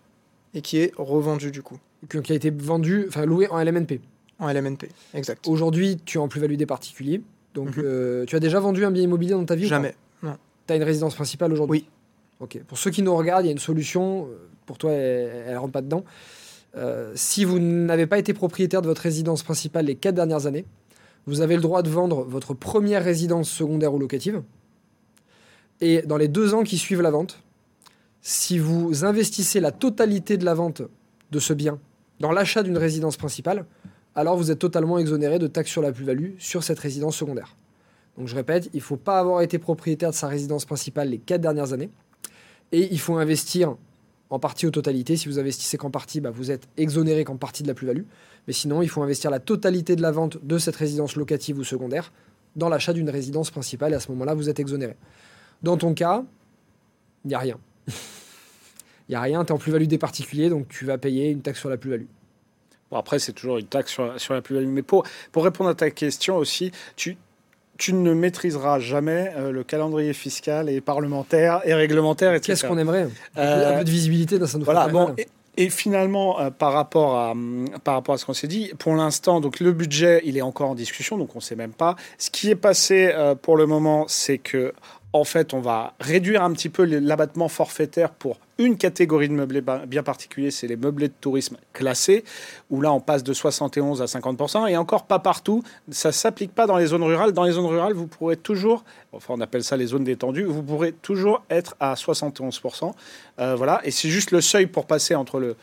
et 0.55 0.61
qui 0.61 0.79
est 0.79 0.91
revendu 0.97 1.51
du 1.51 1.61
coup. 1.61 1.77
Qui 2.09 2.31
a 2.31 2.35
été 2.35 2.49
vendu, 2.49 3.05
enfin 3.07 3.25
loué 3.25 3.47
en 3.49 3.61
LMNP. 3.61 3.99
En 4.39 4.51
LMNP, 4.51 4.89
exact. 5.13 5.47
Aujourd'hui, 5.47 5.97
tu 6.03 6.17
es 6.17 6.21
en 6.21 6.27
plus-value 6.27 6.55
des 6.55 6.65
particuliers. 6.65 7.21
Donc, 7.53 7.77
mhm. 7.77 8.25
tu 8.25 8.35
as 8.35 8.39
déjà 8.39 8.59
vendu 8.59 8.83
un 8.83 8.91
bien 8.91 9.03
immobilier 9.03 9.31
dans 9.31 9.45
ta 9.45 9.55
vie 9.55 9.67
Jamais, 9.67 9.95
non. 10.23 10.35
Tu 10.67 10.73
as 10.73 10.75
une 10.75 10.83
résidence 10.83 11.15
principale 11.15 11.53
aujourd'hui? 11.53 11.85
Oui. 11.85 11.89
Ok. 12.39 12.61
Pour 12.67 12.77
ceux 12.77 12.91
qui 12.91 13.01
nous 13.01 13.15
regardent, 13.15 13.45
il 13.45 13.47
y 13.47 13.49
a 13.49 13.53
une 13.53 13.59
solution. 13.59 14.27
Pour 14.65 14.77
toi, 14.77 14.91
elle 14.91 15.53
ne 15.53 15.57
rentre 15.57 15.71
pas 15.71 15.81
dedans. 15.81 16.03
Euh, 16.77 17.13
si 17.15 17.45
vous 17.45 17.59
n'avez 17.59 18.05
pas 18.05 18.17
été 18.17 18.33
propriétaire 18.33 18.81
de 18.81 18.87
votre 18.87 19.01
résidence 19.01 19.43
principale 19.43 19.85
les 19.85 19.95
quatre 19.95 20.15
dernières 20.15 20.45
années, 20.45 20.65
vous 21.25 21.41
avez 21.41 21.55
le 21.55 21.61
droit 21.61 21.81
de 21.81 21.89
vendre 21.89 22.23
votre 22.23 22.53
première 22.53 23.03
résidence 23.03 23.49
secondaire 23.49 23.93
ou 23.93 23.99
locative. 23.99 24.43
Et 25.81 26.01
dans 26.01 26.17
les 26.17 26.27
deux 26.27 26.53
ans 26.53 26.63
qui 26.63 26.77
suivent 26.77 27.01
la 27.01 27.11
vente, 27.11 27.41
si 28.21 28.59
vous 28.59 29.05
investissez 29.05 29.59
la 29.59 29.71
totalité 29.71 30.37
de 30.37 30.45
la 30.45 30.53
vente 30.53 30.81
de 31.31 31.39
ce 31.39 31.53
bien 31.53 31.79
dans 32.19 32.31
l'achat 32.31 32.63
d'une 32.63 32.77
résidence 32.77 33.17
principale, 33.17 33.65
alors 34.13 34.37
vous 34.37 34.51
êtes 34.51 34.59
totalement 34.59 34.97
exonéré 34.97 35.39
de 35.39 35.47
taxes 35.47 35.71
sur 35.71 35.81
la 35.81 35.91
plus-value 35.91 36.31
sur 36.39 36.63
cette 36.63 36.79
résidence 36.79 37.15
secondaire. 37.15 37.55
Donc 38.17 38.27
je 38.27 38.35
répète, 38.35 38.69
il 38.73 38.77
ne 38.77 38.81
faut 38.81 38.95
pas 38.97 39.19
avoir 39.19 39.41
été 39.41 39.59
propriétaire 39.59 40.11
de 40.11 40.15
sa 40.15 40.27
résidence 40.27 40.65
principale 40.65 41.09
les 41.09 41.17
quatre 41.17 41.41
dernières 41.41 41.73
années. 41.73 41.89
Et 42.71 42.87
il 42.91 42.99
faut 42.99 43.15
investir 43.17 43.75
en 44.29 44.39
partie 44.39 44.65
ou 44.65 44.71
totalité. 44.71 45.17
Si 45.17 45.27
vous 45.27 45.39
investissez 45.39 45.77
qu'en 45.77 45.91
partie, 45.91 46.21
bah, 46.21 46.31
vous 46.31 46.51
êtes 46.51 46.67
exonéré 46.77 47.23
qu'en 47.23 47.37
partie 47.37 47.63
de 47.63 47.67
la 47.67 47.73
plus-value. 47.73 48.03
Mais 48.47 48.53
sinon, 48.53 48.81
il 48.81 48.89
faut 48.89 49.01
investir 49.01 49.31
la 49.31 49.39
totalité 49.39 49.95
de 49.95 50.01
la 50.01 50.11
vente 50.11 50.43
de 50.43 50.57
cette 50.57 50.75
résidence 50.75 51.15
locative 51.15 51.57
ou 51.57 51.63
secondaire 51.63 52.11
dans 52.55 52.69
l'achat 52.69 52.93
d'une 52.93 53.09
résidence 53.09 53.51
principale 53.51 53.93
et 53.93 53.95
à 53.95 53.99
ce 53.99 54.11
moment-là, 54.11 54.33
vous 54.33 54.49
êtes 54.49 54.59
exonéré. 54.59 54.95
Dans 55.61 55.77
ton 55.77 55.93
cas, 55.93 56.23
il 57.23 57.29
n'y 57.29 57.33
a 57.33 57.39
rien. 57.39 57.59
Il 59.07 59.11
n'y 59.11 59.17
a 59.17 59.21
rien, 59.21 59.45
tu 59.45 59.49
es 59.49 59.51
en 59.51 59.59
plus-value 59.59 59.85
des 59.85 59.99
particuliers, 59.99 60.49
donc 60.49 60.67
tu 60.67 60.83
vas 60.83 60.97
payer 60.97 61.29
une 61.29 61.43
taxe 61.43 61.59
sur 61.59 61.69
la 61.69 61.77
plus-value. 61.77 62.07
Bon, 62.89 62.97
après, 62.97 63.19
c'est 63.19 63.33
toujours 63.33 63.59
une 63.59 63.67
taxe 63.67 63.91
sur, 64.17 64.33
la 64.33 64.41
plus-value. 64.41 64.67
Mais 64.67 64.81
pour, 64.81 65.03
pour 65.31 65.43
répondre 65.43 65.69
à 65.69 65.75
ta 65.75 65.91
question 65.91 66.37
aussi, 66.37 66.71
tu, 66.95 67.15
tu 67.77 67.93
ne 67.93 68.13
maîtriseras 68.13 68.79
jamais 68.79 69.31
euh, 69.35 69.51
le 69.51 69.63
calendrier 69.63 70.13
fiscal 70.13 70.69
et 70.69 70.81
parlementaire 70.81 71.61
et 71.65 71.73
réglementaire, 71.73 72.33
etc. 72.33 72.53
Qu'est-ce 72.53 72.65
qu'on 72.65 72.77
aimerait 72.77 73.07
euh, 73.37 73.73
Un 73.73 73.77
peu 73.79 73.83
de 73.83 73.89
visibilité, 73.89 74.39
dans 74.39 74.47
ça 74.47 74.57
nous 74.57 74.65
voilà, 74.65 74.87
bon, 74.87 75.13
et, 75.57 75.69
finalement, 75.69 76.39
euh, 76.39 76.49
par, 76.49 76.73
rapport 76.73 77.17
à, 77.17 77.33
par 77.83 77.95
rapport 77.95 78.15
à 78.15 78.17
ce 78.17 78.25
qu'on 78.25 78.33
s'est 78.33 78.47
dit, 78.47 78.71
pour 78.77 78.93
l'instant, 78.95 79.41
donc 79.41 79.59
le 79.59 79.71
budget, 79.71 80.21
il 80.25 80.37
est 80.37 80.41
encore 80.41 80.69
en 80.69 80.75
discussion, 80.75 81.17
donc 81.17 81.35
on 81.35 81.39
ne 81.39 81.43
sait 81.43 81.55
même 81.55 81.73
pas. 81.73 81.95
Ce 82.17 82.29
qui 82.29 82.49
est 82.49 82.55
passé 82.55 83.13
pour 83.41 83.57
le 83.57 83.65
moment, 83.65 84.05
c'est 84.07 84.37
que 84.37 84.73
en 85.15 85.23
fait, 85.23 85.53
on 85.53 85.61
va 85.61 85.93
réduire 86.01 86.43
un 86.43 86.51
petit 86.51 86.67
peu 86.67 86.83
l'abattement 86.83 87.47
forfaitaire 87.47 88.09
pour 88.09 88.37
une 88.57 88.75
catégorie 88.75 89.29
de 89.29 89.33
meublés 89.33 89.63
bien 89.87 90.03
particuliers, 90.03 90.51
c'est 90.51 90.67
les 90.67 90.75
meublés 90.75 91.07
de 91.07 91.13
tourisme 91.21 91.55
classés, 91.71 92.25
où 92.69 92.81
là 92.81 92.91
on 92.91 92.99
passe 92.99 93.23
de 93.23 93.31
71 93.31 94.01
à 94.01 94.05
50%, 94.05 94.67
et 94.67 94.75
encore 94.75 95.05
pas 95.05 95.19
partout, 95.19 95.63
ça 95.89 96.09
ne 96.09 96.13
s'applique 96.13 96.53
pas 96.53 96.67
dans 96.67 96.75
les 96.75 96.87
zones 96.87 97.03
rurales. 97.03 97.31
Dans 97.31 97.45
les 97.45 97.53
zones 97.53 97.65
rurales, 97.65 97.93
vous 97.93 98.07
pourrez 98.07 98.35
toujours, 98.35 98.83
enfin 99.13 99.35
on 99.37 99.39
appelle 99.39 99.63
ça 99.63 99.77
les 99.77 99.85
zones 99.87 100.03
détendues, 100.03 100.43
vous 100.43 100.63
pourrez 100.63 100.91
toujours 100.91 101.43
être 101.49 101.77
à 101.79 101.93
71%. 101.93 102.91
Euh, 103.39 103.55
voilà, 103.55 103.79
et 103.85 103.91
c'est 103.91 104.09
juste 104.09 104.31
le 104.31 104.41
seuil 104.41 104.67
pour 104.67 104.85
passer 104.85 105.15
entre 105.15 105.39
le 105.39 105.55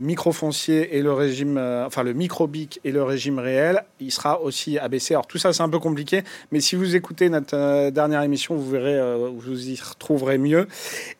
microfoncier 0.00 0.96
et 0.96 1.02
le 1.02 1.12
régime, 1.12 1.56
euh, 1.58 1.86
enfin 1.86 2.02
le 2.02 2.12
microbic 2.12 2.80
et 2.84 2.90
le 2.90 3.02
régime 3.02 3.38
réel, 3.38 3.84
il 4.00 4.10
sera 4.10 4.40
aussi 4.40 4.78
abaissé. 4.78 5.14
Alors 5.14 5.26
tout 5.26 5.38
ça 5.38 5.52
c'est 5.52 5.62
un 5.62 5.68
peu 5.68 5.78
compliqué, 5.78 6.22
mais 6.50 6.60
si 6.60 6.74
vous 6.74 6.96
écoutez 6.96 7.28
notre 7.28 7.56
euh, 7.56 7.90
dernière 7.90 8.22
émission, 8.22 8.56
vous 8.56 8.70
verrez, 8.70 8.98
vous 9.30 9.70
y 9.70 9.78
retrouverez 9.80 10.38
mieux. 10.38 10.66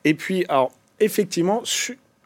Et 0.05 0.15
puis, 0.15 0.45
alors 0.49 0.73
effectivement, 0.99 1.63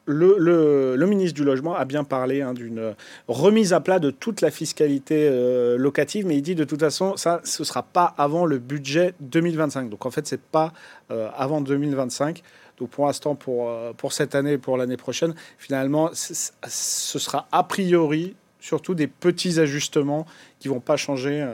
le, 0.06 0.94
le, 0.96 1.06
ministre 1.06 1.34
du 1.34 1.44
Logement 1.44 1.74
a 1.74 1.84
bien 1.84 2.04
parlé 2.04 2.42
hein, 2.42 2.52
d'une 2.52 2.94
remise 3.28 3.72
à 3.72 3.80
plat 3.80 3.98
de 3.98 4.10
toute 4.10 4.40
la 4.40 4.50
fiscalité 4.50 5.28
euh, 5.30 5.76
locative, 5.78 6.26
mais 6.26 6.36
il 6.36 6.42
dit 6.42 6.54
de 6.54 6.64
toute 6.64 6.80
façon, 6.80 7.16
ça, 7.16 7.40
ce 7.44 7.64
sera 7.64 7.82
pas 7.82 8.14
avant 8.18 8.44
le 8.44 8.58
budget 8.58 9.14
2025. 9.20 9.88
Donc 9.88 10.04
en 10.06 10.10
fait, 10.10 10.26
ce 10.26 10.34
n'est 10.34 10.40
pas 10.52 10.72
euh, 11.10 11.28
avant 11.36 11.60
2025. 11.60 12.42
Donc 12.78 12.90
pour 12.90 13.06
l'instant, 13.06 13.34
pour, 13.34 13.68
euh, 13.68 13.92
pour 13.92 14.12
cette 14.12 14.34
année 14.34 14.52
et 14.52 14.58
pour 14.58 14.76
l'année 14.76 14.96
prochaine, 14.96 15.34
finalement, 15.58 16.10
ce 16.12 17.18
sera 17.18 17.46
a 17.52 17.62
priori 17.64 18.34
surtout 18.60 18.94
des 18.94 19.06
petits 19.06 19.60
ajustements 19.60 20.26
qui 20.58 20.68
vont 20.68 20.80
pas 20.80 20.96
changer 20.96 21.46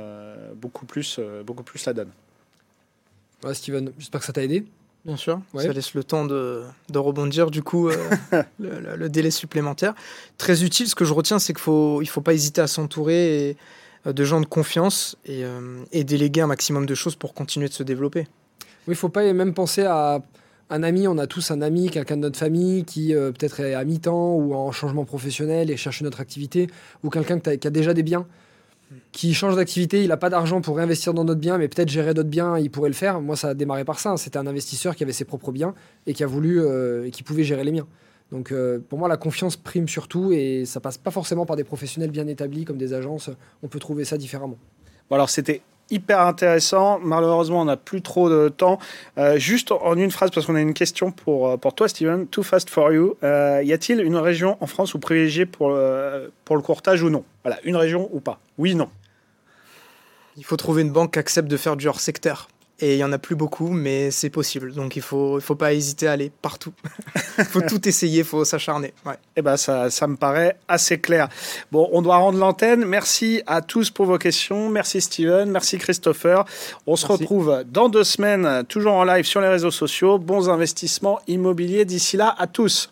beaucoup, 0.54 0.86
plus, 0.86 1.18
beaucoup 1.44 1.64
plus 1.64 1.84
la 1.86 1.92
donne. 1.92 2.10
Ouais, 3.42 3.54
Steven, 3.54 3.92
j'espère 3.98 4.20
que 4.20 4.26
ça 4.26 4.32
t'a 4.32 4.44
aidé. 4.44 4.64
Bien 5.04 5.16
sûr, 5.16 5.40
ça 5.54 5.72
laisse 5.72 5.94
le 5.94 6.04
temps 6.04 6.26
de, 6.26 6.62
de 6.90 6.98
rebondir 6.98 7.50
du 7.50 7.62
coup 7.62 7.88
euh, 7.88 7.96
le, 8.58 9.08
délai 9.08 9.30
supplémentaire. 9.30 9.94
Très 10.36 10.62
utile, 10.62 10.88
ce 10.88 10.94
que 10.94 11.06
je 11.06 11.14
retiens, 11.14 11.38
c'est 11.38 11.54
qu'il 11.54 11.62
faut, 11.62 12.02
il 12.02 12.06
faut 12.06 12.20
pas 12.20 12.34
hésiter 12.34 12.60
à 12.60 12.66
s'entourer 12.66 13.56
euh, 14.06 14.12
de 14.12 14.24
gens 14.24 14.42
de 14.42 14.46
confiance 14.46 15.16
et, 15.24 15.42
euh, 15.42 15.82
et, 15.92 16.04
déléguer 16.04 16.42
un 16.42 16.48
maximum 16.48 16.84
de 16.84 16.94
choses 16.94 17.16
pour 17.16 17.32
continuer 17.32 17.68
de 17.68 17.72
se 17.72 17.82
développer. 17.82 18.26
Oui, 18.86 18.94
il 18.94 18.94
faut 18.94 19.08
pas 19.08 19.32
même 19.32 19.54
penser 19.54 19.84
à 19.84 20.20
un 20.70 20.82
ami, 20.82 21.06
on 21.08 21.18
a 21.18 21.26
tous 21.26 21.50
un 21.50 21.60
ami, 21.62 21.90
quelqu'un 21.90 22.16
de 22.16 22.22
notre 22.22 22.38
famille 22.38 22.84
qui 22.84 23.12
peut-être 23.12 23.60
est 23.60 23.74
à 23.74 23.84
mi-temps 23.84 24.34
ou 24.34 24.54
en 24.54 24.72
changement 24.72 25.04
professionnel 25.04 25.70
et 25.70 25.76
cherche 25.76 26.00
une 26.00 26.06
autre 26.06 26.20
activité, 26.20 26.68
ou 27.02 27.10
quelqu'un 27.10 27.38
qui 27.38 27.66
a 27.66 27.70
déjà 27.70 27.92
des 27.92 28.02
biens 28.02 28.26
qui 29.12 29.34
change 29.34 29.56
d'activité, 29.56 30.02
il 30.02 30.08
n'a 30.08 30.16
pas 30.16 30.30
d'argent 30.30 30.60
pour 30.60 30.76
réinvestir 30.76 31.14
dans 31.14 31.24
notre 31.24 31.40
bien, 31.40 31.58
mais 31.58 31.68
peut-être 31.68 31.88
gérer 31.88 32.14
d'autres 32.14 32.28
biens, 32.28 32.58
il 32.58 32.70
pourrait 32.70 32.88
le 32.88 32.94
faire. 32.94 33.20
Moi, 33.20 33.36
ça 33.36 33.50
a 33.50 33.54
démarré 33.54 33.84
par 33.84 33.98
ça. 33.98 34.16
C'était 34.16 34.38
un 34.38 34.46
investisseur 34.46 34.96
qui 34.96 35.02
avait 35.02 35.12
ses 35.12 35.24
propres 35.24 35.52
biens 35.52 35.74
et 36.06 36.12
qui 36.12 36.24
a 36.24 36.26
voulu 36.26 36.60
euh, 36.60 37.06
et 37.06 37.10
qui 37.10 37.22
pouvait 37.22 37.44
gérer 37.44 37.64
les 37.64 37.72
miens. 37.72 37.86
Donc, 38.32 38.52
euh, 38.52 38.78
pour 38.88 38.98
moi, 38.98 39.08
la 39.08 39.16
confiance 39.16 39.56
prime 39.56 39.88
surtout 39.88 40.32
et 40.32 40.64
ça 40.64 40.80
passe 40.80 40.98
pas 40.98 41.10
forcément 41.10 41.46
par 41.46 41.56
des 41.56 41.64
professionnels 41.64 42.10
bien 42.10 42.26
établis 42.26 42.64
comme 42.64 42.78
des 42.78 42.92
agences. 42.92 43.30
On 43.62 43.68
peut 43.68 43.78
trouver 43.78 44.04
ça 44.04 44.16
différemment. 44.18 44.58
Bon, 45.08 45.16
alors, 45.16 45.30
c'était 45.30 45.62
hyper 45.90 46.20
intéressant. 46.20 46.98
Malheureusement, 47.00 47.60
on 47.60 47.64
n'a 47.64 47.76
plus 47.76 48.02
trop 48.02 48.28
de 48.30 48.48
temps. 48.48 48.78
Euh, 49.18 49.38
juste 49.38 49.72
en 49.72 49.96
une 49.96 50.10
phrase, 50.10 50.30
parce 50.30 50.46
qu'on 50.46 50.54
a 50.54 50.60
une 50.60 50.74
question 50.74 51.10
pour, 51.12 51.48
euh, 51.48 51.56
pour 51.56 51.74
toi, 51.74 51.88
Steven. 51.88 52.26
Too 52.26 52.42
fast 52.42 52.70
for 52.70 52.92
you. 52.92 53.16
Euh, 53.22 53.62
y 53.64 53.72
a-t-il 53.72 54.00
une 54.00 54.16
région 54.16 54.56
en 54.60 54.66
France 54.66 54.94
où 54.94 54.98
privilégiée 54.98 55.46
pour, 55.46 55.76
pour 56.44 56.56
le 56.56 56.62
courtage 56.62 57.02
ou 57.02 57.10
non? 57.10 57.24
Voilà, 57.44 57.58
une 57.64 57.76
région 57.76 58.08
ou 58.12 58.20
pas? 58.20 58.38
Oui, 58.58 58.74
non. 58.74 58.88
Il 60.36 60.44
faut 60.44 60.56
trouver 60.56 60.82
une 60.82 60.92
banque 60.92 61.14
qui 61.14 61.18
accepte 61.18 61.48
de 61.48 61.56
faire 61.56 61.76
du 61.76 61.88
hors 61.88 62.00
secteur. 62.00 62.48
Et 62.80 62.94
il 62.94 62.96
n'y 62.96 63.04
en 63.04 63.12
a 63.12 63.18
plus 63.18 63.36
beaucoup, 63.36 63.68
mais 63.68 64.10
c'est 64.10 64.30
possible. 64.30 64.72
Donc 64.72 64.96
il 64.96 65.00
ne 65.00 65.04
faut, 65.04 65.38
il 65.38 65.42
faut 65.42 65.54
pas 65.54 65.72
hésiter 65.74 66.06
à 66.06 66.12
aller 66.12 66.30
partout. 66.42 66.72
Il 67.38 67.44
faut 67.50 67.60
tout 67.60 67.86
essayer, 67.86 68.20
il 68.20 68.24
faut 68.24 68.44
s'acharner. 68.44 68.94
Ouais. 69.04 69.16
Eh 69.36 69.42
ben, 69.42 69.56
ça, 69.56 69.90
ça 69.90 70.06
me 70.06 70.16
paraît 70.16 70.56
assez 70.66 70.98
clair. 70.98 71.28
Bon, 71.70 71.88
on 71.92 72.00
doit 72.02 72.16
rendre 72.16 72.38
l'antenne. 72.38 72.84
Merci 72.84 73.42
à 73.46 73.60
tous 73.60 73.90
pour 73.90 74.06
vos 74.06 74.18
questions. 74.18 74.70
Merci 74.70 75.00
Steven, 75.00 75.50
merci 75.50 75.78
Christopher. 75.78 76.44
On 76.86 76.96
se 76.96 77.06
retrouve 77.06 77.64
dans 77.66 77.88
deux 77.88 78.04
semaines, 78.04 78.64
toujours 78.68 78.94
en 78.94 79.04
live 79.04 79.24
sur 79.24 79.40
les 79.40 79.48
réseaux 79.48 79.70
sociaux. 79.70 80.18
Bons 80.18 80.48
investissements 80.48 81.20
immobiliers 81.26 81.84
d'ici 81.84 82.16
là 82.16 82.34
à 82.38 82.46
tous. 82.46 82.90